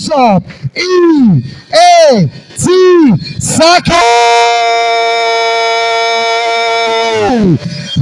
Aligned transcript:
Bishop 0.00 0.44
E 0.76 1.42
A 1.74 2.30
T 2.56 3.12
Sackey. 3.38 3.90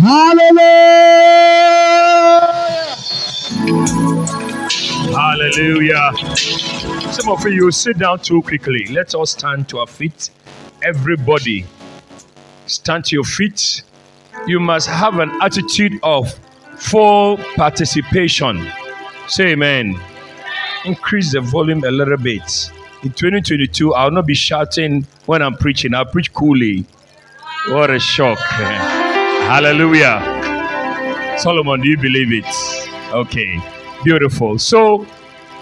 Hallelujah. 0.00 0.76
Hallelujah. 5.12 6.12
Some 7.12 7.30
of 7.30 7.45
you 7.46 7.72
sit 7.72 7.99
down 7.99 8.21
too 8.21 8.43
quickly. 8.43 8.87
Let 8.87 9.15
us 9.17 9.33
stand 9.33 9.69
to 9.71 9.79
our 9.79 9.87
feet. 9.89 10.30
Everybody, 10.83 11.67
stand 12.67 13.07
to 13.07 13.17
your 13.17 13.25
feet. 13.25 13.83
You 14.46 14.61
must 14.61 14.87
have 14.87 15.19
an 15.19 15.33
attitude 15.43 15.99
of 16.05 16.33
full 16.77 17.39
participation. 17.57 18.71
Say 19.27 19.49
amen. 19.49 19.99
Increase 20.84 21.32
the 21.32 21.40
volume 21.40 21.84
a 21.84 21.90
little 21.90 22.16
bit. 22.16 22.70
In 23.02 23.10
2022, 23.12 23.95
I'll 23.95 24.10
not 24.10 24.27
be 24.27 24.34
shouting 24.34 25.06
when 25.27 25.42
I'm 25.42 25.55
preaching. 25.55 25.95
I'll 25.95 26.05
preach 26.05 26.32
coolly. 26.32 26.84
What 27.69 27.91
a 27.91 27.98
shock. 27.98 28.38
Hallelujah. 28.38 30.36
Solomon, 31.38 31.80
do 31.80 31.88
you 31.88 31.96
believe 31.96 32.33
it? 32.33 32.45
Okay. 33.12 33.60
Beautiful. 34.05 34.59
So, 34.59 35.06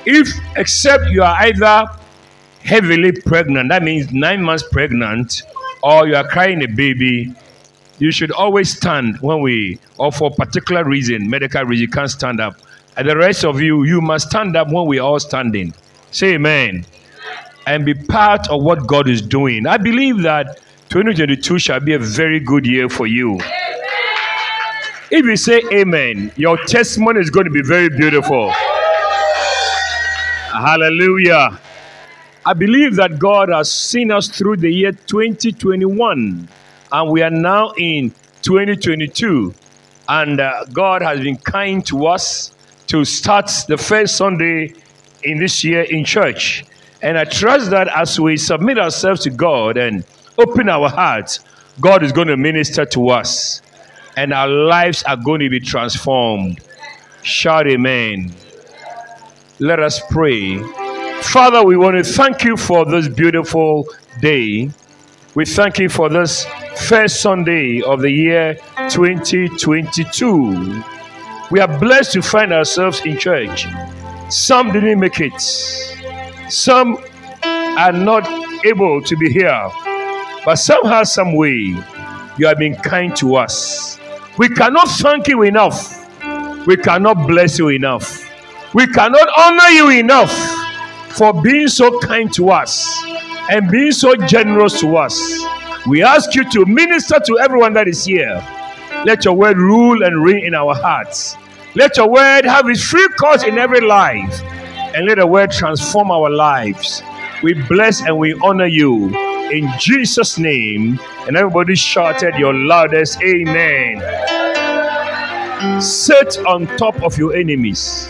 if 0.04 0.28
except 0.56 1.06
you 1.08 1.22
are 1.22 1.36
either 1.40 1.86
heavily 2.62 3.12
pregnant, 3.12 3.70
that 3.70 3.82
means 3.82 4.12
nine 4.12 4.42
months 4.42 4.64
pregnant, 4.70 5.42
or 5.82 6.06
you 6.06 6.14
are 6.16 6.26
crying 6.28 6.62
a 6.62 6.68
baby, 6.68 7.34
you 7.98 8.10
should 8.10 8.32
always 8.32 8.76
stand 8.76 9.18
when 9.20 9.40
we, 9.40 9.78
or 9.98 10.12
for 10.12 10.30
particular 10.30 10.84
reason, 10.84 11.28
medical 11.28 11.64
reason, 11.64 11.82
you 11.82 11.88
can't 11.88 12.10
stand 12.10 12.40
up. 12.40 12.56
And 12.96 13.08
the 13.08 13.16
rest 13.16 13.44
of 13.44 13.60
you, 13.60 13.84
you 13.84 14.00
must 14.00 14.30
stand 14.30 14.56
up 14.56 14.68
when 14.72 14.86
we 14.86 14.98
are 14.98 15.06
all 15.06 15.20
standing. 15.20 15.74
Say 16.12 16.34
amen. 16.34 16.86
And 17.66 17.84
be 17.84 17.92
part 17.92 18.48
of 18.48 18.62
what 18.62 18.86
God 18.86 19.08
is 19.08 19.20
doing. 19.20 19.66
I 19.66 19.76
believe 19.76 20.22
that 20.22 20.60
2022 20.88 21.58
shall 21.58 21.80
be 21.80 21.92
a 21.92 21.98
very 21.98 22.40
good 22.40 22.66
year 22.66 22.88
for 22.88 23.06
you. 23.06 23.38
If 25.10 25.24
you 25.24 25.36
say 25.36 25.62
amen, 25.72 26.32
your 26.36 26.56
testimony 26.64 27.20
is 27.20 27.28
going 27.28 27.44
to 27.44 27.50
be 27.50 27.62
very 27.62 27.90
beautiful. 27.90 28.50
Hallelujah. 30.50 31.60
I 32.46 32.54
believe 32.54 32.96
that 32.96 33.18
God 33.18 33.50
has 33.50 33.70
seen 33.70 34.10
us 34.10 34.28
through 34.28 34.56
the 34.56 34.70
year 34.70 34.92
2021 34.92 36.48
and 36.92 37.10
we 37.10 37.22
are 37.22 37.30
now 37.30 37.72
in 37.76 38.10
2022. 38.42 39.52
And 40.08 40.40
uh, 40.40 40.64
God 40.72 41.02
has 41.02 41.20
been 41.20 41.36
kind 41.36 41.84
to 41.86 42.06
us 42.06 42.55
to 42.88 43.04
start 43.04 43.50
the 43.68 43.76
first 43.76 44.16
Sunday 44.16 44.74
in 45.22 45.38
this 45.38 45.64
year 45.64 45.82
in 45.82 46.04
church. 46.04 46.64
And 47.02 47.18
I 47.18 47.24
trust 47.24 47.70
that 47.70 47.88
as 47.88 48.18
we 48.18 48.36
submit 48.36 48.78
ourselves 48.78 49.22
to 49.22 49.30
God 49.30 49.76
and 49.76 50.04
open 50.38 50.68
our 50.68 50.88
hearts, 50.88 51.40
God 51.80 52.02
is 52.02 52.12
going 52.12 52.28
to 52.28 52.36
minister 52.36 52.84
to 52.86 53.08
us 53.10 53.60
and 54.16 54.32
our 54.32 54.48
lives 54.48 55.02
are 55.02 55.16
going 55.16 55.40
to 55.40 55.50
be 55.50 55.60
transformed. 55.60 56.60
Shout 57.22 57.68
amen. 57.68 58.34
Let 59.58 59.80
us 59.80 60.00
pray. 60.10 60.58
Father, 61.22 61.64
we 61.64 61.76
want 61.76 61.96
to 61.96 62.04
thank 62.04 62.44
you 62.44 62.56
for 62.56 62.84
this 62.84 63.08
beautiful 63.08 63.86
day. 64.20 64.70
We 65.34 65.44
thank 65.44 65.78
you 65.78 65.88
for 65.88 66.08
this 66.08 66.46
first 66.76 67.20
Sunday 67.20 67.82
of 67.82 68.00
the 68.00 68.10
year 68.10 68.54
2022. 68.88 70.82
We 71.50 71.60
are 71.60 71.78
blessed 71.78 72.12
to 72.12 72.22
find 72.22 72.52
ourselves 72.52 73.00
in 73.04 73.18
church. 73.18 73.66
Some 74.28 74.72
didn't 74.72 74.98
make 74.98 75.20
it, 75.20 75.40
some 76.50 76.98
are 77.44 77.92
not 77.92 78.26
able 78.64 79.00
to 79.02 79.16
be 79.16 79.30
here, 79.30 79.70
but 80.44 80.56
somehow, 80.56 81.04
some 81.04 81.34
way, 81.34 81.76
you 82.36 82.46
have 82.46 82.58
been 82.58 82.74
kind 82.74 83.14
to 83.16 83.36
us. 83.36 84.00
We 84.38 84.48
cannot 84.48 84.88
thank 84.88 85.28
you 85.28 85.42
enough. 85.42 86.04
We 86.66 86.76
cannot 86.76 87.28
bless 87.28 87.58
you 87.60 87.68
enough. 87.68 88.28
We 88.74 88.88
cannot 88.88 89.28
honor 89.38 89.68
you 89.68 89.90
enough 89.90 90.32
for 91.16 91.40
being 91.42 91.68
so 91.68 92.00
kind 92.00 92.32
to 92.34 92.50
us 92.50 93.00
and 93.50 93.70
being 93.70 93.92
so 93.92 94.16
generous 94.16 94.80
to 94.80 94.96
us. 94.96 95.16
We 95.86 96.02
ask 96.02 96.34
you 96.34 96.42
to 96.50 96.66
minister 96.66 97.20
to 97.24 97.38
everyone 97.38 97.72
that 97.74 97.86
is 97.86 98.04
here. 98.04 98.44
Let 99.04 99.24
your 99.24 99.34
word 99.34 99.56
rule 99.58 100.02
and 100.02 100.24
reign 100.24 100.44
in 100.44 100.54
our 100.54 100.74
hearts. 100.74 101.36
Let 101.76 101.98
your 101.98 102.08
word 102.08 102.46
have 102.46 102.66
its 102.70 102.82
free 102.82 103.06
course 103.20 103.44
in 103.44 103.58
every 103.58 103.82
life. 103.82 104.42
And 104.94 105.04
let 105.06 105.18
the 105.18 105.26
word 105.26 105.50
transform 105.50 106.10
our 106.10 106.30
lives. 106.30 107.02
We 107.42 107.52
bless 107.52 108.00
and 108.00 108.16
we 108.16 108.32
honor 108.42 108.64
you 108.64 109.14
in 109.50 109.68
Jesus' 109.78 110.38
name. 110.38 110.98
And 111.26 111.36
everybody 111.36 111.74
shouted 111.74 112.34
your 112.36 112.54
loudest 112.54 113.20
Amen. 113.20 114.00
Sit 115.82 116.38
on 116.46 116.66
top 116.78 117.02
of 117.02 117.18
your 117.18 117.36
enemies. 117.36 118.08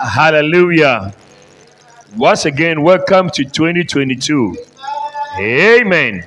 Hallelujah. 0.00 1.14
Once 2.16 2.44
again, 2.44 2.82
welcome 2.82 3.30
to 3.30 3.44
2022. 3.44 4.56
Amen. 5.38 6.24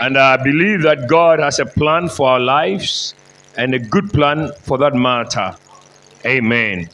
And 0.00 0.18
I 0.18 0.36
believe 0.36 0.82
that 0.82 1.08
God 1.08 1.38
has 1.38 1.60
a 1.60 1.66
plan 1.66 2.08
for 2.08 2.28
our 2.28 2.40
lives 2.40 3.14
and 3.56 3.74
a 3.74 3.78
good 3.78 4.12
plan 4.12 4.52
for 4.62 4.78
that 4.78 4.94
matter. 4.94 5.56
Amen. 6.26 6.88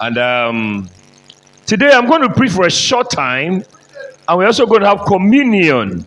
And 0.00 0.18
um, 0.18 0.90
today 1.66 1.90
I'm 1.92 2.06
going 2.06 2.22
to 2.22 2.30
preach 2.30 2.52
for 2.52 2.66
a 2.66 2.70
short 2.70 3.10
time, 3.10 3.64
and 4.28 4.38
we're 4.38 4.46
also 4.46 4.66
going 4.66 4.80
to 4.80 4.88
have 4.88 5.06
communion. 5.06 6.04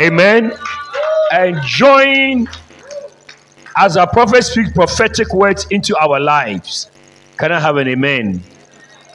Amen. 0.00 0.52
And 1.32 1.60
join 1.62 2.48
as 3.76 3.96
our 3.96 4.08
prophet 4.08 4.42
speaks 4.42 4.72
prophetic 4.72 5.32
words 5.34 5.66
into 5.70 5.96
our 5.98 6.18
lives. 6.18 6.90
Can 7.36 7.52
I 7.52 7.60
have 7.60 7.76
an 7.76 7.88
amen? 7.88 8.42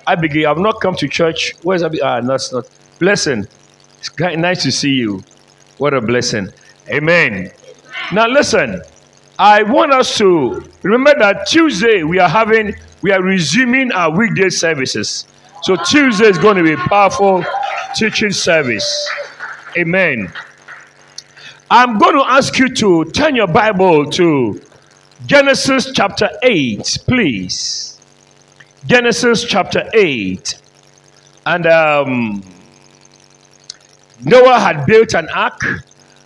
I 0.05 0.15
begin. 0.15 0.45
I've 0.45 0.59
not 0.59 0.81
come 0.81 0.95
to 0.95 1.07
church. 1.07 1.55
Where's 1.63 1.83
Abi? 1.83 2.01
Ah, 2.01 2.21
that's 2.21 2.53
not. 2.53 2.65
Blessing. 2.99 3.47
It's 3.99 4.11
nice 4.19 4.61
to 4.63 4.71
see 4.71 4.91
you. 4.91 5.23
What 5.81 5.95
a 5.95 5.99
blessing. 5.99 6.47
Amen. 6.89 7.49
Now 8.13 8.27
listen. 8.27 8.83
I 9.39 9.63
want 9.63 9.91
us 9.91 10.15
to 10.19 10.63
remember 10.83 11.17
that 11.17 11.47
Tuesday 11.47 12.03
we 12.03 12.19
are 12.19 12.29
having, 12.29 12.75
we 13.01 13.11
are 13.11 13.23
resuming 13.23 13.91
our 13.91 14.15
weekday 14.15 14.49
services. 14.49 15.25
So 15.63 15.75
Tuesday 15.75 16.27
is 16.27 16.37
going 16.37 16.57
to 16.57 16.63
be 16.63 16.73
a 16.73 16.77
powerful 16.77 17.43
teaching 17.95 18.31
service. 18.31 19.09
Amen. 19.75 20.31
I'm 21.71 21.97
going 21.97 22.13
to 22.13 22.25
ask 22.27 22.59
you 22.59 22.69
to 22.75 23.05
turn 23.05 23.35
your 23.35 23.47
Bible 23.47 24.05
to 24.11 24.61
Genesis 25.25 25.91
chapter 25.95 26.29
8, 26.43 26.99
please. 27.07 27.99
Genesis 28.85 29.45
chapter 29.45 29.89
8. 29.95 30.61
And 31.47 31.65
um, 31.65 32.50
Noah 34.23 34.59
had 34.59 34.85
built 34.85 35.13
an 35.13 35.29
ark. 35.29 35.61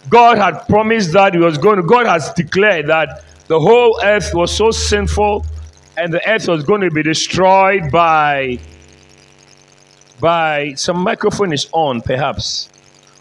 God 0.09 0.37
had 0.37 0.67
promised 0.67 1.13
that 1.13 1.33
he 1.33 1.39
was 1.39 1.57
going 1.57 1.77
to, 1.77 1.83
God 1.83 2.05
has 2.05 2.33
declared 2.33 2.87
that 2.87 3.23
the 3.47 3.59
whole 3.59 3.99
earth 4.03 4.33
was 4.33 4.55
so 4.55 4.71
sinful 4.71 5.45
and 5.97 6.13
the 6.13 6.29
earth 6.29 6.47
was 6.47 6.63
going 6.63 6.81
to 6.81 6.91
be 6.91 7.03
destroyed 7.03 7.91
by 7.91 8.59
by 10.19 10.73
some 10.75 10.97
microphone 10.97 11.51
is 11.51 11.67
on 11.71 12.01
perhaps. 12.01 12.69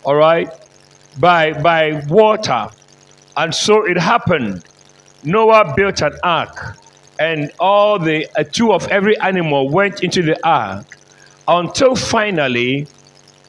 All 0.05 0.15
right? 0.15 0.49
By 1.19 1.53
by 1.53 2.03
water. 2.09 2.69
And 3.37 3.55
so 3.55 3.85
it 3.85 3.99
happened. 3.99 4.65
Noah 5.25 5.75
built 5.77 6.03
an 6.03 6.17
ark 6.23 6.77
and 7.19 7.51
all 7.59 7.99
the 7.99 8.29
uh, 8.37 8.45
two 8.45 8.73
of 8.73 8.87
every 8.89 9.19
animal 9.21 9.69
went 9.69 10.03
into 10.03 10.23
the 10.23 10.37
ark 10.47 10.87
until 11.47 11.95
finally 11.95 12.87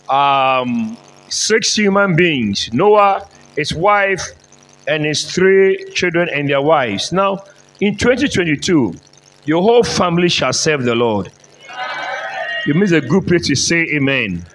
um, 0.10 0.98
six 1.36 1.76
human 1.76 2.16
beings 2.16 2.70
noah 2.74 3.28
his 3.56 3.74
wife 3.74 4.32
and 4.88 5.06
his 5.06 5.32
three 5.32 5.84
children 5.94 6.30
and 6.34 6.50
their 6.50 6.62
wives 6.62 7.12
now 7.12 7.38
in 7.82 7.96
2022 7.98 8.94
your 9.46 9.62
whole 9.62 9.84
family 9.84 10.30
shall 10.30 10.54
serve 10.54 10.84
the 10.84 10.96
lord 10.96 11.32
you 12.66 12.74
miss 12.74 12.92
a 12.92 13.02
good 13.02 13.28
place 13.28 13.48
to 13.48 13.56
say 13.56 13.82
amen 13.96 14.46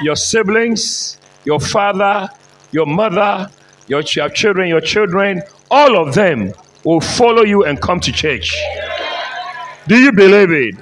your 0.00 0.16
siblings, 0.16 1.18
your 1.44 1.60
father, 1.60 2.28
your 2.72 2.86
mother, 2.86 3.48
your 3.86 4.02
your 4.02 4.28
children, 4.28 4.68
your 4.68 4.80
children, 4.80 5.42
all 5.70 5.96
of 5.96 6.14
them 6.14 6.52
will 6.84 7.00
follow 7.00 7.42
you 7.42 7.64
and 7.64 7.80
come 7.80 8.00
to 8.00 8.12
church. 8.12 8.56
Do 9.86 9.96
you 9.96 10.12
believe 10.12 10.50
it? 10.50 10.74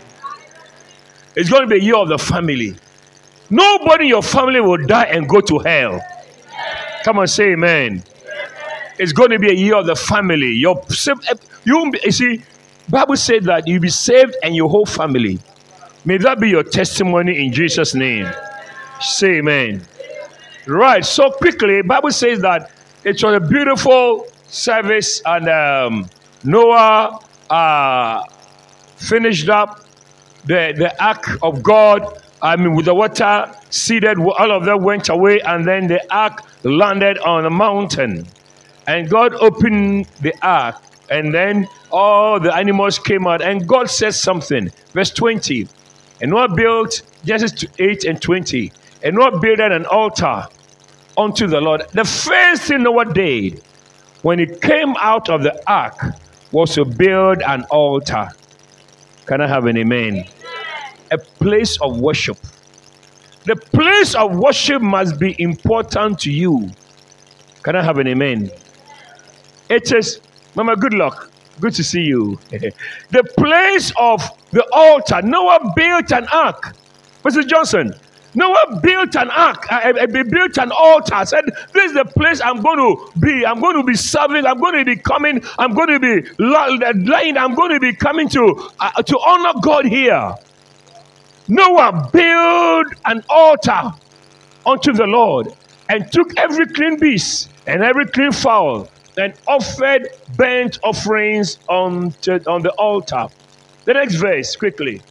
It's 1.34 1.48
going 1.48 1.62
to 1.62 1.68
be 1.68 1.76
a 1.76 1.82
year 1.82 1.96
of 1.96 2.08
the 2.08 2.18
family. 2.18 2.76
Nobody 3.52 4.04
in 4.04 4.08
your 4.08 4.22
family 4.22 4.62
will 4.62 4.78
die 4.86 5.04
and 5.04 5.28
go 5.28 5.42
to 5.42 5.58
hell. 5.58 6.00
Come 7.04 7.18
on, 7.18 7.28
say 7.28 7.52
amen. 7.52 8.02
It's 8.98 9.12
going 9.12 9.28
to 9.30 9.38
be 9.38 9.50
a 9.50 9.54
year 9.54 9.76
of 9.76 9.84
the 9.84 9.94
family. 9.94 10.64
Sim- 10.88 11.20
you, 11.64 11.92
you 12.02 12.12
see, 12.12 12.42
Bible 12.88 13.16
said 13.16 13.44
that 13.44 13.68
you'll 13.68 13.82
be 13.82 13.90
saved 13.90 14.36
and 14.42 14.56
your 14.56 14.70
whole 14.70 14.86
family. 14.86 15.38
May 16.06 16.16
that 16.16 16.40
be 16.40 16.48
your 16.48 16.62
testimony 16.62 17.44
in 17.44 17.52
Jesus' 17.52 17.94
name. 17.94 18.26
Say 19.00 19.38
amen. 19.40 19.82
Right. 20.66 21.04
So 21.04 21.30
quickly, 21.32 21.82
Bible 21.82 22.10
says 22.10 22.40
that 22.40 22.70
it 23.04 23.22
was 23.22 23.34
a 23.34 23.40
beautiful 23.40 24.28
service, 24.48 25.20
and 25.26 25.48
um, 25.48 26.10
Noah 26.42 27.20
uh, 27.50 28.24
finished 28.96 29.50
up 29.50 29.84
the 30.46 30.72
the 30.74 31.04
ark 31.04 31.38
of 31.42 31.62
God. 31.62 32.22
I 32.42 32.56
mean, 32.56 32.74
with 32.74 32.86
the 32.86 32.94
water 32.94 33.54
seeded, 33.70 34.18
all 34.18 34.50
of 34.50 34.64
them 34.64 34.82
went 34.82 35.08
away, 35.08 35.40
and 35.40 35.64
then 35.64 35.86
the 35.86 36.00
ark 36.12 36.42
landed 36.64 37.18
on 37.18 37.46
a 37.46 37.50
mountain. 37.50 38.26
And 38.88 39.08
God 39.08 39.32
opened 39.34 40.06
the 40.20 40.34
ark, 40.42 40.74
and 41.08 41.32
then 41.32 41.68
all 41.92 42.40
the 42.40 42.52
animals 42.52 42.98
came 42.98 43.28
out, 43.28 43.42
and 43.42 43.66
God 43.66 43.88
said 43.88 44.14
something. 44.14 44.70
Verse 44.92 45.12
20. 45.12 45.68
And 46.20 46.32
Noah 46.32 46.52
built, 46.52 47.02
Genesis 47.24 47.64
8 47.78 48.04
and 48.04 48.20
20. 48.20 48.72
And 49.04 49.16
Noah 49.16 49.38
built 49.38 49.60
an 49.60 49.86
altar 49.86 50.46
unto 51.16 51.46
the 51.46 51.60
Lord. 51.60 51.82
The 51.92 52.04
first 52.04 52.62
thing 52.62 52.82
Noah 52.82 53.12
did 53.12 53.62
when 54.22 54.40
he 54.40 54.46
came 54.46 54.96
out 54.98 55.28
of 55.28 55.44
the 55.44 55.62
ark 55.70 55.96
was 56.50 56.74
to 56.74 56.84
build 56.84 57.42
an 57.42 57.64
altar. 57.70 58.28
Can 59.26 59.40
I 59.40 59.46
have 59.46 59.66
an 59.66 59.76
amen? 59.76 60.26
A 61.12 61.18
place 61.18 61.78
of 61.80 62.00
worship. 62.00 62.38
The 63.44 63.54
place 63.56 64.14
of 64.14 64.34
worship 64.36 64.80
must 64.82 65.18
be 65.20 65.40
important 65.40 66.18
to 66.20 66.32
you. 66.32 66.70
Can 67.62 67.76
I 67.76 67.82
have 67.82 67.98
an 67.98 68.08
amen? 68.08 68.50
It 69.68 69.92
is, 69.92 70.20
Mama, 70.54 70.74
good 70.76 70.94
luck. 70.94 71.30
Good 71.60 71.74
to 71.74 71.84
see 71.84 72.00
you. 72.00 72.38
the 72.50 73.24
place 73.36 73.92
of 73.98 74.22
the 74.52 74.66
altar. 74.72 75.20
Noah 75.22 75.72
built 75.76 76.12
an 76.12 76.26
ark. 76.32 76.74
Mrs. 77.24 77.46
Johnson, 77.46 77.94
Noah 78.34 78.80
built 78.82 79.14
an 79.16 79.30
ark, 79.30 79.70
uh, 79.70 79.92
uh, 80.00 80.06
built 80.06 80.56
an 80.56 80.72
altar, 80.72 81.14
I 81.14 81.24
said, 81.24 81.44
This 81.72 81.90
is 81.90 81.94
the 81.94 82.04
place 82.04 82.40
I'm 82.40 82.62
going 82.62 82.78
to 82.78 83.20
be. 83.20 83.44
I'm 83.44 83.60
going 83.60 83.76
to 83.76 83.84
be 83.84 83.94
serving. 83.94 84.46
I'm 84.46 84.58
going 84.58 84.78
to 84.78 84.84
be 84.84 84.96
coming. 84.96 85.42
I'm 85.58 85.74
going 85.74 85.88
to 85.88 86.00
be 86.00 86.28
lying. 86.38 87.36
I'm 87.36 87.54
going 87.54 87.72
to 87.72 87.80
be 87.80 87.92
coming 87.92 88.28
to, 88.30 88.70
uh, 88.80 89.02
to 89.02 89.18
honor 89.18 89.60
God 89.60 89.84
here. 89.84 90.34
Noah 91.48 92.08
built 92.12 92.94
an 93.04 93.22
altar 93.28 93.92
unto 94.64 94.92
the 94.92 95.06
Lord 95.06 95.48
and 95.88 96.10
took 96.12 96.36
every 96.38 96.66
clean 96.66 96.98
beast 96.98 97.50
and 97.66 97.82
every 97.82 98.06
clean 98.06 98.32
fowl 98.32 98.88
and 99.18 99.34
offered 99.46 100.08
burnt 100.36 100.78
offerings 100.82 101.58
on, 101.68 102.12
to, 102.22 102.34
on 102.48 102.62
the 102.62 102.70
altar. 102.72 103.26
The 103.84 103.94
next 103.94 104.14
verse, 104.16 104.56
quickly. 104.56 105.02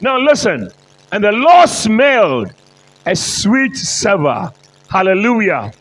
Now 0.00 0.18
listen. 0.18 0.70
And 1.12 1.24
the 1.24 1.32
Lord 1.32 1.68
smelled 1.68 2.52
a 3.04 3.14
sweet 3.14 3.76
savor. 3.76 4.52
Hallelujah. 4.88 5.72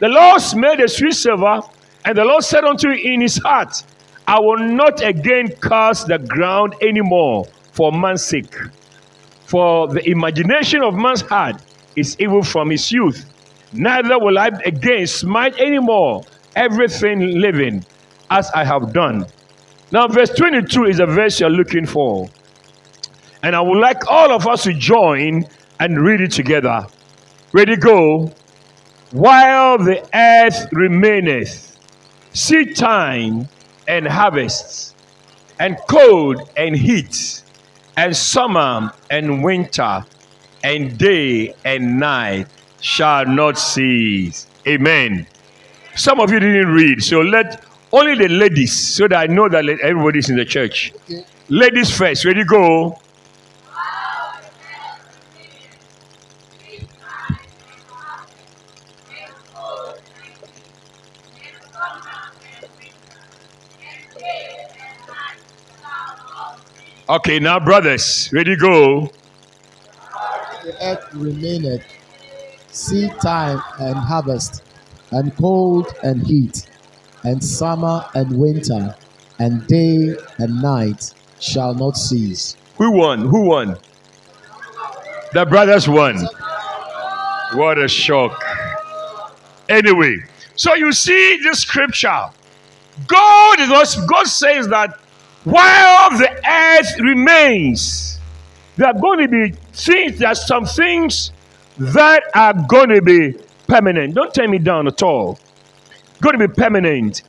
The 0.00 0.08
Lord 0.08 0.40
smelled 0.40 0.80
a 0.80 0.88
sweet 0.88 1.14
savor, 1.14 1.60
and 2.04 2.16
the 2.16 2.24
Lord 2.24 2.44
said 2.44 2.64
unto 2.64 2.90
him 2.90 2.98
in 2.98 3.20
his 3.20 3.38
heart, 3.38 3.82
I 4.26 4.38
will 4.40 4.58
not 4.58 5.02
again 5.02 5.48
curse 5.56 6.04
the 6.04 6.18
ground 6.18 6.74
anymore 6.82 7.46
for 7.72 7.92
man's 7.92 8.24
sake. 8.24 8.54
For 9.48 9.88
the 9.88 10.06
imagination 10.06 10.82
of 10.82 10.94
man's 10.94 11.22
heart 11.22 11.56
is 11.96 12.20
evil 12.20 12.42
from 12.42 12.68
his 12.68 12.92
youth. 12.92 13.24
Neither 13.72 14.18
will 14.18 14.38
I 14.38 14.50
again 14.66 15.06
smite 15.06 15.58
anymore 15.58 16.22
everything 16.54 17.40
living 17.40 17.82
as 18.30 18.50
I 18.50 18.62
have 18.64 18.92
done. 18.92 19.24
Now, 19.90 20.06
verse 20.06 20.28
22 20.36 20.84
is 20.84 21.00
a 21.00 21.06
verse 21.06 21.40
you're 21.40 21.48
looking 21.48 21.86
for. 21.86 22.28
And 23.42 23.56
I 23.56 23.62
would 23.62 23.78
like 23.78 24.06
all 24.06 24.30
of 24.32 24.46
us 24.46 24.64
to 24.64 24.74
join 24.74 25.46
and 25.80 25.98
read 25.98 26.20
it 26.20 26.32
together. 26.32 26.86
Ready, 27.52 27.76
go. 27.76 28.30
While 29.12 29.78
the 29.78 30.06
earth 30.14 30.70
remaineth, 30.72 31.74
seed 32.34 32.76
time 32.76 33.48
and 33.86 34.06
harvests, 34.06 34.92
and 35.58 35.78
cold 35.88 36.50
and 36.54 36.76
heat, 36.76 37.42
and 37.98 38.16
summer 38.16 38.92
and 39.10 39.42
winter, 39.42 40.04
and 40.62 40.96
day 40.96 41.52
and 41.64 41.98
night 41.98 42.46
shall 42.80 43.26
not 43.26 43.58
cease. 43.58 44.46
Amen. 44.68 45.26
Some 45.96 46.20
of 46.20 46.30
you 46.30 46.38
didn't 46.38 46.68
read, 46.68 47.02
so 47.02 47.22
let 47.22 47.64
only 47.90 48.14
the 48.14 48.28
ladies, 48.28 48.94
so 48.94 49.08
that 49.08 49.18
I 49.18 49.26
know 49.26 49.48
that 49.48 49.68
everybody's 49.82 50.30
in 50.30 50.36
the 50.36 50.44
church. 50.44 50.92
Okay. 51.10 51.24
Ladies 51.48 51.90
first. 51.90 52.24
Ready, 52.24 52.44
go. 52.44 53.00
Okay, 67.10 67.38
now, 67.38 67.58
brothers, 67.58 68.28
ready, 68.34 68.54
go. 68.54 69.10
The 70.62 70.76
earth 70.82 71.14
remaineth, 71.14 71.82
seed 72.70 73.12
time 73.22 73.62
and 73.80 73.96
harvest, 73.96 74.62
and 75.10 75.34
cold 75.38 75.86
and 76.02 76.26
heat, 76.26 76.68
and 77.24 77.42
summer 77.42 78.04
and 78.14 78.38
winter, 78.38 78.94
and 79.38 79.66
day 79.66 80.16
and 80.36 80.60
night 80.60 81.14
shall 81.40 81.72
not 81.72 81.96
cease. 81.96 82.58
Who 82.76 82.90
won? 82.90 83.20
Who 83.20 83.46
won? 83.46 83.78
The 85.32 85.46
brothers 85.46 85.88
won. 85.88 86.18
What 87.54 87.78
a 87.78 87.88
shock. 87.88 88.38
Anyway, 89.70 90.18
so 90.56 90.74
you 90.74 90.92
see 90.92 91.40
this 91.42 91.60
scripture. 91.60 92.28
God 93.06 93.60
is 93.60 93.96
God 94.04 94.26
says 94.26 94.68
that 94.68 94.98
while 95.50 96.10
the 96.10 96.30
earth 96.48 97.00
remains, 97.00 98.18
there 98.76 98.88
are 98.88 99.00
going 99.00 99.20
to 99.20 99.28
be 99.28 99.50
things, 99.72 100.18
there 100.18 100.28
are 100.28 100.34
some 100.34 100.64
things 100.64 101.32
that 101.78 102.22
are 102.34 102.54
going 102.54 102.90
to 102.90 103.02
be 103.02 103.34
permanent. 103.66 104.14
Don't 104.14 104.32
turn 104.34 104.50
me 104.50 104.58
down 104.58 104.86
at 104.86 105.02
all. 105.02 105.38
Going 106.20 106.38
to 106.38 106.48
be 106.48 106.54
permanent. 106.54 107.22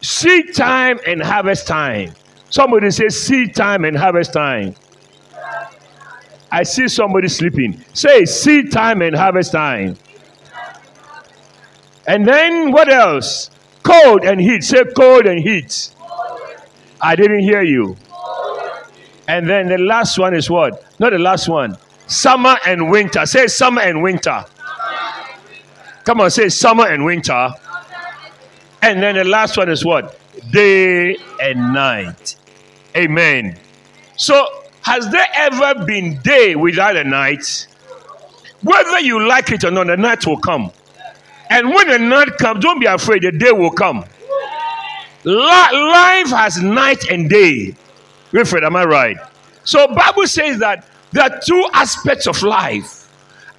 Seed 0.00 0.54
time 0.54 0.98
and 1.06 1.22
harvest 1.22 1.66
time. 1.66 2.12
Somebody 2.50 2.90
say 2.90 3.08
seed 3.08 3.54
time 3.54 3.84
and 3.84 3.96
harvest 3.96 4.32
time. 4.32 4.74
I 6.50 6.62
see 6.62 6.88
somebody 6.88 7.28
sleeping. 7.28 7.84
Say 7.92 8.24
seed 8.24 8.70
time 8.70 9.02
and 9.02 9.14
harvest 9.14 9.52
time. 9.52 9.96
And 12.06 12.26
then 12.26 12.70
what 12.70 12.88
else? 12.88 13.50
Cold 13.82 14.24
and 14.24 14.40
heat. 14.40 14.62
Say 14.64 14.84
cold 14.96 15.26
and 15.26 15.40
heat. 15.40 15.93
I 17.04 17.16
didn't 17.16 17.40
hear 17.40 17.62
you. 17.62 17.96
And 19.28 19.46
then 19.46 19.68
the 19.68 19.76
last 19.76 20.18
one 20.18 20.34
is 20.34 20.48
what? 20.48 20.82
Not 20.98 21.10
the 21.10 21.18
last 21.18 21.48
one. 21.48 21.76
Summer 22.06 22.56
and 22.66 22.90
winter. 22.90 23.26
Say 23.26 23.46
summer 23.46 23.82
and 23.82 24.02
winter. 24.02 24.42
Come 26.04 26.22
on, 26.22 26.30
say 26.30 26.48
summer 26.48 26.86
and 26.86 27.04
winter. 27.04 27.50
And 28.80 29.02
then 29.02 29.16
the 29.16 29.24
last 29.24 29.58
one 29.58 29.68
is 29.68 29.84
what? 29.84 30.18
Day 30.50 31.16
and 31.42 31.74
night. 31.74 32.36
Amen. 32.96 33.58
So, 34.16 34.46
has 34.80 35.10
there 35.10 35.26
ever 35.34 35.84
been 35.84 36.18
day 36.22 36.56
without 36.56 36.96
a 36.96 37.04
night? 37.04 37.66
Whether 38.62 39.00
you 39.00 39.28
like 39.28 39.50
it 39.52 39.62
or 39.64 39.70
not, 39.70 39.88
the 39.88 39.96
night 39.98 40.26
will 40.26 40.38
come. 40.38 40.72
And 41.50 41.68
when 41.68 41.88
the 41.88 41.98
night 41.98 42.38
comes, 42.38 42.64
don't 42.64 42.80
be 42.80 42.86
afraid, 42.86 43.22
the 43.22 43.32
day 43.32 43.52
will 43.52 43.70
come. 43.72 44.06
Life 45.24 46.28
has 46.28 46.60
night 46.62 47.08
and 47.10 47.30
day. 47.30 47.74
Wilfred, 48.32 48.64
am 48.64 48.76
I 48.76 48.84
right? 48.84 49.16
So 49.64 49.88
Bible 49.94 50.26
says 50.26 50.58
that 50.58 50.86
there 51.12 51.24
are 51.24 51.40
two 51.40 51.68
aspects 51.72 52.26
of 52.26 52.42
life. 52.42 53.08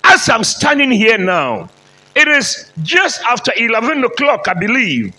As 0.04 0.30
I'm 0.30 0.44
standing 0.44 0.92
here 0.92 1.18
now, 1.18 1.70
it 2.16 2.28
is 2.28 2.72
just 2.84 3.22
after 3.24 3.52
11 3.56 4.04
o'clock, 4.04 4.48
I 4.48 4.54
believe. 4.54 5.16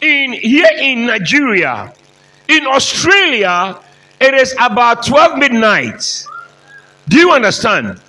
In 0.00 0.32
here 0.32 0.70
in 0.80 1.06
Nigeria, 1.06 1.94
in 2.48 2.66
Australia, 2.66 3.78
it 4.20 4.34
is 4.34 4.54
about 4.60 5.06
12 5.06 5.38
midnight. 5.38 6.26
Do 7.08 7.18
you 7.18 7.30
understand? 7.30 8.00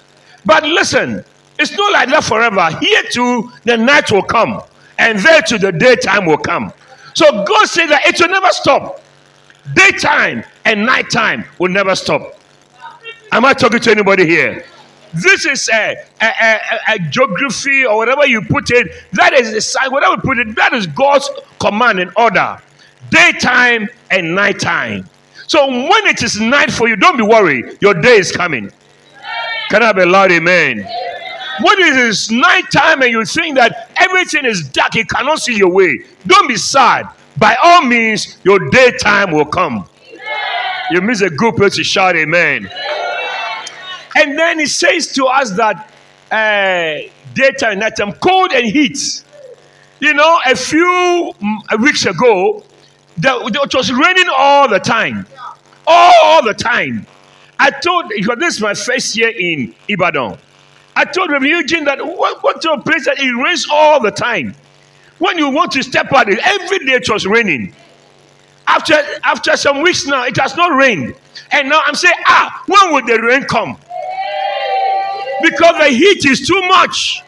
But 0.45 0.63
listen, 0.63 1.23
it's 1.59 1.77
not 1.77 1.93
like 1.93 2.09
that 2.09 2.23
forever. 2.23 2.69
Here 2.79 3.03
too, 3.11 3.51
the 3.65 3.77
night 3.77 4.11
will 4.11 4.23
come, 4.23 4.61
and 4.97 5.19
there 5.19 5.41
too, 5.41 5.59
the 5.59 5.71
daytime 5.71 6.25
will 6.25 6.37
come. 6.37 6.73
So 7.13 7.45
God 7.45 7.67
said 7.67 7.87
that 7.87 8.05
it 8.05 8.19
will 8.19 8.29
never 8.29 8.49
stop. 8.51 9.01
Daytime 9.75 10.43
and 10.65 10.85
nighttime 10.85 11.45
will 11.59 11.69
never 11.71 11.95
stop. 11.95 12.39
Am 13.31 13.45
I 13.45 13.53
talking 13.53 13.79
to 13.79 13.91
anybody 13.91 14.25
here? 14.25 14.65
This 15.13 15.45
is 15.45 15.69
a, 15.69 15.95
a, 16.21 16.25
a, 16.27 16.59
a 16.95 16.99
geography 17.09 17.85
or 17.85 17.97
whatever 17.97 18.25
you 18.27 18.41
put 18.43 18.71
it. 18.71 18.91
That 19.13 19.33
is 19.33 19.53
a 19.53 19.61
sign, 19.61 19.91
whatever 19.91 20.15
you 20.15 20.21
put 20.21 20.39
it, 20.39 20.55
that 20.55 20.73
is 20.73 20.87
God's 20.87 21.29
command 21.59 21.99
and 21.99 22.11
order. 22.17 22.57
daytime 23.11 23.89
and 24.11 24.35
nighttime. 24.35 25.09
So 25.47 25.67
when 25.67 26.07
it 26.07 26.23
is 26.23 26.39
night 26.39 26.71
for 26.71 26.87
you, 26.87 26.95
don't 26.95 27.17
be 27.17 27.23
worried. 27.23 27.77
Your 27.81 27.93
day 27.93 28.17
is 28.17 28.31
coming. 28.31 28.71
Can 29.69 29.83
I 29.83 29.87
have 29.87 29.97
a 29.97 30.05
loud 30.05 30.31
amen? 30.31 30.87
When 31.63 31.79
it 31.79 31.95
is 31.97 32.31
nighttime 32.31 33.01
and 33.01 33.11
you 33.11 33.23
think 33.25 33.55
that 33.55 33.91
everything 33.97 34.45
is 34.45 34.67
dark, 34.69 34.95
you 34.95 35.05
cannot 35.05 35.39
see 35.39 35.55
your 35.55 35.69
way, 35.71 35.99
don't 36.25 36.47
be 36.47 36.57
sad. 36.57 37.07
By 37.37 37.55
all 37.63 37.83
means, 37.83 38.37
your 38.43 38.69
daytime 38.69 39.31
will 39.31 39.45
come. 39.45 39.87
You 40.91 41.01
miss 41.01 41.21
a 41.21 41.29
good 41.29 41.55
place 41.55 41.75
to 41.75 41.83
shout 41.83 42.15
amen. 42.15 42.69
And 44.15 44.37
then 44.37 44.59
he 44.59 44.65
says 44.65 45.13
to 45.13 45.25
us 45.25 45.51
that 45.51 45.91
uh, 46.31 47.09
daytime, 47.33 47.79
nighttime, 47.79 48.13
cold 48.13 48.51
and 48.51 48.65
heat. 48.65 49.23
You 49.99 50.13
know, 50.13 50.39
a 50.45 50.55
few 50.55 51.33
mm, 51.39 51.81
weeks 51.81 52.05
ago, 52.05 52.63
it 53.17 53.73
was 53.73 53.91
raining 53.91 54.29
all 54.35 54.67
the 54.67 54.79
time. 54.79 55.27
All 55.87 56.43
the 56.43 56.53
time. 56.53 57.05
I 57.59 57.69
told, 57.69 58.09
because 58.09 58.37
this 58.39 58.55
is 58.55 58.61
my 58.61 58.73
first 58.73 59.15
year 59.15 59.29
in 59.29 59.75
Ibadan. 59.87 60.37
I 60.95 61.05
told 61.05 61.31
Reverend 61.31 61.51
Eugene 61.51 61.85
that 61.85 62.05
what, 62.05 62.43
what 62.43 62.61
to 62.61 62.71
a 62.71 62.81
place 62.81 63.05
that 63.05 63.19
it 63.19 63.31
rains 63.31 63.65
all 63.71 64.01
the 64.01 64.11
time. 64.11 64.55
When 65.19 65.37
you 65.37 65.49
want 65.49 65.71
to 65.73 65.83
step 65.83 66.11
out, 66.11 66.27
every 66.29 66.79
day 66.79 66.93
it 66.93 67.09
was 67.09 67.25
raining. 67.25 67.73
After 68.67 68.95
after 69.23 69.55
some 69.57 69.81
weeks 69.81 70.05
now, 70.05 70.25
it 70.25 70.37
has 70.37 70.55
not 70.55 70.75
rained. 70.75 71.15
And 71.51 71.69
now 71.69 71.81
I'm 71.85 71.95
saying, 71.95 72.15
ah, 72.25 72.63
when 72.67 72.93
will 72.93 73.05
the 73.05 73.21
rain 73.21 73.43
come? 73.43 73.77
Because 75.41 75.77
the 75.79 75.89
heat 75.89 76.25
is 76.25 76.47
too 76.47 76.61
much. 76.67 77.21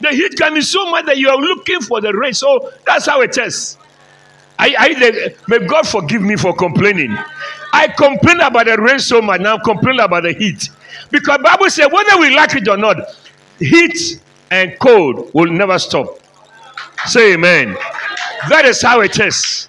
The 0.00 0.10
heat 0.10 0.36
can 0.36 0.54
be 0.54 0.62
so 0.62 0.90
much 0.90 1.06
that 1.06 1.18
you 1.18 1.28
are 1.28 1.36
looking 1.36 1.80
for 1.80 2.00
the 2.00 2.12
rain. 2.12 2.32
So 2.32 2.72
that's 2.86 3.06
how 3.06 3.20
it 3.20 3.36
is. 3.36 3.76
I, 4.58 4.74
I, 4.78 5.34
may 5.48 5.66
God 5.66 5.86
forgive 5.88 6.22
me 6.22 6.36
for 6.36 6.54
complaining. 6.54 7.16
I 7.72 7.88
complain 7.88 8.40
about 8.40 8.66
the 8.66 8.76
rain 8.76 8.98
so 8.98 9.22
much 9.22 9.40
now. 9.40 9.54
I'm 9.56 9.60
complaining 9.60 10.00
about 10.00 10.22
the 10.22 10.32
heat. 10.32 10.68
Because 11.10 11.38
Bible 11.42 11.70
says 11.70 11.88
whether 11.90 12.18
we 12.18 12.34
like 12.34 12.54
it 12.54 12.68
or 12.68 12.76
not, 12.76 12.96
heat 13.58 14.20
and 14.50 14.78
cold 14.78 15.30
will 15.34 15.50
never 15.50 15.78
stop. 15.78 16.18
Say 17.06 17.34
amen. 17.34 17.76
That 18.48 18.64
is 18.64 18.82
how 18.82 19.00
it 19.00 19.18
is. 19.18 19.68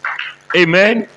Amen. 0.56 1.08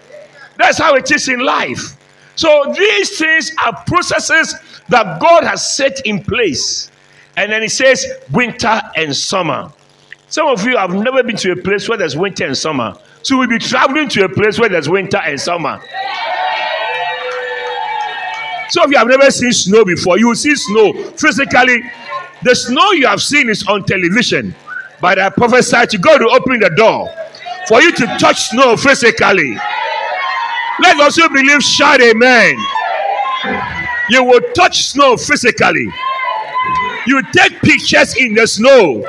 That's 0.56 0.78
how 0.78 0.94
it 0.94 1.10
is 1.10 1.28
in 1.28 1.40
life. 1.40 1.96
So 2.36 2.72
these 2.76 3.18
things 3.18 3.52
are 3.64 3.84
processes 3.84 4.54
that 4.88 5.20
God 5.20 5.44
has 5.44 5.74
set 5.76 6.00
in 6.04 6.22
place. 6.22 6.90
And 7.36 7.50
then 7.50 7.62
he 7.62 7.68
says 7.68 8.06
winter 8.32 8.80
and 8.96 9.14
summer. 9.14 9.72
Some 10.28 10.48
of 10.48 10.64
you 10.66 10.76
have 10.76 10.94
never 10.94 11.22
been 11.22 11.36
to 11.36 11.52
a 11.52 11.56
place 11.56 11.88
where 11.88 11.98
there's 11.98 12.16
winter 12.16 12.46
and 12.46 12.56
summer. 12.56 12.96
So 13.22 13.38
we'll 13.38 13.48
be 13.48 13.58
traveling 13.58 14.08
to 14.10 14.24
a 14.24 14.28
place 14.28 14.58
where 14.58 14.68
there's 14.68 14.88
winter 14.88 15.18
and 15.18 15.40
summer. 15.40 15.80
So 18.74 18.82
if 18.82 18.90
you 18.90 18.96
have 18.98 19.06
never 19.06 19.30
seen 19.30 19.52
snow 19.52 19.84
before, 19.84 20.18
you 20.18 20.26
will 20.26 20.34
see 20.34 20.56
snow 20.56 20.92
physically. 21.16 21.80
The 22.42 22.56
snow 22.56 22.90
you 22.90 23.06
have 23.06 23.22
seen 23.22 23.48
is 23.48 23.64
on 23.68 23.84
television. 23.84 24.52
But 25.00 25.20
I 25.20 25.30
prophesy 25.30 25.86
to 25.90 25.98
God 25.98 26.18
to 26.18 26.28
open 26.30 26.58
the 26.58 26.70
door 26.70 27.08
for 27.68 27.80
you 27.80 27.92
to 27.92 28.06
touch 28.18 28.50
snow 28.50 28.76
physically. 28.76 29.56
Let 30.80 30.98
us 30.98 31.14
who 31.14 31.28
believe 31.28 31.62
shout 31.62 32.00
amen. 32.00 32.56
You 34.10 34.24
will 34.24 34.40
touch 34.56 34.86
snow 34.86 35.16
physically. 35.18 35.86
You 37.06 37.22
take 37.30 37.60
pictures 37.60 38.16
in 38.16 38.34
the 38.34 38.48
snow. 38.48 39.06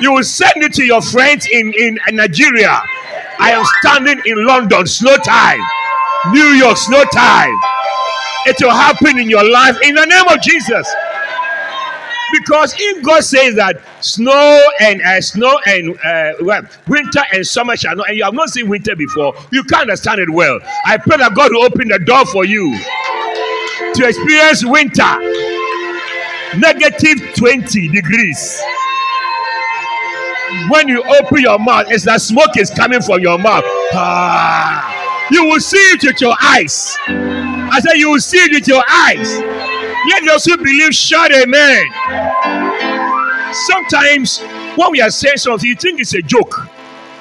You 0.00 0.14
will 0.14 0.24
send 0.24 0.56
it 0.56 0.72
to 0.76 0.84
your 0.84 1.02
friends 1.02 1.46
in, 1.52 1.74
in 1.76 1.98
Nigeria. 2.12 2.80
I 3.38 3.50
am 3.50 3.64
standing 3.82 4.22
in 4.24 4.46
London, 4.46 4.86
snow 4.86 5.18
time. 5.18 5.60
New 6.32 6.56
York, 6.56 6.78
snow 6.78 7.04
time. 7.12 7.54
It 8.50 8.56
will 8.60 8.72
happen 8.72 9.16
in 9.16 9.30
your 9.30 9.48
life 9.48 9.76
in 9.80 9.94
the 9.94 10.04
name 10.04 10.26
of 10.26 10.42
Jesus. 10.42 10.92
Because 12.32 12.74
if 12.76 13.00
God 13.04 13.22
says 13.22 13.54
that 13.54 13.80
snow 14.00 14.60
and 14.80 15.00
uh, 15.02 15.20
snow 15.20 15.56
and 15.66 15.96
uh, 16.04 16.32
well, 16.40 16.62
winter 16.88 17.22
and 17.32 17.46
summer 17.46 17.76
shall 17.76 17.94
not, 17.94 18.08
and 18.08 18.18
you 18.18 18.24
have 18.24 18.34
not 18.34 18.48
seen 18.48 18.68
winter 18.68 18.96
before, 18.96 19.34
you 19.52 19.62
can't 19.62 19.82
understand 19.82 20.20
it 20.20 20.28
well. 20.28 20.58
I 20.84 20.96
pray 20.96 21.18
that 21.18 21.32
God 21.36 21.52
will 21.52 21.62
open 21.62 21.86
the 21.86 22.00
door 22.00 22.26
for 22.26 22.44
you 22.44 22.76
to 23.94 24.08
experience 24.08 24.64
winter, 24.64 25.18
negative 26.58 27.32
20 27.36 27.88
degrees. 27.88 28.60
When 30.70 30.88
you 30.88 31.04
open 31.04 31.40
your 31.40 31.60
mouth, 31.60 31.86
it's 31.90 32.04
like 32.04 32.18
smoke 32.18 32.56
is 32.56 32.70
coming 32.70 33.00
from 33.00 33.20
your 33.20 33.38
mouth. 33.38 33.62
Ah, 33.94 35.28
you 35.30 35.44
will 35.44 35.60
see 35.60 35.76
it 35.76 36.02
with 36.02 36.20
your 36.20 36.34
eyes. 36.42 36.98
I 37.70 37.80
said, 37.80 37.94
You 37.94 38.10
will 38.10 38.20
see 38.20 38.38
it 38.38 38.52
with 38.52 38.68
your 38.68 38.82
eyes. 38.88 39.38
Let 40.10 40.24
those 40.26 40.44
who 40.44 40.56
believe 40.56 40.94
shout 40.94 41.30
amen. 41.32 41.86
Sometimes 43.52 44.40
when 44.76 44.92
we 44.92 45.00
are 45.00 45.10
saying 45.10 45.36
something, 45.36 45.68
you 45.68 45.74
think 45.74 46.00
it's 46.00 46.14
a 46.14 46.22
joke. 46.22 46.68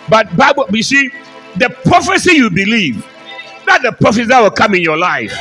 But 0.10 0.36
Bible, 0.36 0.66
you 0.72 0.84
see, 0.84 1.10
the 1.58 1.70
prophecy 1.86 2.36
you 2.36 2.50
believe, 2.50 3.06
not 3.68 3.82
the 3.82 3.92
prophecy 3.92 4.26
that 4.26 4.42
will 4.42 4.52
come 4.52 4.76
in 4.76 4.82
your 4.82 4.98
life. 4.98 5.34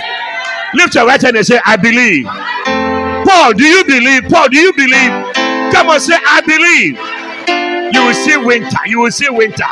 Lift 0.75 0.95
your 0.95 1.07
right 1.07 1.21
hand 1.21 1.37
and 1.37 1.47
say, 1.47 1.61
I 1.65 1.77
believe. 1.77 2.27
Paul, 3.27 3.53
do 3.53 3.65
you 3.65 3.85
believe? 3.85 4.25
Paul, 4.29 4.49
do 4.49 4.59
you 4.59 4.73
believe? 4.73 5.35
Come 5.73 5.88
on, 5.91 6.00
say, 6.00 6.17
I 6.17 6.41
believe. 6.43 6.99
You 7.95 8.05
will 8.05 8.15
see 8.15 8.37
winter. 8.37 8.79
You 8.87 9.00
will 9.00 9.11
see 9.11 9.29
winter. 9.31 9.65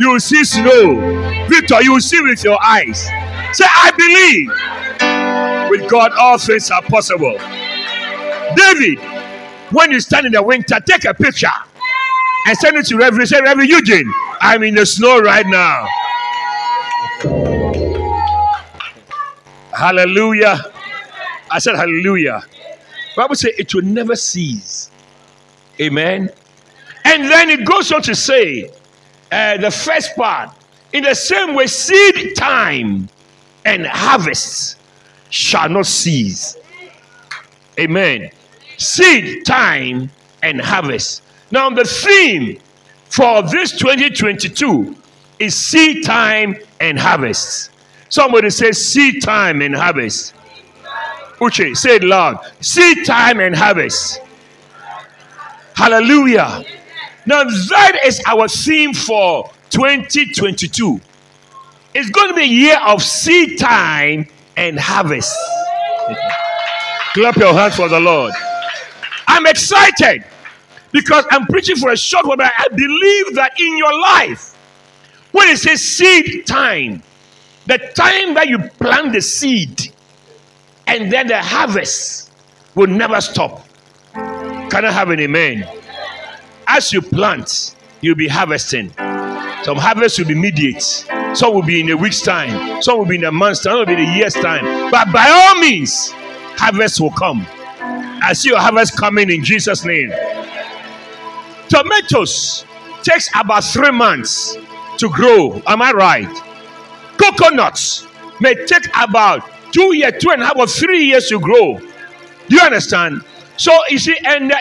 You 0.00 0.10
will 0.12 0.20
see 0.20 0.44
snow. 0.44 1.46
Victor, 1.48 1.82
you 1.82 1.92
will 1.92 2.00
see 2.00 2.20
with 2.20 2.42
your 2.42 2.62
eyes. 2.62 3.08
Say, 3.56 3.64
I 3.66 3.90
believe. 3.96 5.70
With 5.70 5.88
God, 5.90 6.12
all 6.12 6.36
things 6.36 6.70
are 6.70 6.82
possible. 6.82 7.38
David, 8.54 8.98
when 9.72 9.90
you 9.92 10.00
stand 10.00 10.26
in 10.26 10.32
the 10.32 10.42
winter, 10.42 10.78
take 10.86 11.06
a 11.06 11.14
picture 11.14 11.48
and 12.46 12.58
send 12.58 12.76
it 12.76 12.84
to 12.88 12.98
Reverend. 12.98 13.30
Say, 13.30 13.40
Reverend 13.40 13.70
Eugene, 13.70 14.12
I'm 14.42 14.62
in 14.62 14.74
the 14.74 14.84
snow 14.84 15.20
right 15.20 15.46
now. 15.46 15.86
Hallelujah. 19.72 20.58
I 21.50 21.58
said 21.58 21.76
hallelujah. 21.76 22.42
Bible 23.16 23.36
says 23.36 23.52
it 23.56 23.74
will 23.74 23.84
never 23.84 24.16
cease. 24.16 24.90
Amen. 25.80 26.28
And 27.06 27.24
then 27.24 27.48
it 27.48 27.64
goes 27.64 27.90
on 27.90 28.02
to 28.02 28.14
say, 28.14 28.68
uh, 29.32 29.56
the 29.56 29.70
first 29.70 30.14
part, 30.14 30.50
in 30.92 31.04
the 31.04 31.14
same 31.14 31.54
way, 31.54 31.66
seed 31.66 32.36
time 32.36 33.08
and 33.66 33.84
harvest 33.84 34.78
shall 35.28 35.68
not 35.68 35.84
cease. 35.86 36.56
Amen. 37.78 38.30
Seed 38.78 39.44
time 39.44 40.10
and 40.42 40.60
harvest. 40.60 41.22
Now, 41.50 41.68
the 41.70 41.84
theme 41.84 42.58
for 43.06 43.42
this 43.42 43.72
2022 43.72 44.96
is 45.38 45.54
seed 45.54 46.04
time 46.04 46.56
and 46.80 46.98
harvest. 46.98 47.70
Somebody 48.08 48.50
say 48.50 48.72
seed 48.72 49.22
time 49.22 49.60
and 49.60 49.74
harvest. 49.74 50.32
Uche, 51.38 51.76
say 51.76 51.96
it 51.96 52.04
loud. 52.04 52.38
Seed 52.60 53.04
time 53.04 53.40
and 53.40 53.54
harvest. 53.54 54.20
Hallelujah. 55.74 56.64
Now, 57.26 57.44
that 57.44 58.00
is 58.04 58.22
our 58.26 58.48
theme 58.48 58.94
for 58.94 59.50
2022. 59.70 61.00
It's 61.98 62.10
going 62.10 62.28
to 62.28 62.34
be 62.34 62.42
a 62.42 62.44
year 62.44 62.78
of 62.86 63.02
seed 63.02 63.58
time 63.58 64.28
and 64.54 64.78
harvest. 64.78 65.34
Clap 67.14 67.36
your 67.36 67.54
hands 67.54 67.74
for 67.74 67.88
the 67.88 67.98
Lord. 67.98 68.34
I'm 69.26 69.46
excited 69.46 70.22
because 70.92 71.24
I'm 71.30 71.46
preaching 71.46 71.76
for 71.76 71.90
a 71.90 71.96
short 71.96 72.26
while, 72.26 72.36
but 72.36 72.52
I 72.58 72.68
believe 72.68 73.36
that 73.36 73.58
in 73.58 73.78
your 73.78 73.98
life, 73.98 74.54
when 75.32 75.48
it 75.48 75.56
says 75.56 75.80
seed 75.80 76.46
time, 76.46 77.02
the 77.64 77.78
time 77.78 78.34
that 78.34 78.46
you 78.46 78.58
plant 78.58 79.14
the 79.14 79.22
seed 79.22 79.90
and 80.86 81.10
then 81.10 81.28
the 81.28 81.40
harvest 81.40 82.30
will 82.74 82.88
never 82.88 83.22
stop. 83.22 83.66
Can 84.12 84.84
I 84.84 84.90
have 84.92 85.08
an 85.08 85.20
amen? 85.20 85.66
As 86.66 86.92
you 86.92 87.00
plant, 87.00 87.74
you'll 88.02 88.16
be 88.16 88.28
harvesting. 88.28 88.92
Some 89.62 89.78
harvest 89.78 90.18
will 90.18 90.26
be 90.26 90.34
immediate. 90.34 91.06
Some 91.36 91.52
will 91.52 91.62
be 91.62 91.80
in 91.80 91.90
a 91.90 91.96
week's 91.96 92.22
time. 92.22 92.80
Some 92.82 92.98
will 92.98 93.04
be 93.04 93.16
in 93.16 93.24
a 93.24 93.30
month's 93.30 93.62
time. 93.62 93.72
Some 93.72 93.78
will 93.80 93.86
be 93.86 93.92
in 93.92 94.08
a 94.08 94.16
year's 94.16 94.32
time. 94.32 94.90
But 94.90 95.12
by 95.12 95.28
all 95.28 95.60
means, 95.60 96.10
harvest 96.56 96.98
will 96.98 97.10
come. 97.10 97.46
I 97.78 98.32
see 98.32 98.48
your 98.48 98.58
harvest 98.58 98.96
coming 98.96 99.30
in 99.30 99.44
Jesus' 99.44 99.84
name. 99.84 100.10
Tomatoes 101.68 102.64
takes 103.02 103.28
about 103.38 103.64
three 103.64 103.90
months 103.90 104.56
to 104.96 105.10
grow. 105.10 105.60
Am 105.66 105.82
I 105.82 105.92
right? 105.92 106.42
Coconuts 107.18 108.06
may 108.40 108.54
take 108.66 108.86
about 108.96 109.42
two 109.72 109.94
years, 109.94 110.14
two 110.18 110.30
and 110.30 110.42
a 110.42 110.46
half 110.46 110.56
or 110.56 110.66
three 110.66 111.04
years 111.04 111.28
to 111.28 111.38
grow. 111.38 111.78
Do 111.78 112.56
you 112.56 112.60
understand? 112.62 113.22
So 113.58 113.72
you 113.90 113.98
see, 113.98 114.16
and 114.24 114.52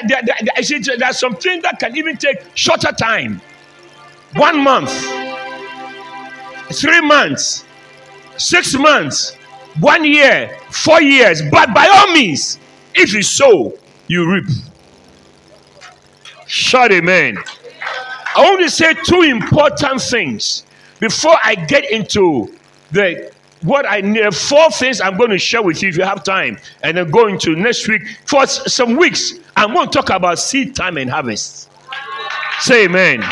you 0.58 0.64
see, 0.64 0.80
there's 0.80 1.20
something 1.20 1.62
that 1.62 1.80
can 1.80 1.96
even 1.96 2.18
take 2.18 2.38
shorter 2.54 2.92
time. 2.92 3.40
One 4.36 4.60
month. 4.60 4.92
Three 6.80 7.02
months, 7.02 7.66
six 8.38 8.74
months, 8.76 9.36
one 9.80 10.04
year, 10.06 10.58
four 10.70 11.02
years. 11.02 11.42
But 11.52 11.74
by 11.74 11.88
all 11.88 12.14
means, 12.14 12.60
if 12.94 13.14
you 13.14 13.22
sow, 13.22 13.74
you 14.08 14.32
reap. 14.32 14.46
Shout 16.48 16.92
amen. 16.92 17.38
I 18.36 18.42
want 18.42 18.62
to 18.62 18.70
say 18.70 18.94
two 18.94 19.22
important 19.22 20.02
things 20.02 20.66
before 21.00 21.38
I 21.44 21.56
get 21.56 21.90
into 21.90 22.54
the 22.92 23.32
what 23.62 23.86
I 23.90 24.02
need. 24.02 24.34
Four 24.36 24.70
things 24.72 25.02
I'm 25.02 25.18
going 25.18 25.32
to 25.32 25.38
share 25.38 25.64
with 25.64 25.82
you 25.82 25.90
if 25.90 25.98
you 25.98 26.04
have 26.04 26.24
time, 26.24 26.58
and 26.84 26.98
then 26.98 27.10
go 27.10 27.28
into 27.28 27.56
next 27.56 27.88
week 27.88 28.04
for 28.26 28.46
some 28.46 28.96
weeks. 28.96 29.36
I'm 29.56 29.74
going 29.74 29.90
to 29.90 29.92
talk 29.92 30.10
about 30.10 30.38
seed 30.40 30.76
time 30.76 30.98
and 30.98 31.10
harvest. 31.10 31.70
Say 32.60 32.86
amen. 32.86 33.24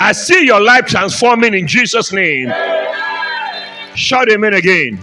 I 0.00 0.12
see 0.12 0.44
your 0.44 0.60
life 0.60 0.86
transforming 0.86 1.54
in 1.54 1.66
Jesus' 1.66 2.12
name. 2.12 2.52
Shout 3.94 4.30
amen 4.30 4.54
again. 4.54 4.98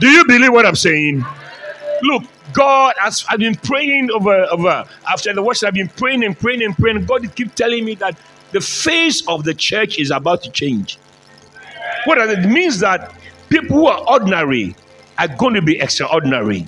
Do 0.00 0.08
you 0.08 0.24
believe 0.26 0.52
what 0.52 0.66
I'm 0.66 0.76
saying? 0.76 1.24
Look, 2.02 2.24
God, 2.52 2.94
as 3.02 3.24
I've 3.28 3.38
been 3.38 3.54
praying 3.54 4.10
over, 4.10 4.46
over 4.50 4.84
after 5.08 5.32
the 5.32 5.42
worship, 5.42 5.68
I've 5.68 5.74
been 5.74 5.88
praying 5.88 6.24
and 6.24 6.38
praying 6.38 6.62
and 6.62 6.76
praying. 6.76 7.04
God 7.06 7.34
keep 7.34 7.54
telling 7.54 7.84
me 7.84 7.94
that 7.96 8.16
the 8.50 8.60
face 8.60 9.26
of 9.28 9.44
the 9.44 9.54
church 9.54 9.98
is 9.98 10.10
about 10.10 10.42
to 10.42 10.50
change. 10.50 10.98
What 12.04 12.16
does 12.16 12.30
it 12.30 12.48
means 12.48 12.80
that 12.80 13.14
people 13.48 13.76
who 13.76 13.86
are 13.86 14.00
ordinary 14.08 14.74
are 15.18 15.28
going 15.28 15.54
to 15.54 15.62
be 15.62 15.78
extraordinary. 15.80 16.66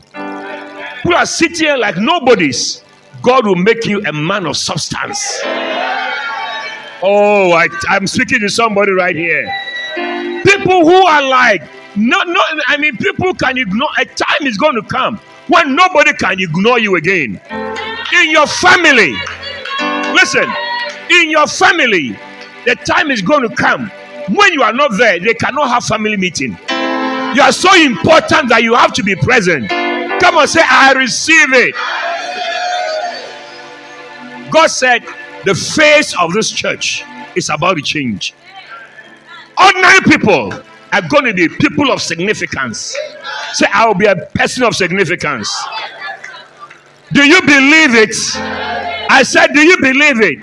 Who 1.02 1.12
are 1.12 1.26
sitting 1.26 1.78
like 1.78 1.96
nobodies, 1.96 2.82
God 3.22 3.46
will 3.46 3.56
make 3.56 3.84
you 3.86 4.02
a 4.06 4.12
man 4.12 4.46
of 4.46 4.56
substance. 4.56 5.40
Oh, 7.06 7.52
I, 7.52 7.68
I'm 7.90 8.06
speaking 8.06 8.40
to 8.40 8.48
somebody 8.48 8.92
right 8.92 9.14
here. 9.14 9.44
People 10.42 10.88
who 10.88 11.04
are 11.04 11.22
like, 11.28 11.62
no, 11.96 12.22
no, 12.22 12.40
I 12.66 12.78
mean, 12.78 12.96
people 12.96 13.34
can 13.34 13.58
ignore. 13.58 13.90
A 13.98 14.06
time 14.06 14.46
is 14.46 14.56
going 14.56 14.74
to 14.76 14.82
come 14.82 15.20
when 15.48 15.76
nobody 15.76 16.14
can 16.14 16.40
ignore 16.40 16.78
you 16.78 16.96
again. 16.96 17.38
In 17.50 18.30
your 18.30 18.46
family, 18.46 19.12
listen, 20.14 20.50
in 21.10 21.30
your 21.30 21.46
family, 21.46 22.16
the 22.64 22.74
time 22.86 23.10
is 23.10 23.20
going 23.20 23.46
to 23.46 23.54
come 23.54 23.90
when 24.34 24.54
you 24.54 24.62
are 24.62 24.72
not 24.72 24.96
there, 24.96 25.20
they 25.20 25.34
cannot 25.34 25.68
have 25.68 25.84
family 25.84 26.16
meeting. 26.16 26.56
You 26.70 27.42
are 27.42 27.52
so 27.52 27.74
important 27.74 28.48
that 28.48 28.60
you 28.62 28.74
have 28.74 28.94
to 28.94 29.02
be 29.02 29.14
present. 29.14 29.68
Come 30.20 30.38
on, 30.38 30.48
say, 30.48 30.62
I 30.64 30.94
receive 30.94 31.52
it. 31.52 31.74
God 34.50 34.68
said, 34.68 35.04
the 35.44 35.54
face 35.54 36.14
of 36.20 36.32
this 36.32 36.50
church 36.50 37.04
is 37.36 37.50
about 37.50 37.76
to 37.76 37.82
change. 37.82 38.34
Ordinary 39.58 40.00
people 40.04 40.52
are 40.92 41.02
going 41.08 41.24
to 41.24 41.34
be 41.34 41.48
people 41.48 41.90
of 41.90 42.00
significance. 42.00 42.96
Say, 43.52 43.66
I 43.72 43.86
will 43.86 43.94
be 43.94 44.06
a 44.06 44.16
person 44.34 44.64
of 44.64 44.74
significance. 44.74 45.50
Do 47.12 47.24
you 47.24 47.40
believe 47.42 47.94
it? 47.94 48.16
I 49.10 49.22
said, 49.22 49.48
Do 49.54 49.60
you 49.60 49.76
believe 49.80 50.20
it? 50.20 50.38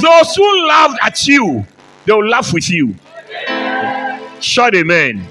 Those 0.00 0.34
who 0.36 0.68
laughed 0.68 0.98
at 1.02 1.26
you, 1.26 1.66
they 2.04 2.12
will 2.12 2.28
laugh 2.28 2.52
with 2.52 2.68
you. 2.70 2.94
Shout 4.40 4.74
amen. 4.74 5.26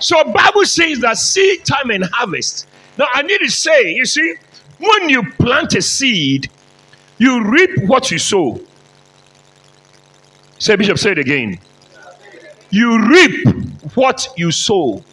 So 0.00 0.24
Bible 0.24 0.64
says 0.64 0.98
that 1.00 1.18
seed 1.18 1.64
time 1.64 1.90
and 1.90 2.04
harvest. 2.04 2.66
Now 2.98 3.06
I 3.14 3.22
need 3.22 3.38
to 3.38 3.50
say, 3.50 3.92
you 3.92 4.04
see, 4.04 4.34
when 4.78 5.08
you 5.08 5.30
plant 5.32 5.74
a 5.74 5.82
seed, 5.82 6.50
you 7.20 7.44
reap 7.44 7.84
what 7.84 8.10
you 8.10 8.18
sow. 8.18 8.58
Say, 10.58 10.74
Bishop, 10.76 10.98
say 10.98 11.12
it 11.12 11.18
again. 11.18 11.60
You 12.70 13.06
reap 13.06 13.46
what 13.94 14.26
you 14.38 14.50
sow. 14.50 15.04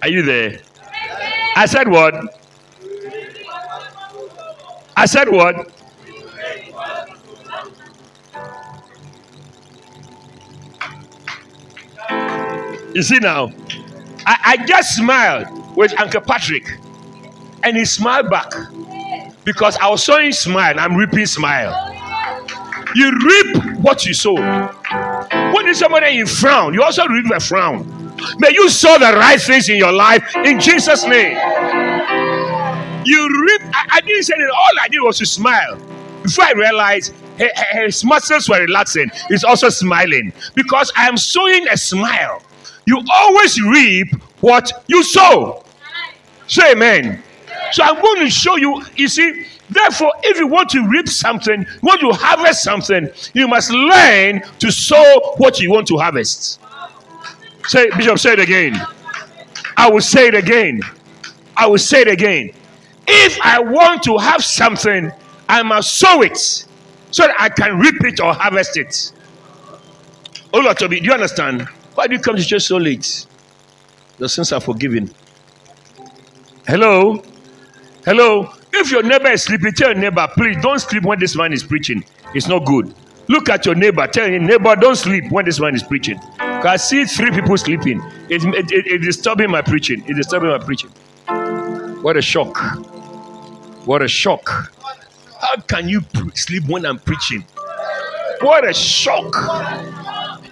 Are 0.00 0.08
you 0.08 0.22
there? 0.22 0.60
I 1.56 1.66
said 1.66 1.88
what? 1.88 2.14
I 4.96 5.06
said 5.06 5.28
what? 5.28 5.72
You 12.94 13.02
see 13.02 13.18
now, 13.18 13.50
I, 14.24 14.38
I 14.44 14.66
just 14.66 14.94
smiled 14.94 15.76
with 15.76 15.98
Uncle 15.98 16.20
Patrick, 16.20 16.78
and 17.64 17.76
he 17.76 17.84
smiled 17.84 18.30
back 18.30 18.52
because 19.44 19.76
I 19.78 19.88
was 19.88 20.02
showing 20.02 20.32
smile. 20.32 20.78
I'm 20.78 20.96
reaping 20.96 21.26
smile. 21.26 21.72
You 22.94 23.10
reap 23.10 23.78
what 23.80 24.06
you 24.06 24.14
sow. 24.14 24.34
When 24.34 25.66
you 25.66 25.74
somebody 25.74 26.10
you 26.12 26.26
frown, 26.26 26.74
you 26.74 26.82
also 26.82 27.06
reap 27.06 27.30
a 27.30 27.40
frown. 27.40 27.90
May 28.38 28.50
you 28.52 28.68
sow 28.68 28.98
the 28.98 29.12
right 29.16 29.40
things 29.40 29.68
in 29.68 29.76
your 29.76 29.92
life 29.92 30.24
in 30.36 30.60
Jesus' 30.60 31.04
name. 31.04 31.36
You 33.04 33.28
reap. 33.42 33.60
I, 33.74 33.86
I 33.92 34.00
didn't 34.00 34.22
say 34.22 34.34
that. 34.36 34.50
All 34.50 34.80
I 34.80 34.88
did 34.88 35.00
was 35.00 35.18
to 35.18 35.26
smile. 35.26 35.76
Before 36.22 36.44
I 36.44 36.52
realized 36.52 37.12
his 37.72 38.04
muscles 38.04 38.48
were 38.48 38.60
relaxing, 38.60 39.10
he's 39.28 39.44
also 39.44 39.68
smiling 39.68 40.32
because 40.54 40.92
I 40.96 41.06
am 41.08 41.16
sowing 41.16 41.66
a 41.68 41.76
smile. 41.76 42.42
You 42.86 43.02
always 43.12 43.60
reap 43.60 44.14
what 44.40 44.84
you 44.86 45.02
sow. 45.02 45.64
Say 46.46 46.72
amen. 46.72 47.22
So 47.72 47.82
I'm 47.82 48.00
going 48.00 48.20
to 48.20 48.30
show 48.30 48.56
you, 48.56 48.82
you 48.96 49.08
see, 49.08 49.46
therefore, 49.70 50.12
if 50.22 50.38
you 50.38 50.46
want 50.46 50.70
to 50.70 50.86
reap 50.88 51.08
something, 51.08 51.66
want 51.82 52.00
to 52.00 52.12
harvest 52.12 52.62
something, 52.62 53.08
you 53.32 53.48
must 53.48 53.70
learn 53.70 54.42
to 54.60 54.70
sow 54.70 55.34
what 55.38 55.60
you 55.60 55.70
want 55.70 55.88
to 55.88 55.96
harvest. 55.96 56.60
Say, 57.66 57.88
Bishop, 57.96 58.18
say 58.18 58.34
it 58.34 58.40
again. 58.40 58.80
I 59.76 59.90
will 59.90 60.00
say 60.00 60.28
it 60.28 60.34
again. 60.34 60.80
I 61.56 61.66
will 61.66 61.78
say 61.78 62.02
it 62.02 62.08
again. 62.08 62.50
If 63.06 63.38
I 63.42 63.60
want 63.60 64.02
to 64.04 64.18
have 64.18 64.44
something, 64.44 65.10
I 65.48 65.62
must 65.62 65.98
sow 65.98 66.22
it 66.22 66.36
so 66.36 67.26
that 67.26 67.36
I 67.38 67.48
can 67.48 67.78
reap 67.78 68.02
it 68.04 68.20
or 68.20 68.32
harvest 68.34 68.76
it. 68.76 69.12
Oh 70.52 70.60
Lord 70.60 70.78
Toby, 70.78 71.00
do 71.00 71.06
you 71.06 71.12
understand? 71.12 71.62
Why 71.94 72.06
do 72.06 72.14
you 72.14 72.20
come 72.20 72.36
to 72.36 72.44
church 72.44 72.62
so 72.62 72.76
late? 72.76 73.26
Your 74.18 74.28
sins 74.28 74.52
are 74.52 74.60
forgiven. 74.60 75.12
Hello? 76.66 77.22
Hello? 78.04 78.52
If 78.70 78.90
your 78.90 79.02
neighbor 79.02 79.30
is 79.30 79.44
sleeping, 79.44 79.72
tell 79.72 79.92
your 79.92 79.98
neighbor, 79.98 80.28
please 80.34 80.58
don't 80.60 80.78
sleep 80.78 81.04
when 81.04 81.18
this 81.18 81.34
man 81.34 81.54
is 81.54 81.62
preaching. 81.62 82.04
It's 82.34 82.46
not 82.46 82.66
good. 82.66 82.94
Look 83.28 83.48
at 83.48 83.64
your 83.64 83.74
neighbor. 83.74 84.06
Tell 84.06 84.28
your 84.28 84.40
neighbor, 84.40 84.76
don't 84.76 84.96
sleep 84.96 85.32
when 85.32 85.46
this 85.46 85.58
man 85.58 85.74
is 85.74 85.82
preaching. 85.82 86.20
I 86.38 86.76
see 86.76 87.06
three 87.06 87.30
people 87.30 87.56
sleeping. 87.56 88.02
It, 88.28 88.44
it, 88.44 88.70
it, 88.70 88.86
it's 88.86 89.06
disturbing 89.06 89.50
my 89.50 89.62
preaching. 89.62 90.04
It's 90.06 90.18
disturbing 90.18 90.50
my 90.50 90.58
preaching. 90.58 90.90
What 92.02 92.18
a 92.18 92.22
shock. 92.22 92.58
What 93.86 94.02
a 94.02 94.08
shock. 94.08 94.50
How 95.40 95.56
can 95.62 95.88
you 95.88 96.02
sleep 96.34 96.68
when 96.68 96.84
I'm 96.84 96.98
preaching? 96.98 97.42
What 98.42 98.68
a 98.68 98.74
shock. 98.74 99.34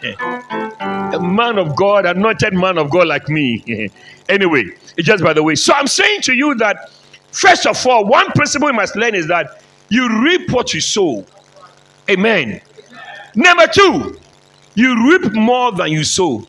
a 0.02 1.20
man 1.20 1.58
of 1.58 1.76
God, 1.76 2.06
anointed 2.06 2.54
man 2.54 2.78
of 2.78 2.90
God 2.90 3.08
like 3.08 3.28
me. 3.28 3.90
anyway, 4.30 4.64
it's 4.96 5.06
just 5.06 5.22
by 5.22 5.34
the 5.34 5.42
way. 5.42 5.54
So 5.54 5.74
I'm 5.74 5.86
saying 5.86 6.22
to 6.22 6.34
you 6.34 6.54
that, 6.54 6.90
first 7.32 7.66
of 7.66 7.84
all, 7.86 8.04
one 8.04 8.30
principle 8.32 8.68
you 8.68 8.74
must 8.74 8.96
learn 8.96 9.14
is 9.14 9.26
that 9.28 9.62
you 9.88 10.22
reap 10.22 10.50
what 10.50 10.72
you 10.72 10.80
sow. 10.80 11.24
Amen. 12.08 12.60
Number 13.34 13.66
two, 13.66 14.18
you 14.74 15.10
reap 15.10 15.32
more 15.32 15.72
than 15.72 15.90
you 15.90 16.04
sow. 16.04 16.46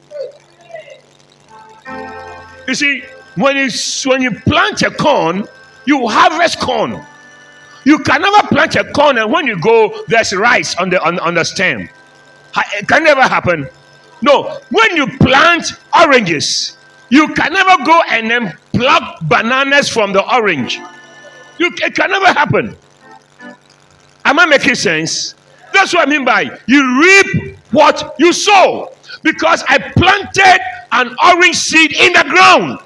You 2.67 2.76
see, 2.76 3.04
when 3.36 3.58
you 3.58 3.69
when 4.06 4.22
you 4.22 4.32
plant 4.32 4.82
a 4.84 4.91
corn, 4.91 5.48
you 5.86 6.08
harvest 6.08 6.60
corn. 6.60 7.06
You 7.86 8.00
can 8.00 8.22
never 8.22 8.48
plant 8.48 8.76
a 8.76 8.86
corn 8.91 9.17
and 9.17 9.32
when 9.32 9.46
you 9.46 9.60
go, 9.60 10.04
there's 10.08 10.34
rice 10.34 10.76
on 10.78 10.89
the 10.89 11.02
on, 11.04 11.19
on 11.19 11.34
the 11.34 11.43
stem. 11.43 11.89
It 12.76 12.88
can 12.88 13.04
never 13.04 13.24
happen. 13.24 13.67
No, 14.22 14.60
when 14.69 14.96
you 14.96 15.08
plant 15.17 15.74
oranges, 15.93 16.78
you 17.10 17.28
can 17.34 17.54
never 17.54 17.84
go 17.86 18.02
and 18.10 18.30
then 18.30 18.58
pluck 18.74 19.20
bananas 19.24 19.89
from 19.89 20.13
the 20.13 20.24
orange. 20.36 20.80
You, 21.60 21.72
it 21.82 21.96
can 21.96 22.10
never 22.10 22.28
happen. 22.28 22.76
Am 24.26 24.39
I 24.39 24.46
making 24.46 24.76
sense? 24.76 25.36
That's 25.74 25.94
what 25.94 26.08
I 26.08 26.12
mean 26.12 26.26
by 26.26 26.50
you 26.68 27.02
reap 27.02 27.58
what 27.72 28.16
you 28.20 28.32
sow. 28.34 28.94
Because 29.24 29.63
I 29.70 29.78
planted 29.78 30.60
an 30.92 31.16
orange 31.26 31.56
seed 31.56 31.94
in 31.94 32.13
the 32.13 32.24
ground. 32.30 32.80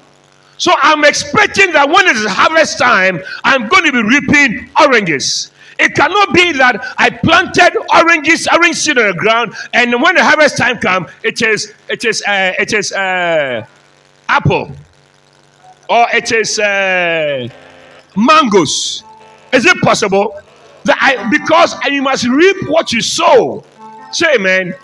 So 0.56 0.72
I'm 0.82 1.04
expecting 1.04 1.72
that 1.72 1.88
when 1.88 2.06
it 2.06 2.16
is 2.16 2.26
harvest 2.26 2.78
time, 2.78 3.20
I'm 3.44 3.68
going 3.68 3.84
to 3.84 3.92
be 3.92 4.02
reaping 4.02 4.70
oranges. 4.80 5.52
It 5.78 5.94
cannot 5.94 6.34
be 6.34 6.52
that 6.52 6.94
I 6.98 7.10
planted 7.10 7.76
oranges, 7.94 8.48
orange 8.52 8.76
seed 8.76 8.98
on 8.98 9.06
the 9.06 9.14
ground, 9.14 9.54
and 9.72 10.02
when 10.02 10.16
the 10.16 10.24
harvest 10.24 10.56
time 10.56 10.78
comes, 10.78 11.08
it 11.22 11.40
is 11.40 11.72
it 11.88 12.04
is 12.04 12.20
uh, 12.22 12.52
it 12.58 12.72
is 12.72 12.92
uh, 12.92 13.64
apple, 14.28 14.70
or 15.88 16.06
it 16.12 16.32
is 16.32 16.58
uh, 16.58 17.48
mangoes. 18.16 19.04
Is 19.52 19.64
it 19.64 19.80
possible? 19.82 20.40
That 20.84 20.98
I 21.00 21.28
because 21.30 21.74
you 21.90 22.02
must 22.02 22.26
reap 22.26 22.68
what 22.68 22.92
you 22.92 23.00
sow. 23.00 23.64
Say 24.12 24.34
amen. 24.34 24.74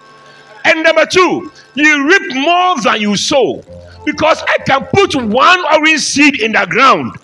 And 0.64 0.82
number 0.82 1.06
two, 1.06 1.50
you 1.74 2.08
reap 2.08 2.34
more 2.34 2.80
than 2.82 3.00
you 3.00 3.16
sow. 3.16 3.62
Because 4.04 4.42
I 4.42 4.58
can 4.64 4.86
put 4.86 5.14
one 5.14 5.64
orange 5.72 6.00
seed 6.00 6.40
in 6.40 6.52
the 6.52 6.66
ground. 6.68 7.16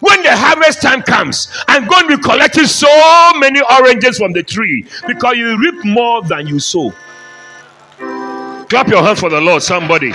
When 0.00 0.22
the 0.22 0.34
harvest 0.34 0.80
time 0.80 1.02
comes, 1.02 1.48
I'm 1.68 1.86
going 1.86 2.08
to 2.08 2.16
be 2.16 2.22
collecting 2.22 2.64
so 2.64 2.88
many 3.36 3.60
oranges 3.78 4.18
from 4.18 4.32
the 4.32 4.42
tree 4.42 4.86
because 5.06 5.36
you 5.36 5.58
reap 5.58 5.84
more 5.84 6.22
than 6.22 6.46
you 6.46 6.58
sow. 6.58 6.92
Clap 8.68 8.88
your 8.88 9.02
hand 9.02 9.18
for 9.18 9.28
the 9.28 9.40
Lord, 9.40 9.62
somebody. 9.62 10.12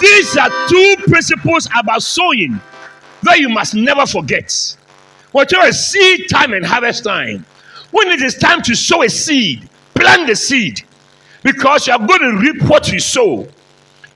These 0.00 0.36
are 0.36 0.50
two 0.68 0.96
principles 1.06 1.68
about 1.78 2.02
sowing 2.02 2.60
that 3.22 3.38
you 3.38 3.48
must 3.48 3.74
never 3.74 4.06
forget. 4.06 4.76
Whatever 5.32 5.72
seed 5.72 6.28
time 6.28 6.52
and 6.52 6.64
harvest 6.64 7.04
time, 7.04 7.44
when 7.90 8.08
it 8.08 8.20
is 8.20 8.34
time 8.36 8.62
to 8.62 8.74
sow 8.74 9.02
a 9.02 9.08
seed, 9.08 9.68
plant 9.94 10.28
the 10.28 10.36
seed 10.36 10.82
because 11.42 11.86
you 11.86 11.94
are 11.94 12.06
going 12.06 12.20
to 12.20 12.36
reap 12.38 12.62
what 12.68 12.92
you 12.92 13.00
sow. 13.00 13.48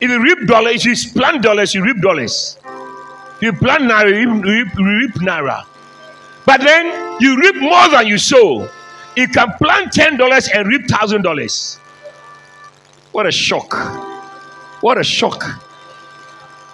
If 0.01 0.11
you 0.11 0.23
reap 0.23 0.47
dollars, 0.47 0.85
you 0.85 0.95
plant 1.13 1.43
dollars, 1.43 1.75
you 1.75 1.83
reap 1.85 2.01
dollars. 2.03 2.59
If 3.37 3.43
you 3.43 3.53
plant 3.55 3.85
naira, 3.85 4.21
you 4.21 4.31
reap, 4.35 4.69
you 4.79 4.99
reap 5.01 5.15
naira. 5.15 5.65
But 6.45 6.61
then 6.61 7.21
you 7.21 7.39
reap 7.41 7.57
more 7.57 7.89
than 7.89 8.07
you 8.07 8.19
sow. 8.19 8.69
You 9.17 9.29
can 9.29 9.53
plant 9.55 9.93
ten 9.93 10.17
dollars 10.17 10.49
and 10.49 10.67
reap 10.69 10.89
thousand 10.89 11.23
dollars. 11.23 11.77
What 13.13 13.27
a 13.27 13.33
shock! 13.33 14.12
What 14.83 14.99
a 14.99 15.05
shock! 15.05 15.45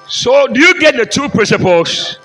So, 0.08 0.46
do 0.46 0.58
you 0.58 0.80
get 0.80 0.96
the 0.96 1.04
two 1.04 1.28
principles? 1.28 2.18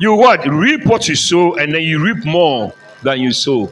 You 0.00 0.14
what? 0.14 0.46
Reap 0.46 0.86
what 0.86 1.06
you 1.08 1.14
sow, 1.14 1.56
and 1.56 1.74
then 1.74 1.82
you 1.82 2.02
reap 2.02 2.24
more 2.24 2.72
than 3.02 3.20
you 3.20 3.30
sow. 3.30 3.70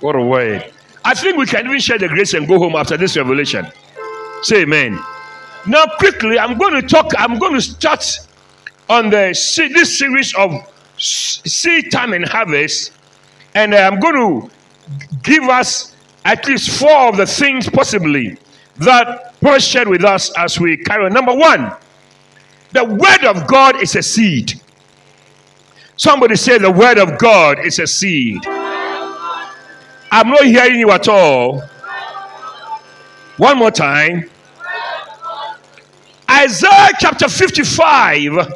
What 0.00 0.16
a 0.16 0.22
way! 0.22 0.72
I 1.04 1.12
think 1.12 1.36
we 1.36 1.44
can 1.44 1.66
even 1.66 1.78
share 1.78 1.98
the 1.98 2.08
grace 2.08 2.32
and 2.32 2.48
go 2.48 2.58
home 2.58 2.74
after 2.74 2.96
this 2.96 3.18
revelation. 3.18 3.66
Say 4.40 4.62
amen. 4.62 4.98
Now, 5.66 5.84
quickly, 5.98 6.38
I'm 6.38 6.56
going 6.56 6.80
to 6.80 6.88
talk, 6.88 7.12
I'm 7.18 7.38
going 7.38 7.52
to 7.52 7.60
start 7.60 8.18
on 8.88 9.10
the 9.10 9.34
this 9.74 9.98
series 9.98 10.34
of 10.36 10.52
seed 10.96 11.92
time 11.92 12.14
and 12.14 12.26
harvest, 12.26 12.92
and 13.54 13.74
uh, 13.74 13.76
I'm 13.76 14.00
going 14.00 14.14
to 14.14 14.50
give 15.22 15.44
us 15.44 15.94
at 16.24 16.46
least 16.48 16.80
four 16.80 17.08
of 17.08 17.18
the 17.18 17.26
things 17.26 17.68
possibly 17.68 18.38
that 18.76 19.33
Shared 19.58 19.88
with 19.88 20.04
us 20.04 20.32
as 20.38 20.58
we 20.58 20.76
carry 20.76 21.04
on. 21.04 21.12
Number 21.12 21.34
one, 21.34 21.70
the 22.72 22.84
word 22.84 23.24
of 23.24 23.46
God 23.46 23.80
is 23.80 23.94
a 23.94 24.02
seed. 24.02 24.60
Somebody 25.96 26.34
say 26.36 26.58
the 26.58 26.70
word 26.70 26.98
of 26.98 27.18
God 27.18 27.64
is 27.64 27.78
a 27.78 27.86
seed. 27.86 28.38
I'm 28.46 30.28
not 30.28 30.44
hearing 30.44 30.80
you 30.80 30.90
at 30.90 31.08
all. 31.08 31.62
One 33.36 33.58
more 33.58 33.70
time. 33.70 34.30
Isaiah 36.30 36.90
chapter 36.98 37.28
55 37.28 38.54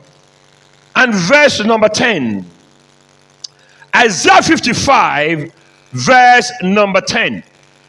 and 0.97 1.15
verse 1.15 1.61
number 1.65 1.89
10. 1.89 2.45
Isaiah 3.95 4.43
55, 4.43 5.53
verse 5.93 6.53
number 6.63 7.01
10. 7.01 7.45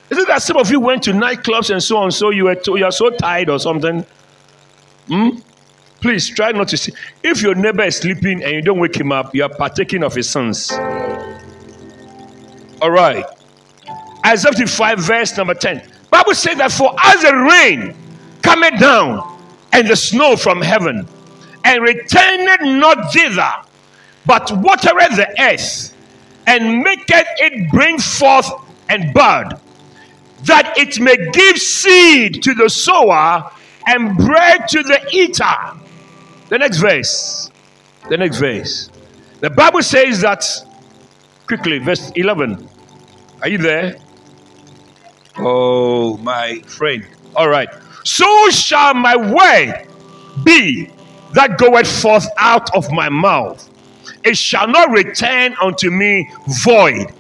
Is 0.10 0.18
it 0.18 0.28
that 0.28 0.42
some 0.42 0.58
of 0.58 0.72
you 0.72 0.80
went 0.80 1.04
to 1.04 1.12
nightclubs 1.12 1.70
and 1.70 1.82
so 1.82 1.98
on, 1.98 2.12
so 2.12 2.32
you, 2.32 2.46
were 2.46 2.58
you 2.66 2.86
are 2.86 2.92
so 2.92 3.10
tired 3.12 3.50
or 3.50 3.60
something? 3.60 4.06
Hmm? 5.08 5.30
Please 6.02 6.30
try 6.30 6.52
not 6.52 6.70
to 6.70 6.78
see. 6.78 6.94
If 7.24 7.42
your 7.42 7.56
neighbor 7.56 7.84
is 7.84 7.98
sleeping 7.98 8.44
and 8.44 8.54
you 8.54 8.62
don't 8.62 8.80
wake 8.80 8.96
him 8.96 9.12
up, 9.12 9.36
you 9.36 9.44
are 9.44 9.50
partaking 9.50 10.04
of 10.04 10.16
his 10.16 10.30
sins. 10.30 10.72
All 12.82 12.92
right. 12.92 13.26
Isaiah 14.26 14.54
55, 14.54 15.00
verse 15.00 15.38
number 15.38 15.54
10. 15.54 15.92
Bible 16.10 16.34
says 16.34 16.58
that 16.58 16.72
for 16.72 16.96
as 17.04 17.22
the 17.22 17.36
rain 17.36 17.96
cometh 18.42 18.80
down 18.80 19.38
and 19.74 19.88
the 19.88 19.96
snow 19.96 20.36
from 20.36 20.62
heaven, 20.62 21.08
and 21.64 21.84
returneth 21.84 22.62
not 22.62 23.14
thither, 23.14 23.52
but 24.26 24.52
watereth 24.58 25.16
the 25.16 25.28
earth, 25.40 25.96
and 26.48 26.82
maketh 26.82 27.28
it 27.38 27.70
bring 27.70 28.00
forth 28.00 28.50
and 28.90 29.14
bud, 29.14 29.60
that 30.44 30.78
it 30.78 31.00
may 31.00 31.18
give 31.32 31.58
seed 31.58 32.42
to 32.44 32.54
the 32.54 32.70
sower 32.70 33.52
and 33.88 34.18
bread 34.18 34.68
to 34.70 34.84
the 34.84 35.06
eater. 35.12 35.44
The 36.50 36.58
next 36.58 36.78
verse. 36.78 37.52
The 38.10 38.18
next 38.18 38.38
verse. 38.38 38.90
The 39.40 39.50
Bible 39.50 39.82
says 39.82 40.22
that, 40.22 40.46
quickly, 41.48 41.80
verse 41.80 42.12
11. 42.16 42.68
Are 43.42 43.50
you 43.50 43.58
there? 43.58 43.98
Oh, 45.38 46.18
my 46.18 46.60
friend. 46.66 47.08
All 47.36 47.50
right. 47.50 47.70
So 48.04 48.50
shall 48.50 48.94
my 48.94 49.16
word 49.16 49.88
be 50.44 50.92
that 51.34 51.58
goeth 51.58 52.02
forth 52.02 52.28
out 52.38 52.76
of 52.76 52.92
my 52.92 53.10
mouth. 53.10 53.70
It 54.24 54.38
shall 54.38 54.68
not 54.68 54.90
return 54.92 55.56
unto 55.62 55.90
me 55.92 56.30
void, 56.64 57.14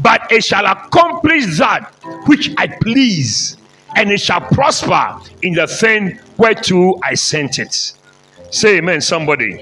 but 0.00 0.30
it 0.30 0.44
shall 0.44 0.66
accomplish 0.66 1.58
that 1.58 1.92
which 2.26 2.50
I 2.58 2.66
please, 2.66 3.56
and 3.96 4.10
it 4.10 4.20
shall 4.20 4.40
prosper 4.40 5.20
in 5.42 5.54
the 5.54 5.66
thing 5.66 6.18
whereto 6.36 6.98
I 7.02 7.14
sent 7.14 7.58
it. 7.58 7.92
Say 8.50 8.78
amen, 8.78 9.00
somebody. 9.00 9.58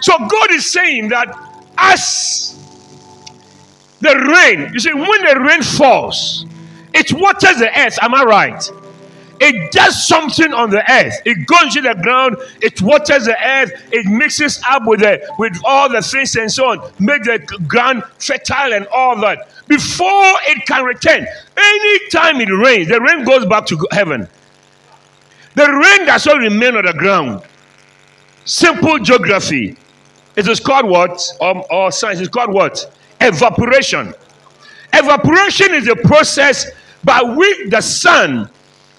So 0.00 0.16
God 0.18 0.50
is 0.52 0.70
saying 0.70 1.08
that 1.08 1.28
as 1.76 2.54
the 4.00 4.14
rain, 4.16 4.72
you 4.72 4.80
see, 4.80 4.92
when 4.92 5.24
the 5.24 5.40
rain 5.40 5.62
falls, 5.62 6.46
it 6.94 7.12
waters 7.12 7.58
the 7.58 7.70
earth. 7.76 7.98
Am 8.02 8.14
I 8.14 8.24
right? 8.24 8.70
It 9.40 9.72
does 9.72 10.06
something 10.06 10.52
on 10.52 10.70
the 10.70 10.82
earth. 10.90 11.20
It 11.24 11.46
goes 11.46 11.74
to 11.74 11.80
the 11.80 11.94
ground. 11.94 12.36
It 12.60 12.82
waters 12.82 13.24
the 13.26 13.36
earth. 13.42 13.72
It 13.92 14.06
mixes 14.06 14.60
up 14.68 14.82
with 14.86 15.00
the 15.00 15.20
with 15.38 15.60
all 15.64 15.88
the 15.88 16.02
things 16.02 16.34
and 16.36 16.50
so 16.50 16.66
on. 16.66 16.92
Make 16.98 17.24
the 17.24 17.38
ground 17.66 18.02
fertile 18.18 18.72
and 18.72 18.86
all 18.88 19.20
that 19.20 19.48
before 19.68 20.32
it 20.46 20.66
can 20.66 20.84
return. 20.84 21.26
Anytime 21.56 22.40
it 22.40 22.50
rains, 22.50 22.88
the 22.88 23.00
rain 23.00 23.24
goes 23.24 23.46
back 23.46 23.66
to 23.66 23.86
heaven. 23.92 24.28
The 25.54 25.66
rain 25.66 26.06
does 26.06 26.26
not 26.26 26.38
remain 26.38 26.76
on 26.76 26.84
the 26.84 26.92
ground. 26.92 27.42
Simple 28.44 28.98
geography. 28.98 29.76
It 30.36 30.48
is 30.48 30.60
called 30.60 30.88
what? 30.88 31.20
Um, 31.40 31.64
or 31.70 31.90
science. 31.92 32.20
It's 32.20 32.28
called 32.28 32.52
what? 32.52 32.92
Evaporation. 33.20 34.14
Evaporation 34.92 35.74
is 35.74 35.88
a 35.88 35.96
process 35.96 36.70
by 37.04 37.20
which 37.22 37.70
the 37.70 37.80
sun 37.80 38.48